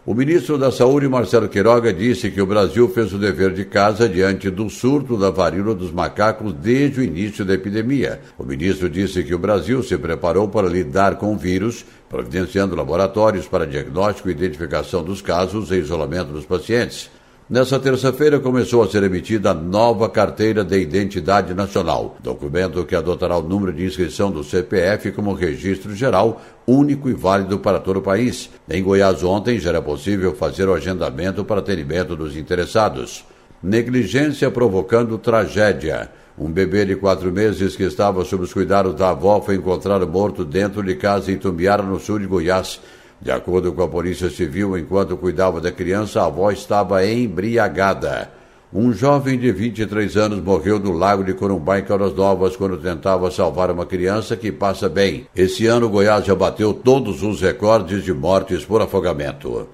O 0.07 0.15
ministro 0.15 0.57
da 0.57 0.71
Saúde, 0.71 1.09
Marcelo 1.09 1.49
Queiroga, 1.49 1.93
disse 1.93 2.31
que 2.31 2.41
o 2.41 2.47
Brasil 2.47 2.89
fez 2.89 3.13
o 3.13 3.19
dever 3.19 3.53
de 3.53 3.65
casa 3.65 4.09
diante 4.09 4.49
do 4.49 4.71
surto 4.71 5.17
da 5.17 5.31
varíola 5.31 5.75
dos 5.75 5.91
macacos 5.91 6.53
desde 6.53 7.01
o 7.01 7.03
início 7.03 7.45
da 7.45 7.55
epidemia. 7.55 8.21
O 8.39 8.45
ministro 8.45 8.89
disse 8.89 9.25
que 9.25 9.35
o 9.35 9.39
Brasil 9.39 9.83
se 9.83 9.99
preparou 9.99 10.47
para 10.47 10.69
lidar 10.69 11.17
com 11.17 11.35
o 11.35 11.37
vírus, 11.37 11.85
providenciando 12.09 12.77
laboratórios 12.77 13.49
para 13.49 13.67
diagnóstico 13.67 14.29
e 14.29 14.33
identificação 14.33 15.03
dos 15.03 15.21
casos 15.21 15.73
e 15.73 15.79
isolamento 15.79 16.33
dos 16.33 16.47
pacientes. 16.47 17.11
Nessa 17.49 17.79
terça-feira 17.79 18.41
começou 18.41 18.83
a 18.83 18.89
ser 18.89 19.05
emitida 19.05 19.53
a 19.53 19.55
nova 19.55 20.11
Carteira 20.11 20.65
de 20.65 20.81
Identidade 20.81 21.55
Nacional, 21.55 22.17
documento 22.21 22.85
que 22.85 22.97
adotará 22.97 23.39
o 23.39 23.43
número 23.43 23.73
de 23.73 23.85
inscrição 23.85 24.33
do 24.33 24.43
CPF 24.43 25.13
como 25.13 25.33
registro 25.33 25.95
geral, 25.95 26.43
único 26.67 27.09
e 27.09 27.13
válido 27.13 27.61
para 27.61 27.79
todo 27.79 27.99
o 28.01 28.03
país. 28.03 28.51
Em 28.69 28.83
Goiás 28.83 29.23
ontem 29.23 29.61
já 29.61 29.71
era 29.71 29.81
possível 29.81 30.35
fazer 30.35 30.69
o 30.69 30.75
agendamento 30.75 31.45
para 31.45 31.61
atendimento 31.61 32.17
dos 32.17 32.37
interessados. 32.37 33.25
Negligência 33.63 34.51
provocando 34.51 35.17
tragédia. 35.17 36.11
Um 36.37 36.51
bebê 36.51 36.85
de 36.85 36.97
quatro 36.97 37.31
meses 37.31 37.77
que 37.77 37.85
estava 37.85 38.25
sob 38.25 38.43
os 38.43 38.53
cuidados 38.53 38.97
da 38.97 39.11
avó 39.11 39.41
foi 39.41 39.55
encontrado 39.55 40.05
morto 40.05 40.45
dentro 40.45 40.83
de 40.83 40.97
casa 40.97 41.31
em 41.31 41.39
Tumbiara, 41.39 41.85
no 41.85 42.01
sul 42.01 42.19
de 42.19 42.27
Goiás. 42.27 42.81
De 43.21 43.31
acordo 43.31 43.73
com 43.73 43.83
a 43.83 43.89
Polícia 43.89 44.29
Civil, 44.29 44.77
enquanto 44.77 45.17
cuidava 45.17 45.61
da 45.61 45.73
criança, 45.73 46.21
a 46.21 46.27
avó 46.27 46.51
estava 46.51 47.05
embriagada. 47.07 48.31
Um 48.73 48.93
jovem 48.93 49.39
de 49.39 49.51
23 49.53 50.17
anos 50.17 50.43
morreu 50.43 50.79
no 50.79 50.93
lago 50.93 51.25
de 51.25 51.33
Corumbá, 51.33 51.79
em 51.79 51.85
Caldas 51.85 52.15
Novas, 52.15 52.57
quando 52.57 52.77
tentava 52.77 53.31
salvar 53.31 53.71
uma 53.71 53.87
criança 53.87 54.37
que 54.37 54.53
passa 54.53 54.89
bem. 54.89 55.27
Esse 55.35 55.67
ano, 55.67 55.89
Goiás 55.89 56.27
já 56.27 56.35
bateu 56.35 56.75
todos 56.75 57.23
os 57.23 57.41
recordes 57.41 58.05
de 58.05 58.13
mortes 58.13 58.65
por 58.65 58.83
afogamento. 58.83 59.69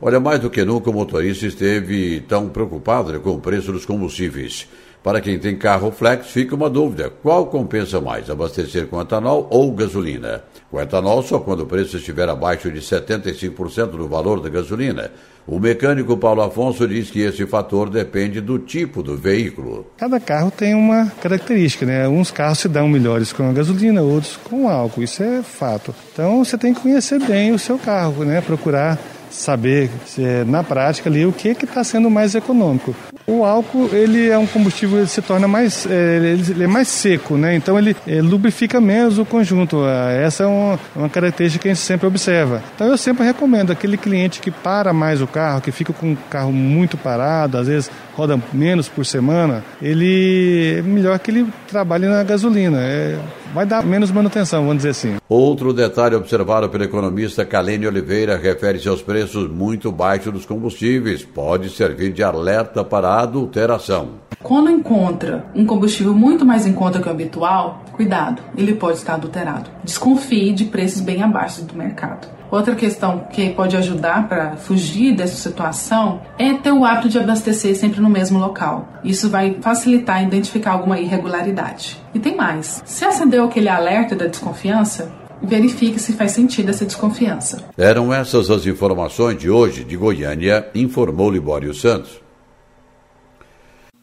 Olha, 0.00 0.20
mais 0.20 0.40
do 0.40 0.48
que 0.48 0.64
nunca, 0.64 0.90
o 0.90 0.92
motorista 0.92 1.46
esteve 1.46 2.20
tão 2.20 2.48
preocupado 2.48 3.18
com 3.20 3.32
o 3.32 3.40
preço 3.40 3.72
dos 3.72 3.84
combustíveis. 3.84 4.68
Para 5.06 5.20
quem 5.20 5.38
tem 5.38 5.54
carro 5.54 5.92
flex, 5.92 6.26
fica 6.32 6.56
uma 6.56 6.68
dúvida: 6.68 7.12
qual 7.22 7.46
compensa 7.46 8.00
mais, 8.00 8.28
abastecer 8.28 8.88
com 8.88 9.00
etanol 9.00 9.46
ou 9.52 9.70
gasolina? 9.70 10.42
Com 10.68 10.80
etanol, 10.80 11.22
só 11.22 11.38
quando 11.38 11.60
o 11.60 11.66
preço 11.66 11.96
estiver 11.96 12.28
abaixo 12.28 12.72
de 12.72 12.80
75% 12.80 13.90
do 13.90 14.08
valor 14.08 14.40
da 14.40 14.48
gasolina. 14.48 15.12
O 15.46 15.60
mecânico 15.60 16.16
Paulo 16.16 16.42
Afonso 16.42 16.88
diz 16.88 17.08
que 17.08 17.20
esse 17.20 17.46
fator 17.46 17.88
depende 17.88 18.40
do 18.40 18.58
tipo 18.58 19.00
do 19.00 19.16
veículo. 19.16 19.86
Cada 19.96 20.18
carro 20.18 20.50
tem 20.50 20.74
uma 20.74 21.06
característica, 21.22 21.86
né? 21.86 22.08
Uns 22.08 22.32
carros 22.32 22.58
se 22.58 22.68
dão 22.68 22.88
melhores 22.88 23.32
com 23.32 23.48
a 23.48 23.52
gasolina, 23.52 24.02
outros 24.02 24.36
com 24.36 24.68
álcool, 24.68 25.04
isso 25.04 25.22
é 25.22 25.40
fato. 25.40 25.94
Então 26.12 26.44
você 26.44 26.58
tem 26.58 26.74
que 26.74 26.80
conhecer 26.80 27.20
bem 27.20 27.52
o 27.52 27.60
seu 27.60 27.78
carro, 27.78 28.24
né? 28.24 28.40
Procurar 28.40 28.98
saber 29.30 29.88
é, 30.18 30.42
na 30.42 30.64
prática 30.64 31.08
ali 31.08 31.24
o 31.24 31.32
que 31.32 31.50
está 31.50 31.84
sendo 31.84 32.10
mais 32.10 32.34
econômico. 32.34 32.92
O 33.26 33.44
álcool 33.44 33.90
ele 33.92 34.28
é 34.28 34.38
um 34.38 34.46
combustível 34.46 34.98
ele 34.98 35.08
se 35.08 35.20
torna 35.20 35.48
mais 35.48 35.84
é, 35.84 36.16
ele 36.16 36.62
é 36.62 36.66
mais 36.68 36.86
seco, 36.86 37.36
né? 37.36 37.56
Então 37.56 37.76
ele 37.76 37.96
é, 38.06 38.22
lubrifica 38.22 38.80
menos 38.80 39.18
o 39.18 39.24
conjunto. 39.24 39.82
Ah, 39.82 40.12
essa 40.12 40.44
é 40.44 40.46
uma, 40.46 40.78
uma, 40.94 41.08
característica 41.08 41.62
que 41.62 41.68
a 41.68 41.74
gente 41.74 41.82
sempre 41.82 42.06
observa. 42.06 42.62
Então 42.74 42.86
eu 42.86 42.96
sempre 42.96 43.24
recomendo 43.24 43.72
aquele 43.72 43.96
cliente 43.96 44.40
que 44.40 44.52
para 44.52 44.92
mais 44.92 45.20
o 45.20 45.26
carro, 45.26 45.60
que 45.60 45.72
fica 45.72 45.92
com 45.92 46.12
o 46.12 46.16
carro 46.30 46.52
muito 46.52 46.96
parado, 46.96 47.58
às 47.58 47.66
vezes 47.66 47.90
roda 48.14 48.40
menos 48.52 48.88
por 48.88 49.04
semana, 49.04 49.64
ele 49.82 50.76
é 50.78 50.82
melhor 50.82 51.18
que 51.18 51.32
ele 51.32 51.46
trabalhe 51.68 52.06
na 52.06 52.22
gasolina. 52.22 52.78
É, 52.80 53.18
vai 53.52 53.66
dar 53.66 53.84
menos 53.84 54.10
manutenção, 54.10 54.62
vamos 54.62 54.78
dizer 54.78 54.90
assim. 54.90 55.16
Outro 55.28 55.72
detalhe 55.72 56.14
observado 56.14 56.68
pelo 56.68 56.84
economista 56.84 57.44
Kalene 57.44 57.86
Oliveira 57.86 58.36
refere-se 58.36 58.88
aos 58.88 59.02
preços 59.02 59.50
muito 59.50 59.90
baixos 59.90 60.32
dos 60.32 60.46
combustíveis. 60.46 61.24
Pode 61.24 61.70
servir 61.70 62.12
de 62.12 62.22
alerta 62.22 62.84
para 62.84 63.08
a 63.08 63.22
adulteração. 63.22 64.26
Quando 64.42 64.70
encontra 64.70 65.46
um 65.54 65.64
combustível 65.64 66.14
muito 66.14 66.44
mais 66.44 66.66
em 66.66 66.72
conta 66.72 67.00
que 67.00 67.08
o 67.08 67.10
habitual, 67.10 67.82
cuidado, 67.92 68.42
ele 68.56 68.74
pode 68.74 68.98
estar 68.98 69.14
adulterado. 69.14 69.70
Desconfie 69.82 70.52
de 70.52 70.66
preços 70.66 71.00
bem 71.00 71.22
abaixo 71.22 71.62
do 71.64 71.74
mercado. 71.74 72.28
Outra 72.50 72.74
questão 72.74 73.26
que 73.32 73.50
pode 73.50 73.76
ajudar 73.76 74.28
para 74.28 74.56
fugir 74.56 75.14
dessa 75.14 75.36
situação 75.36 76.20
é 76.38 76.54
ter 76.54 76.72
o 76.72 76.84
hábito 76.84 77.08
de 77.08 77.18
abastecer 77.18 77.74
sempre 77.74 78.00
no 78.00 78.08
mesmo 78.08 78.38
local. 78.38 78.88
Isso 79.02 79.28
vai 79.28 79.58
facilitar 79.60 80.22
identificar 80.22 80.72
alguma 80.72 80.98
irregularidade. 80.98 82.00
E 82.14 82.18
tem 82.18 82.36
mais: 82.36 82.82
se 82.84 83.04
acendeu 83.04 83.44
aquele 83.44 83.68
alerta 83.68 84.14
da 84.14 84.26
desconfiança, 84.26 85.12
verifique 85.42 85.98
se 85.98 86.12
faz 86.12 86.32
sentido 86.32 86.70
essa 86.70 86.84
desconfiança. 86.84 87.64
Eram 87.76 88.12
essas 88.12 88.50
as 88.50 88.66
informações 88.66 89.38
de 89.38 89.50
hoje 89.50 89.84
de 89.84 89.96
Goiânia, 89.96 90.68
informou 90.74 91.30
Libório 91.30 91.74
Santos. 91.74 92.20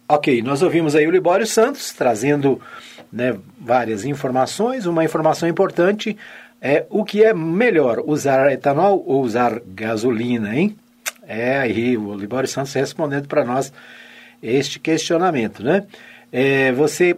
Ok, 0.07 0.41
nós 0.41 0.61
ouvimos 0.61 0.95
aí 0.95 1.07
o 1.07 1.11
Libório 1.11 1.47
Santos 1.47 1.93
trazendo 1.93 2.59
né, 3.11 3.37
várias 3.59 4.03
informações. 4.03 4.85
Uma 4.85 5.03
informação 5.03 5.47
importante 5.47 6.17
é 6.65 6.85
o 6.89 7.03
que 7.03 7.21
é 7.21 7.33
melhor, 7.33 8.01
usar 8.05 8.49
etanol 8.49 9.03
ou 9.05 9.21
usar 9.21 9.59
gasolina, 9.67 10.55
hein? 10.55 10.77
É 11.27 11.57
aí 11.57 11.97
o 11.97 12.15
Libório 12.15 12.47
Santos 12.47 12.71
respondendo 12.71 13.27
para 13.27 13.43
nós 13.43 13.73
este 14.41 14.79
questionamento, 14.79 15.61
né? 15.61 15.85
É, 16.31 16.71
você 16.71 17.17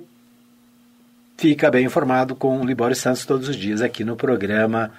fica 1.38 1.70
bem 1.70 1.86
informado 1.86 2.36
com 2.36 2.60
o 2.60 2.66
Libório 2.66 2.96
Santos 2.96 3.24
todos 3.24 3.48
os 3.48 3.56
dias 3.56 3.82
aqui 3.82 4.04
no 4.04 4.16
programa 4.16 4.92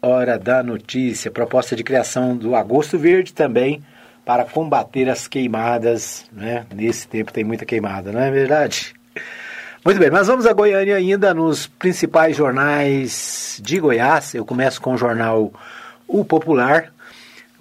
Hora 0.00 0.38
da 0.38 0.62
Notícia, 0.62 1.28
proposta 1.28 1.74
de 1.74 1.82
criação 1.82 2.36
do 2.36 2.54
Agosto 2.54 2.96
Verde 2.96 3.32
também 3.32 3.82
para 4.24 4.44
combater 4.44 5.08
as 5.08 5.26
queimadas, 5.26 6.24
né? 6.30 6.66
Nesse 6.72 7.08
tempo 7.08 7.32
tem 7.32 7.42
muita 7.42 7.64
queimada, 7.64 8.12
não 8.12 8.20
é 8.20 8.30
verdade? 8.30 8.94
Muito 9.82 9.98
bem, 9.98 10.10
mas 10.10 10.26
vamos 10.26 10.44
a 10.44 10.52
Goiânia 10.52 10.94
ainda 10.94 11.32
nos 11.32 11.66
principais 11.66 12.36
jornais 12.36 13.58
de 13.62 13.80
Goiás. 13.80 14.34
Eu 14.34 14.44
começo 14.44 14.78
com 14.78 14.92
o 14.92 14.98
jornal 14.98 15.50
O 16.06 16.22
Popular, 16.22 16.92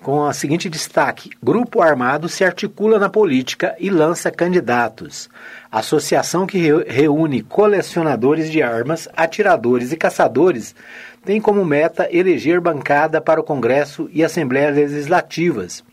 com 0.02 0.20
o 0.20 0.34
seguinte 0.34 0.70
destaque: 0.70 1.30
Grupo 1.42 1.82
armado 1.82 2.28
se 2.28 2.44
articula 2.44 3.00
na 3.00 3.08
política 3.08 3.74
e 3.80 3.90
lança 3.90 4.30
candidatos. 4.30 5.30
Associação 5.72 6.46
que 6.46 6.70
reúne 6.88 7.42
colecionadores 7.42 8.52
de 8.52 8.62
armas, 8.62 9.08
atiradores 9.16 9.94
e 9.94 9.98
caçadores 9.98 10.76
tem 11.24 11.40
como 11.40 11.64
meta 11.64 12.06
eleger 12.12 12.60
bancada 12.60 13.22
para 13.22 13.40
o 13.40 13.46
Congresso 13.46 14.10
e 14.12 14.26
Assembleias 14.26 14.76
Legislativas. 14.76 15.86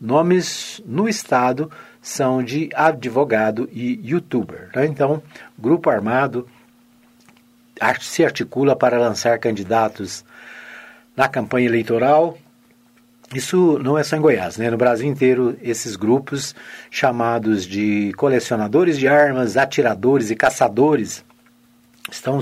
Nomes 0.00 0.80
no 0.86 1.08
Estado 1.08 1.68
são 2.04 2.42
de 2.42 2.68
advogado 2.74 3.66
e 3.72 3.98
youtuber. 4.04 4.68
Né? 4.76 4.84
Então, 4.84 5.22
grupo 5.58 5.88
armado 5.88 6.46
se 7.98 8.22
articula 8.22 8.76
para 8.76 8.98
lançar 8.98 9.38
candidatos 9.38 10.22
na 11.16 11.28
campanha 11.28 11.66
eleitoral. 11.66 12.36
Isso 13.34 13.78
não 13.78 13.96
é 13.96 14.04
só 14.04 14.16
em 14.16 14.20
Goiás, 14.20 14.58
né? 14.58 14.70
no 14.70 14.76
Brasil 14.76 15.08
inteiro, 15.08 15.56
esses 15.62 15.96
grupos 15.96 16.54
chamados 16.90 17.64
de 17.64 18.12
colecionadores 18.18 18.98
de 18.98 19.08
armas, 19.08 19.56
atiradores 19.56 20.30
e 20.30 20.36
caçadores 20.36 21.24
estão 22.12 22.38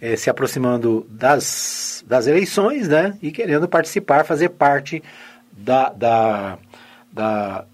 é, 0.00 0.14
se 0.14 0.30
aproximando 0.30 1.04
das, 1.10 2.04
das 2.06 2.28
eleições 2.28 2.86
né? 2.86 3.18
e 3.20 3.32
querendo 3.32 3.66
participar, 3.66 4.24
fazer 4.24 4.50
parte 4.50 5.02
da, 5.50 5.88
da, 5.88 6.58
da 7.12 7.64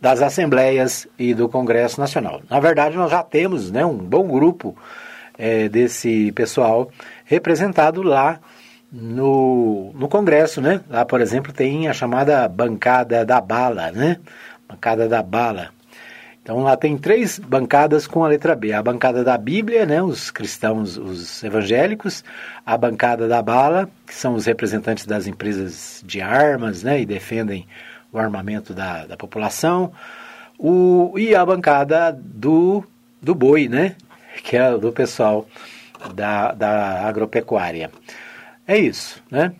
das 0.00 0.20
assembleias 0.22 1.06
e 1.18 1.34
do 1.34 1.48
Congresso 1.48 2.00
Nacional. 2.00 2.42
Na 2.48 2.60
verdade, 2.60 2.96
nós 2.96 3.10
já 3.10 3.22
temos 3.22 3.70
né, 3.70 3.84
um 3.84 3.96
bom 3.96 4.26
grupo 4.28 4.76
é, 5.38 5.68
desse 5.68 6.32
pessoal 6.32 6.90
representado 7.24 8.02
lá 8.02 8.38
no, 8.92 9.92
no 9.94 10.08
Congresso, 10.08 10.60
né? 10.60 10.80
Lá, 10.88 11.04
por 11.04 11.20
exemplo, 11.20 11.52
tem 11.52 11.88
a 11.88 11.92
chamada 11.92 12.48
bancada 12.48 13.24
da 13.24 13.40
bala, 13.40 13.90
né? 13.90 14.18
Bancada 14.68 15.08
da 15.08 15.22
bala. 15.22 15.70
Então 16.46 16.62
lá 16.62 16.76
tem 16.76 16.96
três 16.96 17.40
bancadas 17.40 18.06
com 18.06 18.24
a 18.24 18.28
letra 18.28 18.54
B. 18.54 18.72
A 18.72 18.80
bancada 18.80 19.24
da 19.24 19.36
Bíblia, 19.36 19.84
né, 19.84 20.00
os 20.00 20.30
cristãos, 20.30 20.96
os 20.96 21.42
evangélicos, 21.42 22.22
a 22.64 22.78
bancada 22.78 23.26
da 23.26 23.42
bala, 23.42 23.90
que 24.06 24.14
são 24.14 24.34
os 24.34 24.46
representantes 24.46 25.06
das 25.06 25.26
empresas 25.26 26.04
de 26.06 26.20
armas, 26.20 26.84
né, 26.84 27.00
e 27.00 27.04
defendem 27.04 27.66
o 28.18 28.22
armamento 28.22 28.74
da, 28.74 29.06
da 29.06 29.16
população, 29.16 29.92
o, 30.58 31.14
e 31.16 31.34
a 31.34 31.44
bancada 31.44 32.12
do, 32.12 32.84
do 33.20 33.34
boi, 33.34 33.68
né? 33.68 33.94
Que 34.42 34.56
é 34.56 34.76
do 34.76 34.92
pessoal 34.92 35.46
da, 36.14 36.52
da 36.52 37.06
agropecuária. 37.06 37.90
É 38.66 38.78
isso, 38.78 39.22
né? 39.30 39.52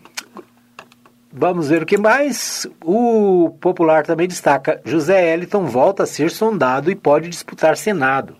Vamos 1.31 1.69
ver 1.69 1.83
o 1.83 1.85
que 1.85 1.97
mais. 1.97 2.65
O 2.83 3.55
Popular 3.61 4.05
também 4.05 4.27
destaca: 4.27 4.81
José 4.83 5.33
Eliton 5.33 5.65
volta 5.65 6.03
a 6.03 6.07
ser 6.07 6.31
sondado 6.31 6.89
e 6.89 6.95
pode 6.95 7.29
disputar 7.29 7.77
Senado. 7.77 8.35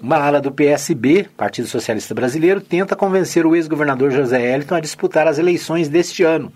Uma 0.00 0.16
ala 0.16 0.40
do 0.40 0.50
PSB, 0.50 1.28
Partido 1.36 1.68
Socialista 1.68 2.12
Brasileiro, 2.12 2.60
tenta 2.60 2.96
convencer 2.96 3.46
o 3.46 3.54
ex-governador 3.54 4.10
José 4.10 4.52
Eliton 4.52 4.74
a 4.74 4.80
disputar 4.80 5.28
as 5.28 5.38
eleições 5.38 5.88
deste 5.88 6.24
ano, 6.24 6.52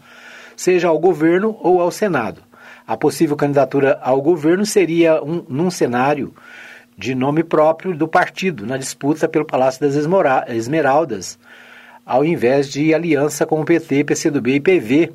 seja 0.57 0.89
ao 0.89 0.99
governo 0.99 1.57
ou 1.61 1.81
ao 1.81 1.93
Senado. 1.93 2.43
A 2.87 2.97
possível 2.97 3.37
candidatura 3.37 3.99
ao 4.01 4.23
governo 4.23 4.65
seria 4.65 5.23
um, 5.23 5.45
num 5.49 5.71
cenário 5.71 6.33
de 6.97 7.15
nome 7.15 7.43
próprio 7.43 7.97
do 7.97 8.09
partido, 8.09 8.65
na 8.65 8.77
disputa 8.77 9.29
pelo 9.29 9.45
Palácio 9.45 9.81
das 9.81 9.95
Esmeraldas, 10.49 11.39
ao 12.05 12.25
invés 12.25 12.71
de 12.71 12.95
aliança 12.95 13.45
com 13.45 13.61
o 13.61 13.65
PT, 13.65 14.05
PCdoB 14.05 14.55
e 14.55 14.61
PV, 14.61 15.13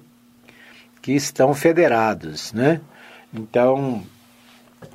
que 1.02 1.14
estão 1.14 1.54
federados. 1.54 2.54
Né? 2.54 2.82
Então, 3.34 4.04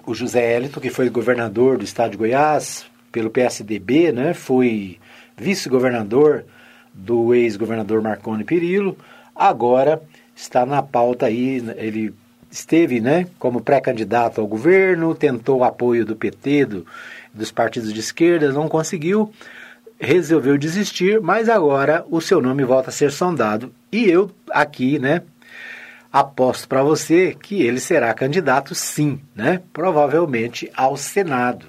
o 0.05 0.15
José 0.15 0.55
Hélito, 0.55 0.81
que 0.81 0.91
foi 0.91 1.09
governador 1.09 1.79
do 1.79 1.85
estado 1.85 2.12
de 2.12 2.17
Goiás 2.17 2.87
pelo 3.11 3.31
PSDB, 3.31 4.12
né, 4.12 4.35
foi 4.35 4.99
vice-governador 5.37 6.45
do 6.93 7.35
ex-governador 7.35 8.03
Marconi 8.03 8.45
Perillo, 8.45 8.97
agora 9.35 10.03
está 10.35 10.67
na 10.67 10.83
pauta 10.83 11.27
aí, 11.27 11.62
ele 11.77 12.15
esteve 12.50 13.00
né, 13.00 13.26
como 13.38 13.61
pré-candidato 13.61 14.40
ao 14.40 14.46
governo, 14.46 15.14
tentou 15.14 15.59
o 15.59 15.64
apoio 15.64 16.04
do 16.04 16.16
PT, 16.16 16.64
do, 16.66 16.87
dos 17.32 17.50
partidos 17.50 17.92
de 17.92 18.00
esquerda, 18.00 18.52
não 18.52 18.68
conseguiu, 18.68 19.32
resolveu 19.98 20.59
desistir, 20.59 21.20
mas 21.20 21.48
agora 21.48 22.04
o 22.11 22.20
seu 22.20 22.40
nome 22.40 22.64
volta 22.64 22.90
a 22.90 22.92
ser 22.92 23.11
sondado. 23.11 23.72
E 23.90 24.09
eu 24.09 24.30
aqui, 24.50 24.98
né, 24.98 25.22
aposto 26.12 26.68
para 26.68 26.82
você 26.82 27.37
que 27.40 27.62
ele 27.62 27.80
será 27.80 28.12
candidato 28.14 28.74
sim, 28.74 29.20
né, 29.35 29.61
provavelmente 29.72 30.70
ao 30.74 30.96
Senado, 30.96 31.66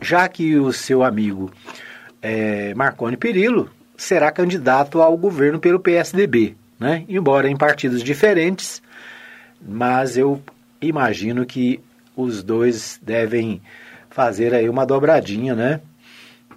já 0.00 0.28
que 0.28 0.56
o 0.56 0.72
seu 0.72 1.02
amigo 1.02 1.50
é, 2.20 2.74
Marconi 2.74 3.16
Perillo 3.16 3.70
será 3.96 4.32
candidato 4.32 5.00
ao 5.00 5.16
governo 5.16 5.60
pelo 5.60 5.78
PSDB, 5.78 6.56
né, 6.78 7.04
embora 7.08 7.48
em 7.48 7.56
partidos 7.56 8.02
diferentes, 8.02 8.82
mas 9.66 10.16
eu 10.16 10.42
imagino 10.80 11.46
que 11.46 11.80
os 12.16 12.42
dois 12.42 13.00
devem 13.02 13.62
fazer 14.10 14.54
aí 14.54 14.68
uma 14.68 14.86
dobradinha, 14.86 15.54
né? 15.54 15.80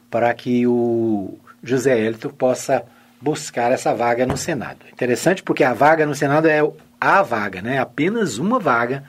Para 0.10 0.34
que 0.34 0.68
o 0.68 1.38
José 1.64 2.00
Hélito 2.00 2.30
possa 2.30 2.84
buscar 3.20 3.72
essa 3.72 3.94
vaga 3.94 4.26
no 4.26 4.38
Senado. 4.38 4.80
Interessante 4.92 5.42
porque 5.42 5.64
a 5.64 5.74
vaga 5.74 6.06
no 6.06 6.14
Senado 6.14 6.48
é 6.48 6.60
a 7.00 7.22
vaga, 7.24 7.62
né? 7.62 7.80
Apenas 7.80 8.38
uma 8.38 8.60
vaga 8.60 9.04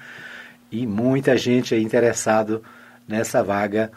e 0.70 0.86
muita 0.86 1.36
gente 1.36 1.74
é 1.74 1.80
interessado 1.80 2.62
nessa 3.06 3.42
vaga 3.42 3.90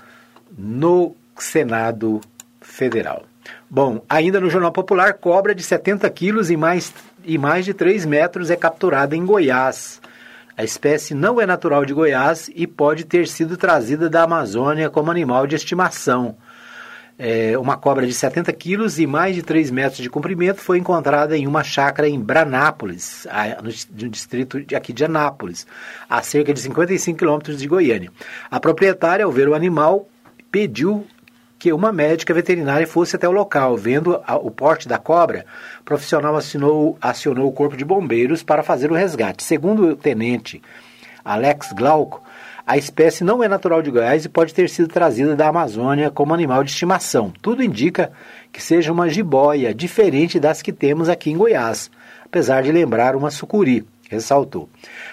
no 0.57 1.15
Senado 1.37 2.21
Federal. 2.61 3.25
Bom, 3.73 4.03
ainda 4.09 4.37
no 4.37 4.49
Jornal 4.49 4.73
Popular, 4.73 5.13
cobra 5.13 5.55
de 5.55 5.63
70 5.63 6.09
quilos 6.09 6.51
e 6.51 6.57
mais 6.57 6.93
e 7.23 7.37
mais 7.37 7.63
de 7.63 7.73
3 7.73 8.05
metros 8.05 8.49
é 8.49 8.57
capturada 8.57 9.15
em 9.15 9.25
Goiás. 9.25 10.01
A 10.57 10.63
espécie 10.65 11.13
não 11.13 11.39
é 11.39 11.45
natural 11.45 11.85
de 11.85 11.93
Goiás 11.93 12.51
e 12.53 12.67
pode 12.67 13.05
ter 13.05 13.29
sido 13.29 13.55
trazida 13.55 14.09
da 14.09 14.23
Amazônia 14.23 14.89
como 14.89 15.09
animal 15.09 15.47
de 15.47 15.55
estimação. 15.55 16.35
É, 17.17 17.57
uma 17.57 17.77
cobra 17.77 18.05
de 18.05 18.11
70 18.11 18.51
quilos 18.51 18.99
e 18.99 19.07
mais 19.07 19.35
de 19.35 19.41
3 19.41 19.71
metros 19.71 20.01
de 20.01 20.09
comprimento 20.09 20.59
foi 20.59 20.77
encontrada 20.77 21.37
em 21.37 21.47
uma 21.47 21.63
chácara 21.63 22.09
em 22.09 22.19
Branápolis, 22.19 23.25
no 23.63 24.09
distrito 24.09 24.59
de, 24.65 24.75
aqui 24.75 24.91
de 24.91 25.05
Anápolis, 25.05 25.65
a 26.09 26.21
cerca 26.21 26.53
de 26.53 26.59
55 26.59 27.17
quilômetros 27.17 27.57
de 27.57 27.69
Goiânia. 27.69 28.11
A 28.49 28.59
proprietária, 28.59 29.23
ao 29.23 29.31
ver 29.31 29.47
o 29.47 29.55
animal, 29.55 30.09
pediu 30.51 31.07
que 31.61 31.71
uma 31.71 31.91
médica 31.91 32.33
veterinária 32.33 32.87
fosse 32.87 33.15
até 33.15 33.29
o 33.29 33.31
local. 33.31 33.77
Vendo 33.77 34.19
a, 34.25 34.35
o 34.35 34.49
porte 34.49 34.87
da 34.87 34.97
cobra, 34.97 35.45
o 35.79 35.83
profissional 35.83 36.35
assinou, 36.35 36.97
acionou 36.99 37.47
o 37.47 37.51
corpo 37.51 37.77
de 37.77 37.85
bombeiros 37.85 38.41
para 38.41 38.63
fazer 38.63 38.91
o 38.91 38.95
resgate. 38.95 39.43
Segundo 39.43 39.89
o 39.89 39.95
tenente 39.95 40.59
Alex 41.23 41.71
Glauco, 41.71 42.23
A 42.65 42.77
espécie 42.77 43.23
não 43.23 43.43
é 43.43 43.47
natural 43.47 43.81
de 43.81 43.89
Goiás 43.89 44.23
e 44.23 44.29
pode 44.29 44.53
ter 44.53 44.69
sido 44.69 44.87
trazida 44.87 45.35
da 45.35 45.47
Amazônia 45.47 46.11
como 46.11 46.33
animal 46.33 46.63
de 46.63 46.71
estimação. 46.71 47.33
Tudo 47.41 47.63
indica 47.63 48.11
que 48.51 48.61
seja 48.61 48.91
uma 48.91 49.09
jiboia, 49.09 49.73
diferente 49.73 50.39
das 50.39 50.61
que 50.61 50.71
temos 50.71 51.09
aqui 51.09 51.31
em 51.31 51.37
Goiás, 51.37 51.89
apesar 52.23 52.61
de 52.61 52.71
lembrar 52.71 53.15
uma 53.15 53.31
sucuri, 53.31 53.85
ressaltou. 54.09 54.69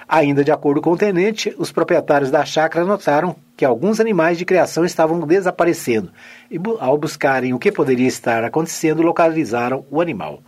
Ainda 0.07 0.45
de 0.45 0.53
acordo 0.53 0.81
com 0.81 0.93
o 0.93 0.97
tenente, 0.97 1.55
os 1.59 1.73
proprietários 1.73 2.31
da 2.31 2.45
chácara 2.45 2.85
notaram 2.85 3.35
que 3.59 3.65
alguns 3.65 3.99
animais 3.99 4.39
de 4.39 4.45
criação 4.45 4.85
estavam 4.85 5.19
desaparecendo 5.19 6.13
e, 6.49 6.61
ao 6.79 6.97
buscarem 6.97 7.53
o 7.53 7.59
que 7.59 7.73
poderia 7.73 8.07
estar 8.07 8.45
acontecendo, 8.45 9.03
localizaram 9.03 9.85
o 9.91 10.01
animal. 10.01 10.41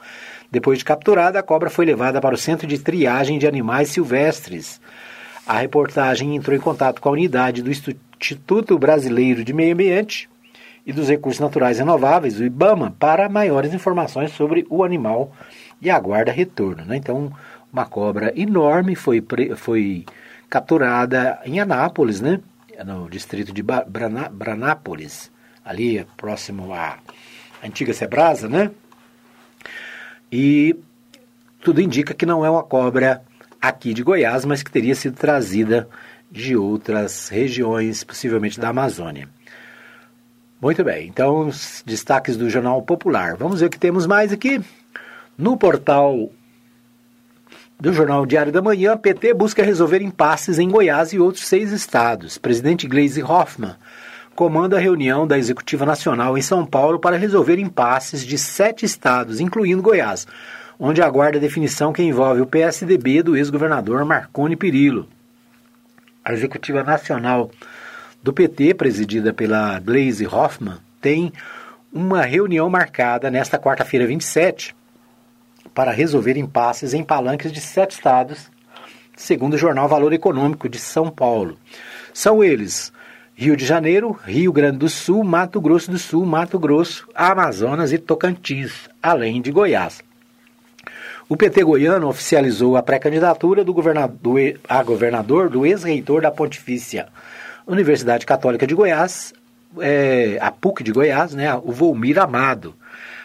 Depois 0.48 0.78
de 0.78 0.84
capturada, 0.84 1.36
a 1.36 1.42
cobra 1.42 1.68
foi 1.68 1.84
levada 1.84 2.20
para 2.20 2.36
o 2.36 2.38
Centro 2.38 2.68
de 2.68 2.78
Triagem 2.78 3.36
de 3.36 3.48
Animais 3.48 3.88
Silvestres. 3.88 4.80
A 5.44 5.58
reportagem 5.58 6.36
entrou 6.36 6.56
em 6.56 6.60
contato 6.60 7.00
com 7.00 7.08
a 7.08 7.12
unidade 7.12 7.64
do 7.64 7.70
Instituto 7.72 8.78
Brasileiro 8.78 9.42
de 9.42 9.52
Meio 9.52 9.74
Ambiente 9.74 10.30
e 10.86 10.92
dos 10.92 11.08
Recursos 11.08 11.40
Naturais 11.40 11.80
Renováveis, 11.80 12.38
o 12.38 12.44
IBAMA, 12.44 12.94
para 12.96 13.28
maiores 13.28 13.74
informações 13.74 14.30
sobre 14.34 14.64
o 14.70 14.84
animal 14.84 15.32
e 15.82 15.90
aguarda 15.90 16.30
retorno. 16.30 16.84
Né? 16.84 16.98
Então, 16.98 17.32
uma 17.72 17.86
cobra 17.86 18.32
enorme 18.40 18.94
foi, 18.94 19.20
foi 19.56 20.04
capturada 20.48 21.40
em 21.44 21.58
Anápolis, 21.58 22.20
né? 22.20 22.38
No 22.84 23.08
distrito 23.08 23.52
de 23.52 23.62
Brana, 23.62 24.28
Branápolis, 24.28 25.30
ali 25.64 26.06
próximo 26.16 26.72
à 26.72 26.98
antiga 27.62 27.92
Sebrasa, 27.92 28.48
né? 28.48 28.70
E 30.32 30.76
tudo 31.62 31.80
indica 31.80 32.14
que 32.14 32.24
não 32.24 32.44
é 32.44 32.50
uma 32.50 32.62
cobra 32.62 33.22
aqui 33.60 33.92
de 33.92 34.02
Goiás, 34.02 34.44
mas 34.44 34.62
que 34.62 34.70
teria 34.70 34.94
sido 34.94 35.16
trazida 35.16 35.88
de 36.30 36.56
outras 36.56 37.28
regiões, 37.28 38.04
possivelmente 38.04 38.60
da 38.60 38.68
Amazônia. 38.68 39.28
Muito 40.60 40.84
bem, 40.84 41.08
então 41.08 41.48
os 41.48 41.82
destaques 41.84 42.36
do 42.36 42.48
Jornal 42.48 42.80
Popular. 42.82 43.36
Vamos 43.36 43.60
ver 43.60 43.66
o 43.66 43.70
que 43.70 43.78
temos 43.78 44.06
mais 44.06 44.32
aqui. 44.32 44.60
No 45.36 45.56
portal 45.56 46.30
do 47.80 47.94
Jornal 47.94 48.26
Diário 48.26 48.52
da 48.52 48.60
Manhã, 48.60 48.94
PT 48.94 49.32
busca 49.32 49.62
resolver 49.62 50.02
impasses 50.02 50.58
em 50.58 50.68
Goiás 50.68 51.14
e 51.14 51.18
outros 51.18 51.46
seis 51.46 51.72
estados. 51.72 52.36
Presidente 52.36 52.86
Gleisi 52.86 53.22
Hoffmann 53.22 53.74
comanda 54.36 54.76
a 54.76 54.80
reunião 54.80 55.26
da 55.26 55.38
Executiva 55.38 55.86
Nacional 55.86 56.36
em 56.36 56.42
São 56.42 56.66
Paulo 56.66 56.98
para 56.98 57.16
resolver 57.16 57.58
impasses 57.58 58.24
de 58.24 58.36
sete 58.36 58.84
estados, 58.84 59.40
incluindo 59.40 59.82
Goiás, 59.82 60.26
onde 60.78 61.00
aguarda 61.00 61.38
a 61.38 61.40
definição 61.40 61.90
que 61.90 62.02
envolve 62.02 62.42
o 62.42 62.46
PSDB 62.46 63.22
do 63.22 63.34
ex-governador 63.34 64.04
Marconi 64.04 64.56
Perillo. 64.56 65.08
A 66.22 66.34
Executiva 66.34 66.84
Nacional 66.84 67.50
do 68.22 68.30
PT, 68.30 68.74
presidida 68.74 69.32
pela 69.32 69.78
Glaze 69.80 70.26
Hoffmann, 70.26 70.76
tem 71.00 71.32
uma 71.90 72.20
reunião 72.22 72.68
marcada 72.68 73.30
nesta 73.30 73.58
quarta-feira 73.58 74.06
27 74.06 74.74
para 75.80 75.92
resolver 75.92 76.36
impasses 76.36 76.92
em 76.92 77.02
palanques 77.02 77.50
de 77.50 77.58
sete 77.58 77.92
estados, 77.92 78.50
segundo 79.16 79.54
o 79.54 79.56
jornal 79.56 79.88
Valor 79.88 80.12
Econômico 80.12 80.68
de 80.68 80.78
São 80.78 81.08
Paulo. 81.08 81.56
São 82.12 82.44
eles 82.44 82.92
Rio 83.34 83.56
de 83.56 83.64
Janeiro, 83.64 84.12
Rio 84.26 84.52
Grande 84.52 84.76
do 84.76 84.90
Sul, 84.90 85.24
Mato 85.24 85.58
Grosso 85.58 85.90
do 85.90 85.98
Sul, 85.98 86.26
Mato 86.26 86.58
Grosso, 86.58 87.08
Amazonas 87.14 87.94
e 87.94 87.98
Tocantins, 87.98 88.90
além 89.02 89.40
de 89.40 89.50
Goiás. 89.50 90.02
O 91.26 91.34
PT 91.34 91.64
goiano 91.64 92.08
oficializou 92.08 92.76
a 92.76 92.82
pré-candidatura 92.82 93.64
do 93.64 93.72
governador, 93.72 94.60
a 94.68 94.82
governador 94.82 95.48
do 95.48 95.64
ex-reitor 95.64 96.20
da 96.20 96.30
Pontifícia 96.30 97.08
Universidade 97.66 98.26
Católica 98.26 98.66
de 98.66 98.74
Goiás, 98.74 99.32
é, 99.78 100.36
a 100.42 100.50
PUC 100.50 100.84
de 100.84 100.92
Goiás, 100.92 101.32
né, 101.32 101.54
o 101.54 101.72
Volmir 101.72 102.18
Amado. 102.18 102.74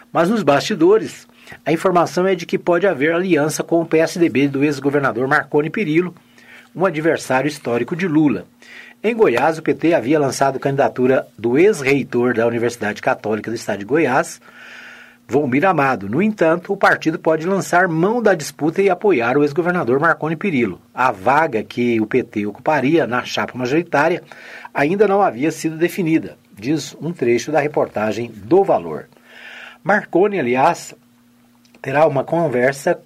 Mas 0.10 0.30
nos 0.30 0.42
bastidores, 0.42 1.28
a 1.66 1.72
informação 1.72 2.28
é 2.28 2.36
de 2.36 2.46
que 2.46 2.58
pode 2.58 2.88
haver 2.88 3.14
aliança 3.14 3.64
com 3.64 3.82
o 3.82 3.86
PSDB 3.86 4.48
do 4.48 4.64
ex-governador 4.64 5.28
Marconi 5.28 5.70
Perillo, 5.70 6.14
um 6.76 6.86
adversário 6.86 7.48
histórico 7.48 7.96
de 7.96 8.08
Lula. 8.08 8.46
Em 9.04 9.16
Goiás, 9.16 9.58
o 9.58 9.62
PT 9.62 9.94
havia 9.94 10.20
lançado 10.20 10.60
candidatura 10.60 11.28
do 11.38 11.58
ex-reitor 11.58 12.34
da 12.34 12.48
Universidade 12.48 13.02
Católica 13.02 13.52
do 13.52 13.56
Estado 13.56 13.80
de 13.80 13.86
Goiás, 13.86 14.42
Volmir 15.28 15.66
Amado. 15.66 16.10
No 16.10 16.22
entanto, 16.22 16.74
o 16.74 16.78
partido 16.78 17.18
pode 17.18 17.48
lançar 17.48 17.88
mão 17.88 18.22
da 18.22 18.34
disputa 18.34 18.82
e 18.82 18.90
apoiar 18.90 19.38
o 19.38 19.44
ex-governador 19.44 20.00
Marconi 20.00 20.36
Perillo. 20.36 20.80
A 20.94 21.12
vaga 21.12 21.64
que 21.64 22.00
o 22.00 22.06
PT 22.06 22.46
ocuparia 22.46 23.08
na 23.08 23.24
chapa 23.24 23.58
majoritária 23.58 24.24
ainda 24.74 25.08
não 25.08 25.22
havia 25.22 25.52
sido 25.52 25.78
definida, 25.78 26.38
diz 26.54 26.96
um 27.02 27.12
trecho 27.12 27.52
da 27.52 27.60
reportagem 27.60 28.32
do 28.32 28.64
Valor. 28.64 29.08
Marconi, 29.84 30.40
aliás, 30.40 30.96
terá 31.86 32.08
uma 32.08 32.24
conversa 32.24 33.00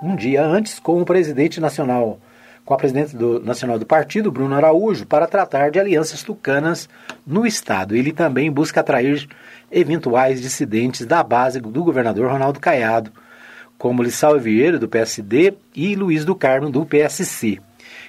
um 0.00 0.14
dia 0.14 0.44
antes 0.44 0.78
com 0.78 1.02
o 1.02 1.04
presidente 1.04 1.60
nacional 1.60 2.20
com 2.64 2.72
a 2.72 2.76
presidente 2.76 3.16
do, 3.16 3.40
nacional 3.40 3.76
do 3.76 3.84
partido, 3.84 4.30
Bruno 4.30 4.54
Araújo, 4.54 5.04
para 5.04 5.26
tratar 5.26 5.72
de 5.72 5.80
alianças 5.80 6.22
tucanas 6.22 6.88
no 7.26 7.44
Estado. 7.44 7.96
Ele 7.96 8.12
também 8.12 8.48
busca 8.48 8.78
atrair 8.78 9.26
eventuais 9.72 10.40
dissidentes 10.40 11.04
da 11.04 11.24
base 11.24 11.58
do 11.58 11.82
governador 11.82 12.30
Ronaldo 12.30 12.60
Caiado, 12.60 13.10
como 13.76 14.04
Lissau 14.04 14.38
Vieira, 14.38 14.78
do 14.78 14.88
PSD, 14.88 15.54
e 15.74 15.96
Luiz 15.96 16.24
do 16.24 16.36
Carmo, 16.36 16.70
do 16.70 16.86
PSC. 16.86 17.58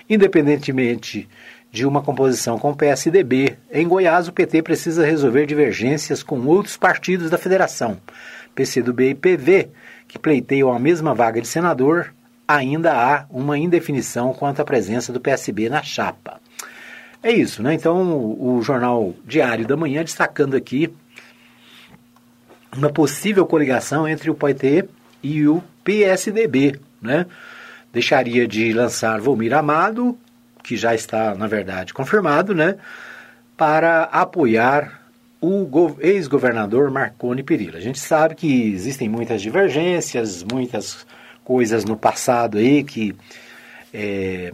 Independentemente 0.08 1.28
de 1.72 1.88
uma 1.88 2.04
composição 2.04 2.60
com 2.60 2.70
o 2.70 2.76
PSDB, 2.76 3.58
em 3.72 3.88
Goiás 3.88 4.28
o 4.28 4.34
PT 4.34 4.62
precisa 4.62 5.04
resolver 5.04 5.48
divergências 5.48 6.22
com 6.22 6.46
outros 6.46 6.78
partidos 6.78 7.32
da 7.32 7.38
federação, 7.40 7.98
PCdoB 8.54 9.10
e 9.10 9.16
PV, 9.16 9.70
que 10.12 10.20
pleiteiam 10.20 10.74
a 10.74 10.78
mesma 10.78 11.16
vaga 11.16 11.40
de 11.40 11.48
senador 11.48 12.14
ainda 12.46 12.92
há 12.94 13.26
uma 13.30 13.58
indefinição 13.58 14.34
quanto 14.34 14.62
à 14.62 14.66
presença 14.66 15.14
do 15.14 15.22
PSB 15.22 15.70
na 15.70 15.82
chapa. 15.82 16.42
É 17.24 17.32
isso, 17.32 17.64
né? 17.64 17.74
Então, 17.74 18.36
o 18.38 18.62
Jornal 18.62 19.16
Diário 19.26 19.66
da 19.66 19.78
Manhã 19.78 20.04
destacando 20.04 20.54
aqui 20.56 20.94
uma 22.76 22.92
possível 22.92 23.46
coligação 23.46 24.06
entre 24.06 24.30
o 24.30 24.36
PT 24.36 24.90
e 25.24 25.48
o 25.48 25.64
PSDB, 25.82 26.78
né? 27.02 27.26
Deixaria 27.94 28.46
de 28.46 28.74
lançar 28.74 29.22
Volmir 29.22 29.54
Amado, 29.54 30.20
que 30.62 30.76
já 30.76 30.94
está, 30.94 31.34
na 31.36 31.48
verdade, 31.48 31.94
confirmado, 31.94 32.54
né? 32.54 32.76
Para 33.56 34.04
apoiar 34.04 35.01
o 35.42 35.68
ex-governador 36.00 36.92
Marconi 36.92 37.42
Perillo. 37.42 37.76
A 37.76 37.82
gente 37.82 38.00
sabe 38.00 38.36
que 38.36 38.72
existem 38.72 39.10
muitas 39.10 39.42
divergências, 39.42 40.44
muitas 40.44 41.06
coisas 41.44 41.84
no 41.84 41.98
passado 41.98 42.60
aí 42.60 42.84
que 42.84 43.16
é, 43.92 44.54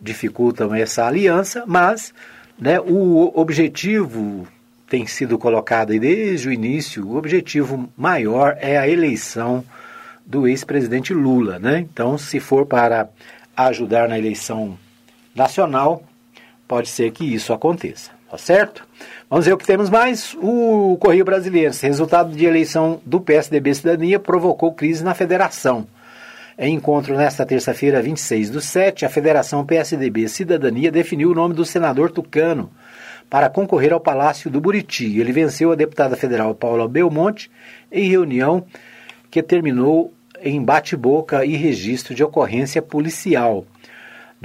dificultam 0.00 0.74
essa 0.74 1.06
aliança, 1.06 1.64
mas 1.66 2.14
né, 2.58 2.80
o 2.80 3.30
objetivo 3.38 4.48
tem 4.88 5.06
sido 5.06 5.36
colocado 5.38 5.92
aí 5.92 5.98
desde 5.98 6.48
o 6.48 6.52
início, 6.52 7.06
o 7.06 7.16
objetivo 7.16 7.92
maior 7.96 8.56
é 8.58 8.78
a 8.78 8.88
eleição 8.88 9.62
do 10.24 10.48
ex-presidente 10.48 11.12
Lula. 11.12 11.58
Né? 11.58 11.80
Então, 11.80 12.16
se 12.16 12.40
for 12.40 12.64
para 12.64 13.08
ajudar 13.54 14.08
na 14.08 14.18
eleição 14.18 14.78
nacional, 15.34 16.02
pode 16.66 16.88
ser 16.88 17.10
que 17.12 17.24
isso 17.24 17.52
aconteça, 17.52 18.10
tá 18.30 18.38
certo? 18.38 18.86
Vamos 19.28 19.44
ver 19.44 19.54
o 19.54 19.58
que 19.58 19.66
temos 19.66 19.90
mais. 19.90 20.36
O 20.40 20.96
Correio 21.00 21.24
Brasileiro, 21.24 21.74
resultado 21.82 22.30
de 22.30 22.46
eleição 22.46 23.00
do 23.04 23.20
PSDB 23.20 23.74
Cidadania 23.74 24.20
provocou 24.20 24.72
crise 24.72 25.02
na 25.02 25.14
federação. 25.14 25.84
Em 26.56 26.76
encontro 26.76 27.16
nesta 27.16 27.44
terça-feira, 27.44 28.00
26 28.00 28.50
do 28.50 28.60
7, 28.60 29.04
a 29.04 29.08
Federação 29.08 29.66
PSDB 29.66 30.28
Cidadania 30.28 30.92
definiu 30.92 31.32
o 31.32 31.34
nome 31.34 31.54
do 31.54 31.64
senador 31.64 32.12
Tucano 32.12 32.70
para 33.28 33.50
concorrer 33.50 33.92
ao 33.92 33.98
Palácio 33.98 34.48
do 34.48 34.60
Buriti. 34.60 35.18
Ele 35.18 35.32
venceu 35.32 35.72
a 35.72 35.74
deputada 35.74 36.14
federal 36.14 36.54
Paula 36.54 36.86
Belmonte 36.86 37.50
em 37.90 38.08
reunião 38.08 38.64
que 39.28 39.42
terminou 39.42 40.14
em 40.40 40.62
bate-boca 40.62 41.44
e 41.44 41.56
registro 41.56 42.14
de 42.14 42.22
ocorrência 42.22 42.80
policial. 42.80 43.66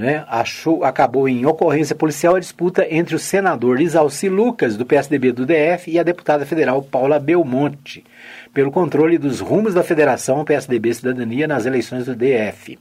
Né? 0.01 0.25
Achou, 0.27 0.83
acabou 0.83 1.29
em 1.29 1.45
ocorrência 1.45 1.95
policial 1.95 2.33
a 2.33 2.39
disputa 2.39 2.87
entre 2.89 3.13
o 3.13 3.19
senador 3.19 3.79
Isalci 3.79 4.29
Lucas, 4.29 4.75
do 4.75 4.83
PSDB 4.83 5.31
do 5.31 5.45
DF, 5.45 5.91
e 5.91 5.99
a 5.99 6.03
deputada 6.03 6.43
federal 6.43 6.81
Paula 6.81 7.19
Belmonte 7.19 8.03
pelo 8.51 8.71
controle 8.71 9.19
dos 9.19 9.39
rumos 9.39 9.75
da 9.75 9.83
Federação 9.83 10.43
PSDB 10.43 10.91
Cidadania 10.95 11.47
nas 11.47 11.67
eleições 11.67 12.07
do 12.07 12.15
DF. 12.15 12.79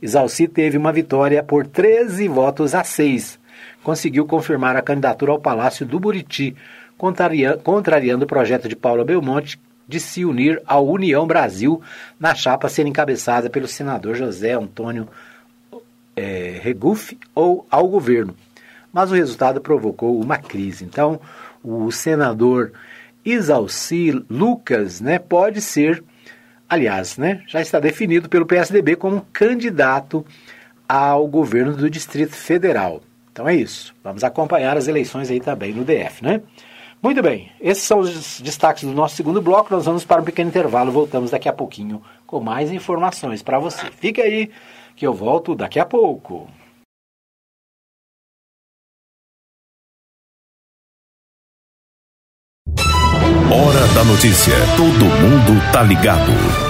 Isalci 0.00 0.46
teve 0.46 0.78
uma 0.78 0.92
vitória 0.92 1.42
por 1.42 1.66
13 1.66 2.28
votos 2.28 2.72
a 2.72 2.84
6. 2.84 3.36
Conseguiu 3.82 4.24
confirmar 4.24 4.76
a 4.76 4.82
candidatura 4.82 5.32
ao 5.32 5.40
Palácio 5.40 5.84
do 5.84 5.98
Buriti, 5.98 6.54
contrariando 6.96 8.24
o 8.24 8.28
projeto 8.28 8.68
de 8.68 8.76
Paula 8.76 9.04
Belmonte 9.04 9.60
de 9.88 9.98
se 9.98 10.24
unir 10.24 10.62
à 10.64 10.78
União 10.78 11.26
Brasil 11.26 11.82
na 12.16 12.32
chapa 12.32 12.68
ser 12.68 12.86
encabeçada 12.86 13.50
pelo 13.50 13.66
senador 13.66 14.14
José 14.14 14.52
Antônio 14.52 15.08
é, 16.20 16.60
Regufe 16.62 17.18
ou 17.34 17.66
ao 17.70 17.88
governo. 17.88 18.34
mas 18.92 19.10
o 19.10 19.14
resultado 19.14 19.60
provocou 19.60 20.20
uma 20.20 20.36
crise. 20.36 20.84
Então, 20.84 21.20
o 21.62 21.90
senador 21.90 22.72
Isalci 23.24 24.10
Lucas 24.28 25.00
né, 25.00 25.18
pode 25.18 25.60
ser, 25.60 26.02
aliás, 26.68 27.16
né, 27.16 27.42
já 27.46 27.60
está 27.60 27.78
definido 27.78 28.28
pelo 28.28 28.46
PSDB 28.46 28.96
como 28.96 29.26
candidato 29.32 30.26
ao 30.88 31.26
governo 31.28 31.76
do 31.76 31.88
Distrito 31.88 32.34
Federal. 32.34 33.00
Então 33.32 33.48
é 33.48 33.54
isso. 33.54 33.94
Vamos 34.02 34.24
acompanhar 34.24 34.76
as 34.76 34.88
eleições 34.88 35.30
aí 35.30 35.40
também 35.40 35.72
no 35.72 35.84
DF, 35.84 36.22
né? 36.22 36.42
Muito 37.02 37.22
bem, 37.22 37.50
esses 37.60 37.84
são 37.84 38.00
os 38.00 38.40
destaques 38.42 38.84
do 38.84 38.92
nosso 38.92 39.16
segundo 39.16 39.40
bloco. 39.40 39.72
Nós 39.72 39.86
vamos 39.86 40.04
para 40.04 40.20
um 40.20 40.24
pequeno 40.24 40.50
intervalo. 40.50 40.92
Voltamos 40.92 41.30
daqui 41.30 41.48
a 41.48 41.52
pouquinho 41.52 42.02
com 42.26 42.40
mais 42.40 42.70
informações 42.70 43.42
para 43.42 43.58
você. 43.58 43.86
Fica 43.98 44.20
aí 44.20 44.50
que 45.00 45.06
eu 45.06 45.14
volto 45.14 45.54
daqui 45.54 45.80
a 45.80 45.86
pouco. 45.86 46.46
Hora 53.50 53.86
da 53.94 54.04
notícia. 54.04 54.52
Todo 54.76 55.06
mundo 55.06 55.72
tá 55.72 55.82
ligado. 55.82 56.69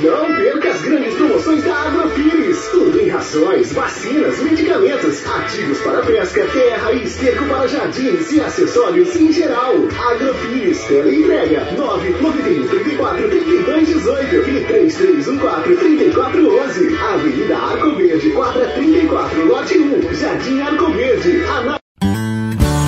Não 0.00 0.34
perca 0.34 0.70
as 0.70 0.80
grandes 0.80 1.14
promoções 1.14 1.62
da 1.64 1.74
Agrofires. 1.74 2.68
Tudo 2.70 2.98
em 2.98 3.08
rações, 3.08 3.72
vacinas, 3.72 4.38
medicamentos, 4.40 5.26
ativos 5.26 5.78
para 5.80 6.00
pesca, 6.02 6.46
terra 6.46 6.92
e 6.92 7.04
esterco 7.04 7.44
para 7.44 7.66
jardins 7.66 8.32
e 8.32 8.40
acessórios 8.40 9.14
em 9.14 9.30
geral. 9.30 9.74
Agrofires, 10.10 10.90
entrega 10.90 11.72
991 11.76 12.68
34 12.68 13.28
32 13.28 13.88
18 13.88 14.34
e 14.34 14.64
3314 14.64 15.76
3411. 15.76 16.98
Avenida 16.98 17.56
Arco 17.58 17.96
Verde, 17.96 18.30
quadra 18.30 18.66
34, 18.68 19.46
lote 19.46 19.78
1, 19.78 20.14
Jardim 20.14 20.60
Arco 20.60 20.90
Verde. 20.92 21.42
Ana... 21.44 21.78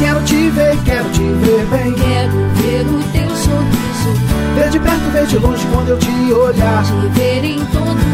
Quero 0.01 0.25
te 0.25 0.51
ver, 0.51 0.77
quero 0.85 1.11
te 1.11 1.23
ver 1.23 1.67
bem. 1.67 1.93
Quero 1.93 2.33
ver 2.55 2.87
o 2.87 3.13
teu 3.13 3.37
sorriso. 3.37 3.84
Ver 4.55 4.71
de 4.71 4.79
perto, 4.81 5.11
ver 5.13 5.27
de 5.27 5.39
longe 5.39 5.67
quando 5.73 5.91
eu 5.91 5.99
te 5.99 6.33
olhar. 6.33 6.85
Te 6.85 7.21
ver 7.21 7.45
em 7.45 7.65
todo. 7.67 8.14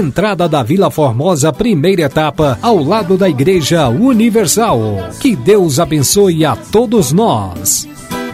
entrada 0.00 0.48
da 0.48 0.62
Vila 0.62 0.90
Formosa, 0.90 1.52
primeira 1.52 2.02
etapa, 2.02 2.58
ao 2.62 2.82
lado 2.82 3.16
da 3.16 3.28
Igreja 3.28 3.88
Universal. 3.88 4.80
Que 5.20 5.36
Deus 5.36 5.78
abençoe 5.78 6.44
a 6.44 6.56
todos 6.56 7.12
nós. 7.12 7.86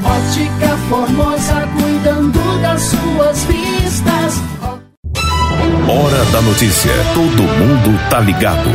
Ótica 0.03 0.77
Formosa, 0.89 1.69
cuidando 1.79 2.63
das 2.63 2.83
suas 2.83 3.45
vistas. 3.45 4.35
Hora 5.89 6.25
da 6.33 6.43
notícia. 6.43 6.93
Todo 7.13 7.43
mundo 7.43 7.99
tá 8.09 8.21
ligado. 8.21 8.71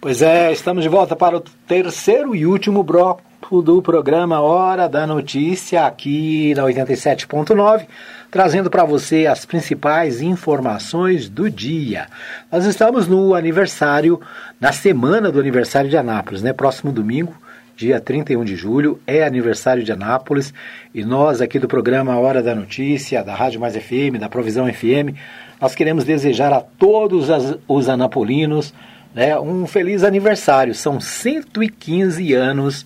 Pois 0.00 0.20
é, 0.20 0.52
estamos 0.52 0.82
de 0.82 0.88
volta 0.90 1.16
para 1.16 1.38
o 1.38 1.40
terceiro 1.66 2.36
e 2.36 2.44
último 2.44 2.82
bloco 2.82 3.22
do 3.62 3.80
programa 3.80 4.40
Hora 4.40 4.88
da 4.88 5.06
Notícia, 5.06 5.86
aqui 5.86 6.54
na 6.54 6.64
87.9, 6.64 7.86
trazendo 8.34 8.68
para 8.68 8.84
você 8.84 9.26
as 9.28 9.46
principais 9.46 10.20
informações 10.20 11.28
do 11.28 11.48
dia. 11.48 12.08
Nós 12.50 12.64
estamos 12.64 13.06
no 13.06 13.32
aniversário, 13.32 14.20
na 14.60 14.72
semana 14.72 15.30
do 15.30 15.38
aniversário 15.38 15.88
de 15.88 15.96
Anápolis, 15.96 16.42
né? 16.42 16.52
Próximo 16.52 16.90
domingo, 16.90 17.32
dia 17.76 18.00
31 18.00 18.42
de 18.44 18.56
julho, 18.56 19.00
é 19.06 19.22
aniversário 19.22 19.84
de 19.84 19.92
Anápolis 19.92 20.52
e 20.92 21.04
nós 21.04 21.40
aqui 21.40 21.60
do 21.60 21.68
programa 21.68 22.18
Hora 22.18 22.42
da 22.42 22.56
Notícia, 22.56 23.22
da 23.22 23.32
Rádio 23.36 23.60
Mais 23.60 23.76
FM, 23.76 24.18
da 24.18 24.28
Provisão 24.28 24.66
FM, 24.66 25.14
nós 25.60 25.76
queremos 25.76 26.02
desejar 26.02 26.52
a 26.52 26.60
todos 26.60 27.30
as, 27.30 27.56
os 27.68 27.88
anapolinos 27.88 28.74
né, 29.14 29.38
um 29.38 29.64
feliz 29.64 30.02
aniversário. 30.02 30.74
São 30.74 31.00
115 31.00 32.34
anos 32.34 32.84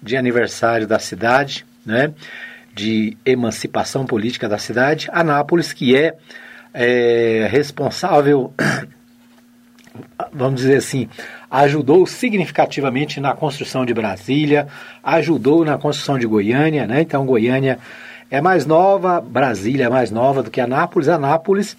de 0.00 0.16
aniversário 0.16 0.86
da 0.86 1.00
cidade, 1.00 1.66
né, 1.84 2.12
de 2.74 3.16
emancipação 3.24 4.04
política 4.04 4.48
da 4.48 4.58
cidade. 4.58 5.08
Anápolis, 5.12 5.72
que 5.72 5.96
é, 5.96 6.14
é 6.72 7.48
responsável, 7.50 8.52
vamos 10.32 10.60
dizer 10.60 10.76
assim, 10.76 11.08
ajudou 11.50 12.04
significativamente 12.06 13.20
na 13.20 13.32
construção 13.34 13.86
de 13.86 13.94
Brasília, 13.94 14.66
ajudou 15.02 15.64
na 15.64 15.78
construção 15.78 16.18
de 16.18 16.26
Goiânia, 16.26 16.86
né? 16.86 17.02
Então 17.02 17.24
Goiânia 17.24 17.78
é 18.30 18.40
mais 18.40 18.66
nova, 18.66 19.20
Brasília 19.20 19.86
é 19.86 19.88
mais 19.88 20.10
nova 20.10 20.42
do 20.42 20.50
que 20.50 20.60
Anápolis. 20.60 21.08
Anápolis 21.08 21.76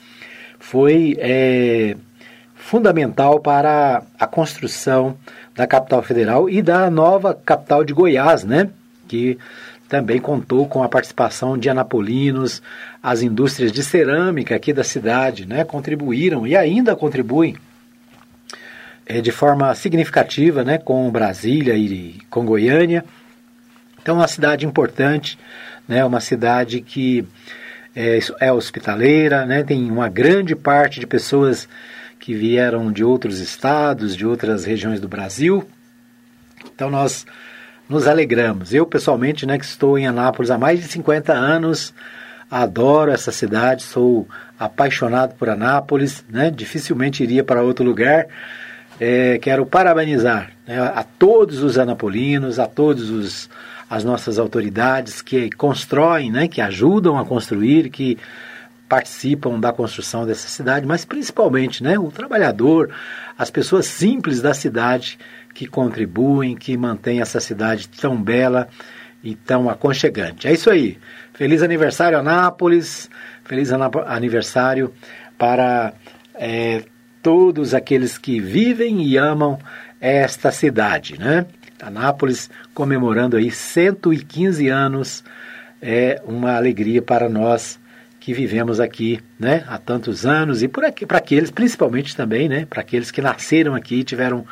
foi 0.60 1.18
é, 1.20 1.98
fundamental 2.56 3.42
para 3.42 4.02
a 4.18 4.26
construção 4.26 5.18
da 5.54 5.68
capital 5.68 6.02
federal 6.02 6.50
e 6.50 6.62
da 6.62 6.90
nova 6.90 7.34
capital 7.34 7.84
de 7.84 7.94
Goiás, 7.94 8.44
né? 8.44 8.70
Que 9.08 9.38
também 9.88 10.20
contou 10.20 10.68
com 10.68 10.84
a 10.84 10.90
participação 10.90 11.58
de 11.58 11.70
anapolinos, 11.70 12.62
as 13.02 13.22
indústrias 13.22 13.72
de 13.72 13.84
cerâmica 13.84 14.56
aqui 14.56 14.74
da 14.74 14.84
cidade, 14.84 15.46
né? 15.46 15.64
Contribuíram 15.64 16.46
e 16.46 16.56
ainda 16.56 16.96
contribuem 16.96 17.56
é, 19.06 19.22
de 19.22 19.32
forma 19.32 19.74
significativa, 19.76 20.64
né? 20.64 20.78
Com 20.78 21.10
Brasília 21.12 21.76
e 21.76 22.20
com 22.30 22.46
Goiânia. 22.46 23.06
Então, 24.02 24.16
uma 24.16 24.28
cidade 24.28 24.66
importante, 24.66 25.38
né? 25.88 26.04
Uma 26.04 26.20
cidade 26.20 26.82
que 26.82 27.26
é, 27.96 28.20
é 28.40 28.52
hospitaleira, 28.52 29.46
né? 29.46 29.64
Tem 29.64 29.90
uma 29.92 30.10
grande 30.10 30.56
parte 30.56 31.00
de 31.00 31.08
pessoas 31.08 31.68
que 32.20 32.34
vieram 32.34 32.92
de 32.92 33.04
outros 33.04 33.40
estados, 33.40 34.16
de 34.16 34.26
outras 34.26 34.66
regiões 34.66 35.00
do 35.00 35.08
Brasil. 35.08 35.64
Então 36.74 36.90
nós 36.90 37.26
nos 37.88 38.08
alegramos. 38.08 38.74
Eu 38.74 38.86
pessoalmente, 38.86 39.46
né, 39.46 39.58
que 39.58 39.66
estou 39.66 39.98
em 39.98 40.08
Anápolis 40.08 40.52
há 40.52 40.58
mais 40.58 40.80
de 40.80 40.88
50 40.88 41.34
anos, 41.34 41.94
adoro 42.50 43.12
essa 43.12 43.32
cidade, 43.32 43.84
sou 43.84 44.28
apaixonado 44.60 45.36
por 45.36 45.50
Anápolis, 45.50 46.24
né? 46.30 46.50
Dificilmente 46.50 47.24
iria 47.24 47.44
para 47.44 47.62
outro 47.62 47.84
lugar. 47.84 48.28
É, 49.00 49.38
quero 49.40 49.66
parabenizar 49.66 50.52
né, 50.66 50.80
a 50.80 51.04
todos 51.04 51.62
os 51.62 51.78
anapolinos, 51.78 52.60
a 52.60 52.66
todos 52.66 53.10
os, 53.10 53.50
as 53.90 54.04
nossas 54.06 54.40
autoridades 54.40 55.22
que 55.22 55.50
constroem, 55.52 56.32
né, 56.32 56.48
que 56.48 56.62
ajudam 56.62 57.18
a 57.18 57.26
construir, 57.26 57.90
que 57.90 58.18
participam 58.88 59.60
da 59.60 59.74
construção 59.74 60.26
dessa 60.26 60.48
cidade, 60.48 60.86
mas 60.86 61.04
principalmente 61.04 61.84
né, 61.84 62.00
o 62.00 62.10
trabalhador, 62.10 62.90
as 63.38 63.50
pessoas 63.50 63.86
simples 63.88 64.42
da 64.42 64.54
cidade 64.54 65.18
que 65.56 65.66
contribuem, 65.66 66.54
que 66.54 66.76
mantêm 66.76 67.22
essa 67.22 67.40
cidade 67.40 67.88
tão 67.88 68.22
bela 68.22 68.68
e 69.24 69.34
tão 69.34 69.70
aconchegante. 69.70 70.48
É 70.48 70.54
isso 70.54 70.70
aí. 70.70 71.00
Feliz 71.34 71.64
aniversário, 71.64 72.20
Anápolis. 72.20 73.10
Feliz 73.46 73.72
aniversário 73.72 74.94
para 75.38 75.94
é, 76.36 76.84
todos 77.24 77.74
aqueles 77.74 78.18
que 78.18 78.40
vivem 78.40 79.02
e 79.02 79.18
amam 79.18 79.58
esta 80.00 80.52
cidade, 80.52 81.18
né? 81.18 81.46
Anápolis 81.82 82.50
comemorando 82.74 83.38
aí 83.38 83.50
115 83.50 84.68
anos 84.68 85.24
é 85.82 86.22
uma 86.26 86.56
alegria 86.56 87.02
para 87.02 87.30
nós 87.30 87.80
que 88.20 88.34
vivemos 88.34 88.80
aqui, 88.80 89.20
né, 89.40 89.64
há 89.68 89.78
tantos 89.78 90.26
anos 90.26 90.64
e 90.64 90.68
por 90.68 90.84
aqui 90.84 91.06
para 91.06 91.20
aqueles 91.20 91.52
principalmente 91.52 92.16
também, 92.16 92.50
né, 92.50 92.66
para 92.66 92.82
aqueles 92.82 93.12
que 93.12 93.22
nasceram 93.22 93.76
aqui 93.76 93.98
e 93.98 94.04
tiveram 94.04 94.46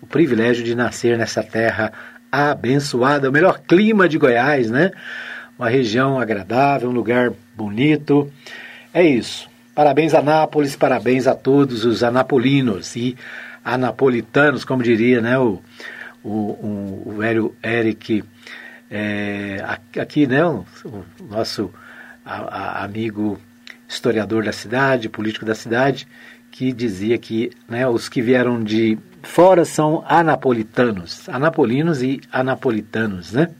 o 0.00 0.06
privilégio 0.06 0.64
de 0.64 0.74
nascer 0.74 1.16
nessa 1.18 1.42
terra 1.42 1.92
abençoada, 2.30 3.28
o 3.28 3.32
melhor 3.32 3.60
clima 3.60 4.08
de 4.08 4.18
Goiás, 4.18 4.70
né? 4.70 4.90
Uma 5.58 5.68
região 5.68 6.18
agradável, 6.18 6.88
um 6.88 6.92
lugar 6.92 7.32
bonito. 7.56 8.30
É 8.94 9.04
isso. 9.04 9.48
Parabéns 9.74 10.14
Anápolis, 10.14 10.76
parabéns 10.76 11.26
a 11.26 11.34
todos 11.34 11.84
os 11.84 12.02
anapolinos 12.02 12.96
e 12.96 13.16
anapolitanos, 13.64 14.64
como 14.64 14.82
diria, 14.82 15.20
né, 15.20 15.38
o 15.38 15.60
o, 16.22 16.28
o, 16.28 17.02
o 17.06 17.12
velho 17.16 17.54
Eric 17.64 18.22
é, 18.90 19.64
aqui, 19.98 20.26
né, 20.26 20.44
o, 20.44 20.64
o 20.84 21.04
nosso 21.28 21.72
a, 22.24 22.80
a 22.80 22.84
amigo 22.84 23.40
historiador 23.88 24.44
da 24.44 24.52
cidade, 24.52 25.08
político 25.08 25.44
da 25.44 25.54
cidade, 25.54 26.06
que 26.50 26.72
dizia 26.72 27.16
que 27.18 27.50
né, 27.68 27.88
os 27.88 28.08
que 28.08 28.20
vieram 28.20 28.62
de 28.62 28.98
fora 29.22 29.64
são 29.64 30.04
anapolitanos, 30.06 31.28
anapolinos 31.28 32.02
e 32.02 32.20
anapolitanos, 32.32 33.32
né? 33.32 33.50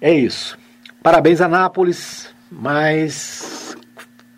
É 0.00 0.12
isso. 0.12 0.58
Parabéns, 1.02 1.40
Anápolis. 1.40 2.28
Mais 2.50 3.76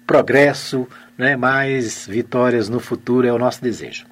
progresso, 0.06 0.86
né? 1.16 1.36
mais 1.36 2.06
vitórias 2.06 2.68
no 2.68 2.78
futuro 2.78 3.26
é 3.26 3.32
o 3.32 3.38
nosso 3.38 3.62
desejo. 3.62 4.04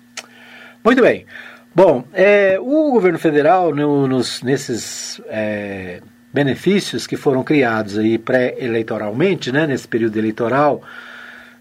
Muito 0.83 1.03
bem. 1.03 1.27
Bom, 1.75 2.05
é, 2.13 2.59
o 2.59 2.91
governo 2.91 3.19
federal, 3.19 3.75
no, 3.75 4.09
nos, 4.09 4.43
nesses 4.43 5.21
é, 5.27 6.01
benefícios 6.33 7.07
que 7.07 7.17
foram 7.17 7.45
criados 7.45 7.99
aí 7.99 8.19
pré-eleitoralmente, 8.19 9.53
né, 9.53 9.67
nesse 9.67 9.87
período 9.87 10.17
eleitoral, 10.17 10.83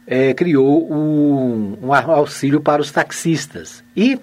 é, 0.09 0.33
criou 0.33 0.91
um, 0.91 1.77
um, 1.83 1.93
auxílio 1.93 2.59
para 2.59 2.81
os 2.81 2.91
taxistas. 2.91 3.83
E 3.95 4.19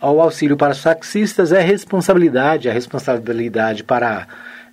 o 0.00 0.22
auxílio 0.22 0.56
para 0.56 0.72
os 0.72 0.82
taxistas 0.82 1.52
é 1.52 1.60
responsabilidade, 1.60 2.70
a 2.70 2.72
responsabilidade 2.72 3.84
para 3.84 4.26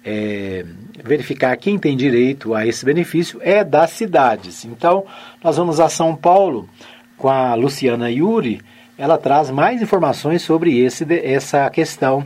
é, 0.04 0.66
verificar 1.04 1.58
quem 1.58 1.78
tem 1.78 1.98
direito 1.98 2.54
a 2.54 2.66
esse 2.66 2.86
benefício 2.86 3.38
é 3.44 3.66
das 3.66 3.90
cidades. 3.90 4.64
Então, 4.64 5.04
nós 5.44 5.58
vamos 5.58 5.82
a 5.82 5.90
São 5.90 6.16
Paulo 6.16 6.70
com 7.18 7.28
a 7.28 7.54
Luciana 7.54 8.10
Yuri, 8.10 8.62
ela 8.98 9.18
traz 9.18 9.50
mais 9.50 9.82
informações 9.82 10.42
sobre 10.42 10.80
esse, 10.80 11.06
essa 11.22 11.70
questão 11.70 12.26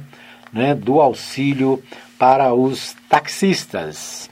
né, 0.53 0.75
do 0.75 1.01
auxílio 1.01 1.81
para 2.17 2.53
os 2.53 2.95
taxistas. 3.07 4.28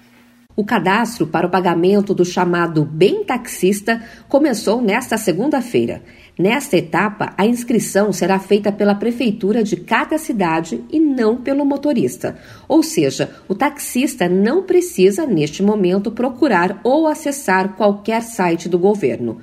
O 0.60 0.66
cadastro 0.66 1.28
para 1.28 1.45
o 1.45 1.51
pagamento 1.51 2.16
do 2.16 2.26
chamado 2.26 2.84
Bem 2.84 3.24
Taxista 3.24 4.01
começou 4.28 4.82
nesta 4.82 5.16
segunda-feira. 5.16 6.01
Nesta 6.36 6.78
etapa, 6.78 7.32
a 7.38 7.45
inscrição 7.45 8.12
será 8.12 8.39
feita 8.39 8.72
pela 8.72 8.95
prefeitura 8.95 9.64
de 9.64 9.76
cada 9.78 10.18
cidade 10.18 10.84
e 10.89 10.99
não 10.99 11.38
pelo 11.38 11.64
motorista. 11.64 12.39
Ou 12.68 12.82
seja, 12.82 13.30
o 13.47 13.53
taxista 13.53 14.28
não 14.28 14.64
precisa, 14.64 15.28
neste 15.28 15.62
momento, 15.62 16.12
procurar 16.12 16.82
ou 16.84 17.05
acessar 17.05 17.76
qualquer 17.76 18.24
site 18.24 18.68
do 18.68 18.80
governo. 18.80 19.38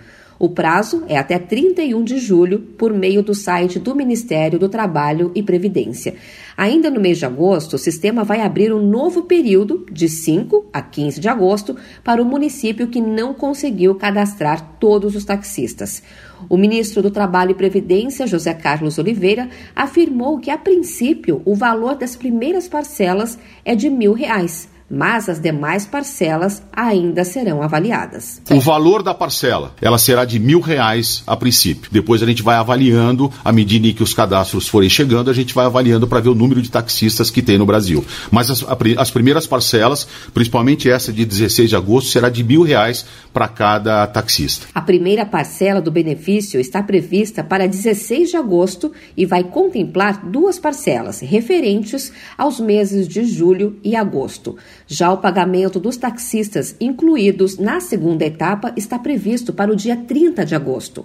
O 0.44 0.50
prazo 0.50 1.04
é 1.08 1.16
até 1.16 1.38
31 1.38 2.04
de 2.04 2.18
julho, 2.18 2.58
por 2.58 2.92
meio 2.92 3.22
do 3.22 3.34
site 3.34 3.78
do 3.78 3.94
Ministério 3.94 4.58
do 4.58 4.68
Trabalho 4.68 5.32
e 5.34 5.42
Previdência. 5.42 6.16
Ainda 6.54 6.90
no 6.90 7.00
mês 7.00 7.16
de 7.16 7.24
agosto, 7.24 7.76
o 7.76 7.78
sistema 7.78 8.24
vai 8.24 8.42
abrir 8.42 8.70
um 8.70 8.86
novo 8.86 9.22
período, 9.22 9.86
de 9.90 10.06
5 10.06 10.66
a 10.70 10.82
15 10.82 11.18
de 11.18 11.30
agosto, 11.30 11.74
para 12.04 12.20
o 12.20 12.26
município 12.26 12.88
que 12.88 13.00
não 13.00 13.32
conseguiu 13.32 13.94
cadastrar 13.94 14.76
todos 14.78 15.16
os 15.16 15.24
taxistas. 15.24 16.02
O 16.46 16.58
ministro 16.58 17.00
do 17.00 17.10
Trabalho 17.10 17.52
e 17.52 17.54
Previdência, 17.54 18.26
José 18.26 18.52
Carlos 18.52 18.98
Oliveira, 18.98 19.48
afirmou 19.74 20.38
que, 20.38 20.50
a 20.50 20.58
princípio, 20.58 21.40
o 21.46 21.54
valor 21.54 21.94
das 21.94 22.16
primeiras 22.16 22.68
parcelas 22.68 23.38
é 23.64 23.74
de 23.74 23.88
mil 23.88 24.12
reais 24.12 24.68
mas 24.88 25.28
as 25.28 25.40
demais 25.40 25.86
parcelas 25.86 26.62
ainda 26.72 27.24
serão 27.24 27.62
avaliadas. 27.62 28.40
O 28.50 28.60
valor 28.60 29.02
da 29.02 29.14
parcela, 29.14 29.74
ela 29.80 29.98
será 29.98 30.24
de 30.24 30.38
mil 30.38 30.60
reais 30.60 31.22
a 31.26 31.36
princípio. 31.36 31.90
Depois 31.90 32.22
a 32.22 32.26
gente 32.26 32.42
vai 32.42 32.56
avaliando, 32.56 33.32
à 33.44 33.52
medida 33.52 33.88
em 33.88 33.94
que 33.94 34.02
os 34.02 34.14
cadastros 34.14 34.68
forem 34.68 34.88
chegando, 34.88 35.30
a 35.30 35.34
gente 35.34 35.54
vai 35.54 35.66
avaliando 35.66 36.06
para 36.06 36.20
ver 36.20 36.28
o 36.28 36.34
número 36.34 36.60
de 36.60 36.70
taxistas 36.70 37.30
que 37.30 37.42
tem 37.42 37.58
no 37.58 37.66
Brasil. 37.66 38.04
Mas 38.30 38.50
as, 38.50 38.64
as 38.98 39.10
primeiras 39.10 39.46
parcelas, 39.46 40.06
principalmente 40.32 40.90
essa 40.90 41.12
de 41.12 41.24
16 41.24 41.70
de 41.70 41.76
agosto, 41.76 42.10
será 42.10 42.28
de 42.28 42.44
mil 42.44 42.62
reais 42.62 43.06
para 43.32 43.48
cada 43.48 44.06
taxista. 44.06 44.66
A 44.74 44.80
primeira 44.80 45.24
parcela 45.24 45.80
do 45.80 45.90
benefício 45.90 46.60
está 46.60 46.82
prevista 46.82 47.42
para 47.42 47.66
16 47.66 48.30
de 48.30 48.36
agosto 48.36 48.92
e 49.16 49.24
vai 49.26 49.44
contemplar 49.44 50.24
duas 50.24 50.58
parcelas 50.58 51.20
referentes 51.20 52.12
aos 52.36 52.60
meses 52.60 53.08
de 53.08 53.24
julho 53.24 53.78
e 53.82 53.96
agosto. 53.96 54.56
Já 54.96 55.12
o 55.12 55.16
pagamento 55.16 55.80
dos 55.80 55.96
taxistas 55.96 56.76
incluídos 56.80 57.58
na 57.58 57.80
segunda 57.80 58.24
etapa 58.24 58.72
está 58.76 58.96
previsto 58.96 59.52
para 59.52 59.72
o 59.72 59.74
dia 59.74 59.96
30 59.96 60.46
de 60.46 60.54
agosto. 60.54 61.04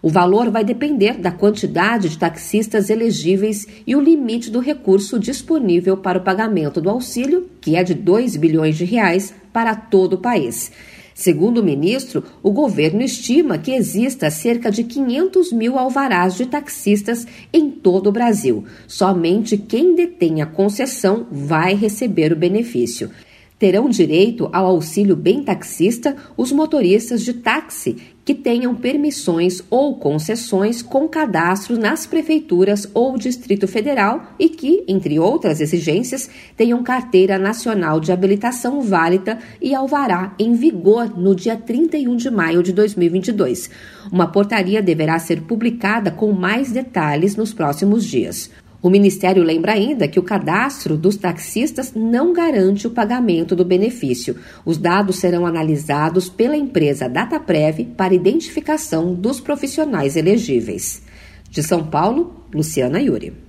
O 0.00 0.08
valor 0.08 0.50
vai 0.50 0.64
depender 0.64 1.18
da 1.18 1.30
quantidade 1.30 2.08
de 2.08 2.16
taxistas 2.16 2.88
elegíveis 2.88 3.66
e 3.86 3.94
o 3.94 4.00
limite 4.00 4.50
do 4.50 4.58
recurso 4.58 5.18
disponível 5.18 5.98
para 5.98 6.16
o 6.16 6.22
pagamento 6.22 6.80
do 6.80 6.88
auxílio, 6.88 7.46
que 7.60 7.76
é 7.76 7.84
de 7.84 7.92
2 7.92 8.36
bilhões 8.36 8.74
de 8.74 8.86
reais 8.86 9.34
para 9.52 9.76
todo 9.76 10.14
o 10.14 10.18
país. 10.18 10.72
Segundo 11.14 11.58
o 11.58 11.64
ministro, 11.64 12.24
o 12.42 12.50
governo 12.50 13.02
estima 13.02 13.58
que 13.58 13.72
exista 13.72 14.30
cerca 14.30 14.70
de 14.70 14.82
500 14.84 15.52
mil 15.52 15.78
alvarás 15.78 16.36
de 16.36 16.46
taxistas 16.46 17.26
em 17.52 17.70
todo 17.70 18.08
o 18.08 18.12
Brasil. 18.12 18.64
Somente 18.86 19.58
quem 19.58 19.94
detém 19.94 20.40
a 20.40 20.46
concessão 20.46 21.26
vai 21.30 21.74
receber 21.74 22.32
o 22.32 22.36
benefício. 22.36 23.10
Terão 23.58 23.88
direito 23.88 24.50
ao 24.52 24.66
auxílio 24.66 25.16
bem 25.16 25.42
taxista 25.42 26.14
os 26.36 26.52
motoristas 26.52 27.22
de 27.22 27.32
táxi 27.32 27.96
que 28.22 28.34
tenham 28.34 28.74
permissões 28.74 29.62
ou 29.70 29.96
concessões 29.96 30.82
com 30.82 31.08
cadastro 31.08 31.78
nas 31.78 32.06
prefeituras 32.06 32.86
ou 32.92 33.16
Distrito 33.16 33.66
Federal 33.66 34.34
e 34.38 34.50
que, 34.50 34.84
entre 34.86 35.18
outras 35.18 35.60
exigências, 35.60 36.28
tenham 36.54 36.82
carteira 36.82 37.38
nacional 37.38 37.98
de 37.98 38.12
habilitação 38.12 38.82
válida 38.82 39.38
e 39.62 39.74
alvará 39.74 40.34
em 40.38 40.52
vigor 40.54 41.16
no 41.16 41.34
dia 41.34 41.56
31 41.56 42.16
de 42.16 42.30
maio 42.30 42.62
de 42.62 42.72
2022. 42.72 43.70
Uma 44.12 44.26
portaria 44.26 44.82
deverá 44.82 45.18
ser 45.18 45.42
publicada 45.42 46.10
com 46.10 46.30
mais 46.32 46.72
detalhes 46.72 47.36
nos 47.36 47.54
próximos 47.54 48.04
dias. 48.04 48.50
O 48.82 48.90
Ministério 48.90 49.42
lembra 49.42 49.72
ainda 49.72 50.06
que 50.06 50.18
o 50.18 50.22
cadastro 50.22 50.96
dos 50.96 51.16
taxistas 51.16 51.92
não 51.94 52.32
garante 52.32 52.86
o 52.86 52.90
pagamento 52.90 53.56
do 53.56 53.64
benefício. 53.64 54.36
Os 54.64 54.78
dados 54.78 55.16
serão 55.16 55.46
analisados 55.46 56.28
pela 56.28 56.56
empresa 56.56 57.08
Dataprev 57.08 57.86
para 57.96 58.14
identificação 58.14 59.14
dos 59.14 59.40
profissionais 59.40 60.16
elegíveis. 60.16 61.02
De 61.50 61.62
São 61.62 61.86
Paulo, 61.86 62.44
Luciana 62.52 63.00
Yuri. 63.00 63.46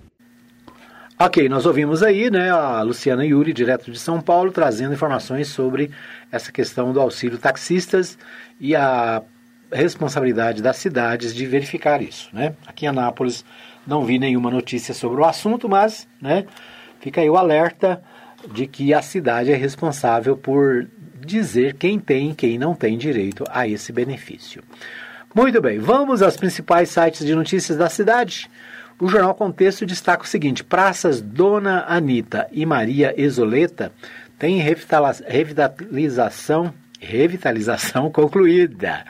Ok, 1.19 1.49
nós 1.49 1.65
ouvimos 1.65 2.03
aí 2.03 2.30
né, 2.30 2.51
a 2.51 2.84
Luciana 2.84 3.25
Yuri, 3.25 3.51
direto 3.51 3.91
de 3.91 3.97
São 3.97 4.21
Paulo, 4.21 4.51
trazendo 4.51 4.93
informações 4.93 5.47
sobre 5.47 5.89
essa 6.32 6.51
questão 6.51 6.93
do 6.93 7.01
auxílio 7.01 7.39
taxistas 7.39 8.17
e 8.59 8.75
a 8.75 9.23
responsabilidade 9.71 10.61
das 10.61 10.78
cidades 10.78 11.34
de 11.34 11.45
verificar 11.47 12.03
isso. 12.03 12.30
Né? 12.32 12.53
Aqui 12.67 12.86
em 12.86 12.89
Anápolis 12.89 13.43
não 13.88 14.03
vi 14.03 14.19
nenhuma 14.19 14.51
notícia 14.51 14.93
sobre 14.93 15.21
o 15.21 15.25
assunto, 15.25 15.69
mas 15.69 16.07
né, 16.21 16.45
fica 16.99 17.21
aí 17.21 17.29
o 17.29 17.38
alerta 17.38 18.03
de 18.51 18.67
que 18.67 18.93
a 18.93 19.01
cidade 19.01 19.51
é 19.51 19.55
responsável 19.55 20.38
por 20.38 20.88
dizer 21.25 21.75
quem 21.75 21.99
tem 21.99 22.31
e 22.31 22.35
quem 22.35 22.57
não 22.57 22.75
tem 22.75 22.97
direito 22.97 23.43
a 23.49 23.67
esse 23.67 23.91
benefício. 23.91 24.63
Muito 25.33 25.61
bem, 25.61 25.79
vamos 25.79 26.21
aos 26.21 26.38
principais 26.38 26.89
sites 26.89 27.25
de 27.25 27.33
notícias 27.33 27.77
da 27.77 27.89
cidade. 27.89 28.49
O 28.99 29.07
Jornal 29.07 29.35
Contexto 29.35 29.85
destaca 29.85 30.23
o 30.23 30.27
seguinte: 30.27 30.63
praças 30.63 31.21
Dona 31.21 31.85
Anita 31.88 32.47
e 32.51 32.65
Maria 32.65 33.13
Exoleta 33.15 33.91
têm 34.39 34.59
revitalização, 34.59 36.73
revitalização 36.99 38.09
concluída. 38.11 39.05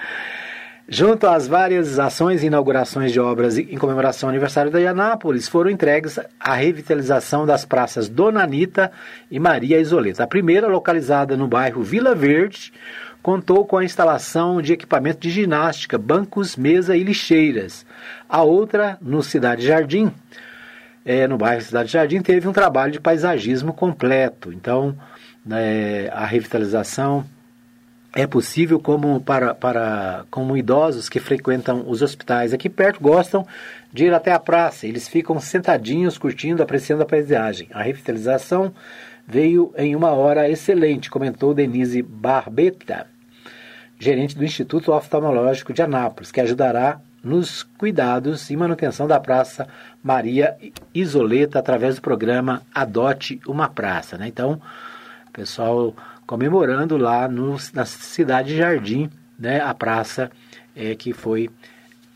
Junto 0.90 1.28
às 1.28 1.46
várias 1.46 2.00
ações 2.00 2.42
e 2.42 2.48
inaugurações 2.48 3.12
de 3.12 3.20
obras 3.20 3.58
em 3.58 3.78
comemoração 3.78 4.30
ao 4.30 4.32
aniversário 4.32 4.72
da 4.72 4.80
Anápolis, 4.90 5.46
foram 5.46 5.70
entregues 5.70 6.18
a 6.40 6.54
revitalização 6.54 7.46
das 7.46 7.66
praças 7.66 8.08
Dona 8.08 8.42
Anita 8.42 8.90
e 9.30 9.38
Maria 9.38 9.82
Isoleta. 9.82 10.24
A 10.24 10.28
primeira, 10.28 10.66
localizada 10.66 11.36
no 11.36 11.46
bairro 11.46 11.84
Vila 11.84 12.16
Verde, 12.16 12.72
contou 13.22 13.66
com 13.66 13.78
a 13.78 13.84
instalação 13.84 14.62
de 14.62 14.72
equipamento 14.72 15.20
de 15.20 15.30
ginástica, 15.30 15.98
bancos, 15.98 16.56
mesa 16.56 16.96
e 16.96 17.04
lixeiras. 17.04 17.86
A 18.30 18.42
outra, 18.44 18.98
no 19.02 19.22
Cidade 19.22 19.68
Jardim, 19.68 20.10
é, 21.04 21.28
no 21.28 21.38
bairro 21.38 21.62
Cidade 21.62 21.92
Jardim, 21.92 22.22
teve 22.22 22.48
um 22.48 22.54
trabalho 22.54 22.94
de 22.94 23.02
paisagismo 23.02 23.74
completo. 23.74 24.54
Então, 24.54 24.98
é, 25.52 26.10
a 26.14 26.26
revitalização 26.26 27.26
é 28.18 28.26
possível 28.26 28.80
como 28.80 29.22
para, 29.22 29.54
para 29.54 30.26
como 30.32 30.58
idosos 30.58 31.08
que 31.08 31.20
frequentam 31.20 31.88
os 31.88 32.02
hospitais 32.02 32.52
aqui 32.52 32.68
perto 32.68 33.00
gostam 33.00 33.46
de 33.94 34.06
ir 34.06 34.14
até 34.14 34.32
a 34.34 34.40
praça. 34.40 34.88
Eles 34.88 35.08
ficam 35.08 35.40
sentadinhos, 35.40 36.18
curtindo, 36.18 36.64
apreciando 36.64 37.04
a 37.04 37.06
paisagem. 37.06 37.70
A 37.72 37.84
revitalização 37.84 38.74
veio 39.28 39.72
em 39.78 39.96
uma 39.96 40.14
hora 40.14 40.50
excelente, 40.50 41.12
comentou 41.12 41.54
Denise 41.54 42.02
Barbeta, 42.02 43.06
gerente 44.00 44.36
do 44.36 44.44
Instituto 44.44 44.92
Oftalmológico 44.92 45.72
de 45.72 45.84
Anápolis, 45.84 46.32
que 46.32 46.42
ajudará 46.42 47.00
nos 47.24 47.62
cuidados 47.62 48.50
e 48.50 48.58
manutenção 48.58 49.06
da 49.06 49.20
Praça 49.20 49.68
Maria 50.04 50.58
Isoleta 50.92 51.60
através 51.60 51.98
do 51.98 52.02
programa 52.02 52.64
Adote 52.74 53.40
uma 53.48 53.70
Praça. 53.70 54.18
Né? 54.18 54.28
Então, 54.28 54.60
pessoal 55.32 55.94
comemorando 56.28 56.98
lá 56.98 57.28
no, 57.28 57.56
na 57.74 57.86
cidade 57.86 58.50
de 58.50 58.58
Jardim, 58.58 59.10
né, 59.40 59.62
a 59.62 59.74
praça 59.74 60.30
é, 60.76 60.94
que 60.94 61.14
foi 61.14 61.50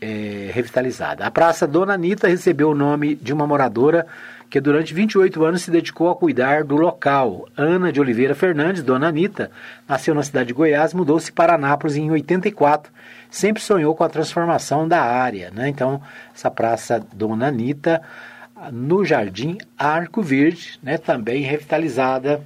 é, 0.00 0.50
revitalizada. 0.52 1.24
A 1.24 1.30
Praça 1.30 1.66
Dona 1.66 1.94
Anitta 1.94 2.28
recebeu 2.28 2.70
o 2.70 2.74
nome 2.74 3.14
de 3.14 3.32
uma 3.32 3.46
moradora 3.46 4.06
que 4.50 4.60
durante 4.60 4.92
28 4.92 5.42
anos 5.44 5.62
se 5.62 5.70
dedicou 5.70 6.10
a 6.10 6.14
cuidar 6.14 6.62
do 6.62 6.76
local. 6.76 7.48
Ana 7.56 7.90
de 7.90 8.00
Oliveira 8.00 8.34
Fernandes, 8.34 8.82
Dona 8.82 9.08
Anitta, 9.08 9.50
nasceu 9.88 10.14
na 10.14 10.22
cidade 10.22 10.48
de 10.48 10.52
Goiás, 10.52 10.92
mudou-se 10.92 11.32
para 11.32 11.54
Anápolis 11.54 11.96
em 11.96 12.10
84. 12.10 12.92
Sempre 13.30 13.62
sonhou 13.62 13.94
com 13.94 14.04
a 14.04 14.10
transformação 14.10 14.86
da 14.86 15.00
área. 15.00 15.50
Né? 15.50 15.68
Então, 15.70 16.02
essa 16.34 16.50
Praça 16.50 17.02
Dona 17.14 17.46
Anitta, 17.46 18.02
no 18.70 19.04
Jardim 19.04 19.56
Arco 19.78 20.20
Verde, 20.20 20.78
né, 20.82 20.98
também 20.98 21.42
revitalizada 21.42 22.42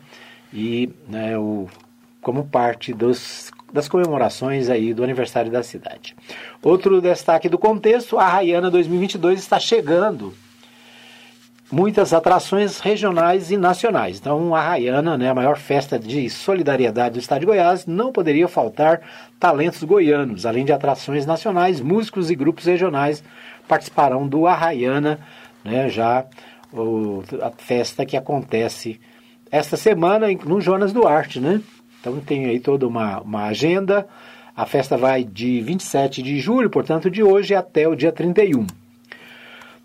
e 0.52 0.90
né, 1.08 1.36
o, 1.38 1.68
como 2.20 2.44
parte 2.46 2.92
dos, 2.92 3.50
das 3.72 3.88
comemorações 3.88 4.68
aí 4.68 4.92
do 4.92 5.04
aniversário 5.04 5.50
da 5.50 5.62
cidade. 5.62 6.16
Outro 6.62 7.00
destaque 7.00 7.48
do 7.48 7.58
contexto, 7.58 8.18
a 8.18 8.26
Raiana 8.26 8.70
2022 8.70 9.38
está 9.38 9.58
chegando. 9.58 10.34
Muitas 11.70 12.12
atrações 12.12 12.78
regionais 12.78 13.50
e 13.50 13.56
nacionais. 13.56 14.18
Então, 14.18 14.54
a 14.54 14.60
Raiana, 14.60 15.18
né, 15.18 15.30
a 15.30 15.34
maior 15.34 15.56
festa 15.56 15.98
de 15.98 16.30
solidariedade 16.30 17.14
do 17.14 17.20
estado 17.20 17.40
de 17.40 17.46
Goiás, 17.46 17.86
não 17.86 18.12
poderia 18.12 18.46
faltar 18.46 19.00
talentos 19.38 19.82
goianos. 19.82 20.46
Além 20.46 20.64
de 20.64 20.72
atrações 20.72 21.26
nacionais, 21.26 21.80
músicos 21.80 22.30
e 22.30 22.36
grupos 22.36 22.66
regionais 22.66 23.22
participarão 23.66 24.28
do 24.28 24.46
Arraiana, 24.46 25.18
né, 25.64 25.88
já 25.88 26.24
o, 26.72 27.22
a 27.42 27.50
festa 27.50 28.06
que 28.06 28.16
acontece 28.16 29.00
esta 29.50 29.76
semana 29.76 30.26
no 30.44 30.60
Jonas 30.60 30.92
Duarte, 30.92 31.40
né? 31.40 31.60
Então 32.00 32.20
tem 32.20 32.46
aí 32.46 32.60
toda 32.60 32.86
uma, 32.86 33.20
uma 33.20 33.44
agenda. 33.44 34.06
A 34.56 34.64
festa 34.64 34.96
vai 34.96 35.24
de 35.24 35.60
27 35.60 36.22
de 36.22 36.38
julho, 36.38 36.70
portanto, 36.70 37.10
de 37.10 37.22
hoje 37.22 37.54
até 37.54 37.86
o 37.86 37.94
dia 37.94 38.12
31. 38.12 38.66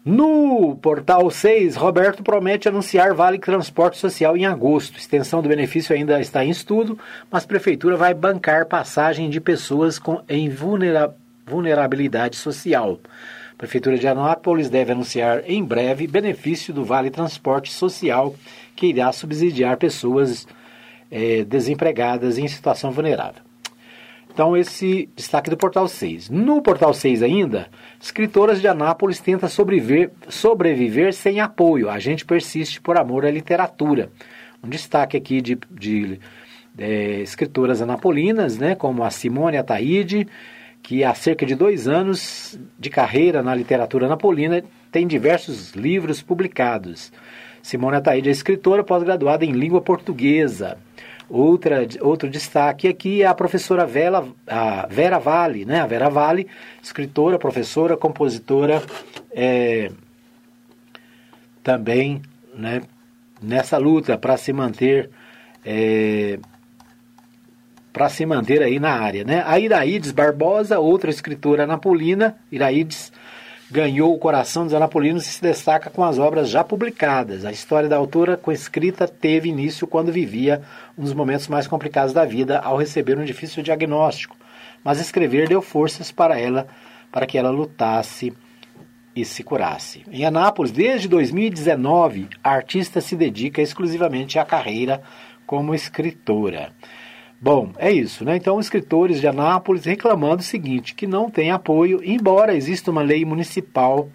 No 0.04 0.76
portal 0.82 1.30
6, 1.30 1.76
Roberto 1.76 2.24
promete 2.24 2.68
anunciar 2.68 3.14
Vale 3.14 3.38
Transporte 3.38 3.98
Social 3.98 4.36
em 4.36 4.48
agosto. 4.48 4.98
Extensão 4.98 5.44
do 5.44 5.50
benefício 5.50 5.96
ainda 5.96 6.20
está 6.20 6.44
em 6.44 6.50
estudo, 6.50 6.98
mas 7.30 7.44
a 7.44 7.48
prefeitura 7.48 7.96
vai 7.96 8.14
bancar 8.14 8.66
passagem 8.66 9.30
de 9.30 9.40
pessoas 9.40 10.00
com, 10.00 10.22
em 10.28 10.50
vulnera, 10.50 11.14
vulnerabilidade 11.46 12.36
social. 12.36 13.00
Prefeitura 13.62 13.96
de 13.96 14.08
Anápolis 14.08 14.72
deve 14.72 14.92
anunciar 14.92 15.44
em 15.48 15.64
breve 15.64 16.08
benefício 16.08 16.74
do 16.74 16.84
Vale 16.84 17.12
Transporte 17.12 17.72
Social 17.72 18.34
que 18.76 18.88
irá 18.88 19.12
subsidiar 19.12 19.78
pessoas 19.78 20.48
é, 21.12 21.44
desempregadas 21.44 22.40
em 22.40 22.48
situação 22.48 22.90
vulnerável. 22.90 23.44
Então, 24.34 24.58
esse 24.58 25.08
destaque 25.16 25.52
do 25.52 25.56
Portal 25.56 25.88
6. 25.88 26.28
No 26.32 26.60
Portal 26.60 26.92
6 26.92 27.22
ainda, 27.22 27.68
escritoras 28.02 28.60
de 28.60 28.68
Anápolis 28.68 29.20
tentam 29.20 29.48
sobreviver, 29.48 30.10
sobreviver 30.28 31.14
sem 31.14 31.40
apoio. 31.40 31.88
A 31.88 32.00
gente 32.00 32.26
persiste 32.26 32.82
por 32.82 32.98
amor 32.98 33.28
à 33.28 33.30
literatura. 33.30 34.10
Um 34.64 34.70
destaque 34.70 35.16
aqui 35.16 35.40
de, 35.40 35.60
de 35.70 36.20
é, 36.80 37.20
escritoras 37.20 37.80
anapolinas, 37.80 38.58
né, 38.58 38.74
como 38.74 39.04
a 39.04 39.12
Simone 39.12 39.58
Ataíde, 39.58 40.28
que 40.82 41.04
há 41.04 41.14
cerca 41.14 41.46
de 41.46 41.56
dois 41.56 41.88
anos 41.88 42.60
de 42.78 42.90
carreira 42.90 43.42
na 43.42 43.54
literatura 43.54 44.06
anapolina 44.06 44.64
tem 44.92 45.08
diversos 45.08 45.72
livros 45.72 46.22
publicados. 46.22 47.12
Simone 47.62 47.98
Ataíde 47.98 48.30
é 48.30 48.32
escritora 48.32 48.84
pós-graduada 48.84 49.46
em 49.46 49.52
língua 49.52 49.82
portuguesa. 49.82 50.78
Outra, 51.30 51.88
outro 52.02 52.30
destaque 52.30 52.88
aqui 52.88 53.22
é 53.22 53.26
a 53.26 53.34
professora 53.34 53.86
Vera, 53.86 54.26
a 54.46 54.86
Vera 54.88 55.18
Vale, 55.18 55.64
né? 55.64 55.80
A 55.80 55.88
Vera 55.88 56.10
Vale, 56.10 56.48
escritora, 56.84 57.40
professora, 57.40 57.96
compositora, 57.96 58.84
é, 59.32 59.92
também 61.64 62.22
né, 62.54 62.82
nessa 63.42 63.78
luta 63.78 64.18
para 64.18 64.36
se 64.36 64.52
manter 64.52 65.10
é, 65.66 66.38
para 67.92 68.10
se 68.10 68.26
manter 68.26 68.62
aí 68.62 68.80
na 68.80 68.92
área, 68.92 69.24
né? 69.24 69.44
A 69.46 69.60
Iraides 69.60 70.12
Barbosa, 70.12 70.80
outra 70.80 71.10
escritora 71.10 71.68
napolina, 71.68 72.36
Iraides 72.52 73.12
ganhou 73.72 74.14
o 74.14 74.20
coração 74.20 74.66
dos 74.66 74.74
anapolinos 74.74 75.26
e 75.26 75.30
se 75.30 75.42
destaca 75.42 75.90
com 75.90 76.04
as 76.04 76.20
obras 76.20 76.50
já 76.50 76.62
publicadas. 76.62 77.46
A 77.46 77.52
história 77.52 77.88
da 77.88 77.96
autora 77.96 78.36
com 78.36 78.52
escrita 78.52 79.08
teve 79.08 79.48
início 79.48 79.88
quando 79.88 80.12
vivia 80.12 80.62
um 80.98 81.04
dos 81.04 81.14
momentos 81.14 81.48
mais 81.48 81.68
complicados 81.68 82.14
da 82.14 82.26
vida 82.26 82.60
ao 82.60 82.76
receber 82.76 83.18
um 83.18 83.24
difícil 83.24 83.64
diagnóstico, 83.64 84.36
mas 84.84 85.00
escrever 85.00 85.48
deu 85.48 85.62
forças 85.62 86.12
para 86.12 86.38
ela, 86.38 86.68
para 87.10 87.26
que 87.26 87.38
ela 87.38 87.50
lutasse 87.50 88.34
e 89.16 89.24
se 89.24 89.42
curasse. 89.42 90.04
Em 90.12 90.26
Anápolis, 90.26 90.72
desde 90.72 91.08
2019, 91.08 92.28
a 92.44 92.52
artista 92.52 93.00
se 93.00 93.16
dedica 93.16 93.62
exclusivamente 93.62 94.38
à 94.38 94.44
carreira 94.44 95.02
como 95.46 95.74
escritora. 95.74 96.74
Bom, 97.44 97.72
é 97.80 97.92
isso, 97.92 98.24
né? 98.24 98.36
Então, 98.36 98.60
escritores 98.60 99.20
de 99.20 99.26
Anápolis 99.28 99.84
reclamando 99.84 100.42
o 100.42 100.46
seguinte, 100.46 100.94
que 100.94 101.08
não 101.08 101.28
tem 101.28 101.50
apoio, 101.50 102.00
embora 102.04 102.54
exista 102.54 102.92
uma 102.92 103.02
lei 103.02 103.26
municipal, 103.26 104.08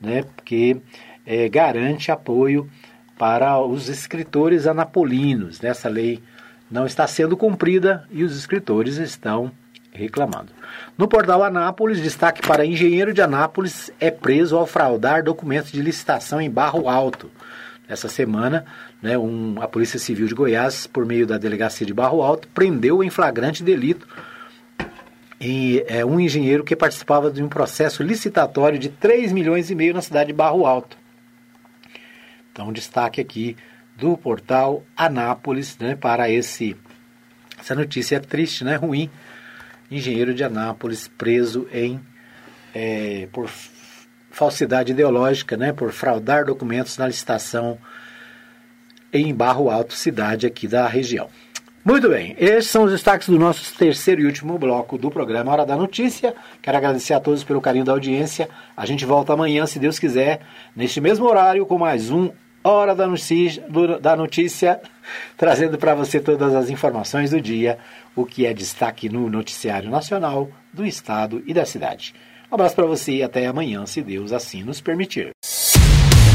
né, 0.00 0.24
que 0.46 0.80
é, 1.26 1.46
garante 1.46 2.10
apoio 2.10 2.66
para 3.18 3.60
os 3.60 3.90
escritores 3.90 4.66
anapolinos. 4.66 5.62
Essa 5.62 5.90
lei 5.90 6.22
não 6.70 6.86
está 6.86 7.06
sendo 7.06 7.36
cumprida 7.36 8.08
e 8.10 8.24
os 8.24 8.34
escritores 8.34 8.96
estão 8.96 9.52
reclamando. 9.92 10.50
No 10.96 11.06
portal 11.06 11.44
Anápolis, 11.44 12.00
destaque 12.00 12.40
para 12.40 12.64
engenheiro 12.64 13.12
de 13.12 13.20
Anápolis 13.20 13.92
é 14.00 14.10
preso 14.10 14.56
ao 14.56 14.66
fraudar 14.66 15.22
documentos 15.22 15.70
de 15.70 15.82
licitação 15.82 16.40
em 16.40 16.50
Barro 16.50 16.88
Alto. 16.88 17.30
Essa 17.86 18.08
semana, 18.08 18.64
né, 19.04 19.18
um, 19.18 19.60
a 19.60 19.68
Polícia 19.68 19.98
Civil 19.98 20.26
de 20.26 20.34
Goiás, 20.34 20.86
por 20.86 21.04
meio 21.04 21.26
da 21.26 21.36
Delegacia 21.36 21.86
de 21.86 21.92
Barro 21.92 22.22
Alto, 22.22 22.48
prendeu 22.48 23.04
em 23.04 23.10
flagrante 23.10 23.62
delito 23.62 24.08
é, 25.86 26.02
um 26.06 26.18
engenheiro 26.18 26.64
que 26.64 26.74
participava 26.74 27.30
de 27.30 27.42
um 27.42 27.48
processo 27.50 28.02
licitatório 28.02 28.78
de 28.78 28.88
3 28.88 29.30
milhões 29.30 29.70
e 29.70 29.74
meio 29.74 29.92
na 29.92 30.00
cidade 30.00 30.28
de 30.28 30.32
Barro 30.32 30.64
Alto. 30.64 30.96
Então, 32.50 32.72
destaque 32.72 33.20
aqui 33.20 33.58
do 33.94 34.16
portal 34.16 34.82
Anápolis 34.96 35.76
né, 35.76 35.94
para 35.94 36.30
esse, 36.30 36.74
essa 37.60 37.74
notícia 37.74 38.18
triste, 38.18 38.64
né, 38.64 38.76
ruim. 38.76 39.10
Engenheiro 39.90 40.32
de 40.32 40.42
Anápolis 40.42 41.08
preso 41.08 41.68
em 41.70 42.00
é, 42.74 43.28
por 43.30 43.50
falsidade 44.30 44.92
ideológica, 44.92 45.58
né, 45.58 45.74
por 45.74 45.92
fraudar 45.92 46.46
documentos 46.46 46.96
na 46.96 47.06
licitação 47.06 47.78
em 49.14 49.32
Barro 49.32 49.70
Alto, 49.70 49.94
cidade 49.94 50.44
aqui 50.44 50.66
da 50.66 50.88
região. 50.88 51.28
Muito 51.84 52.08
bem, 52.08 52.34
esses 52.38 52.70
são 52.70 52.84
os 52.84 52.90
destaques 52.90 53.28
do 53.28 53.38
nosso 53.38 53.76
terceiro 53.76 54.22
e 54.22 54.26
último 54.26 54.58
bloco 54.58 54.98
do 54.98 55.10
programa 55.10 55.52
Hora 55.52 55.64
da 55.64 55.76
Notícia. 55.76 56.34
Quero 56.60 56.76
agradecer 56.76 57.14
a 57.14 57.20
todos 57.20 57.44
pelo 57.44 57.60
carinho 57.60 57.84
da 57.84 57.92
audiência. 57.92 58.48
A 58.76 58.84
gente 58.84 59.04
volta 59.04 59.32
amanhã, 59.34 59.66
se 59.66 59.78
Deus 59.78 59.98
quiser, 59.98 60.40
neste 60.74 61.00
mesmo 61.00 61.26
horário, 61.26 61.64
com 61.64 61.78
mais 61.78 62.10
um 62.10 62.30
Hora 62.64 62.94
da 62.94 63.06
Notícia, 63.06 63.62
da 64.00 64.16
notícia 64.16 64.80
trazendo 65.36 65.78
para 65.78 65.94
você 65.94 66.18
todas 66.18 66.54
as 66.54 66.70
informações 66.70 67.30
do 67.30 67.40
dia, 67.40 67.78
o 68.16 68.24
que 68.24 68.46
é 68.46 68.54
destaque 68.54 69.08
no 69.08 69.28
noticiário 69.28 69.90
nacional, 69.90 70.50
do 70.72 70.84
estado 70.84 71.42
e 71.46 71.54
da 71.54 71.66
cidade. 71.66 72.14
Um 72.50 72.54
abraço 72.54 72.74
para 72.74 72.86
você 72.86 73.12
e 73.12 73.22
até 73.22 73.46
amanhã, 73.46 73.84
se 73.84 74.00
Deus 74.00 74.32
assim 74.32 74.64
nos 74.64 74.80
permitir. 74.80 75.30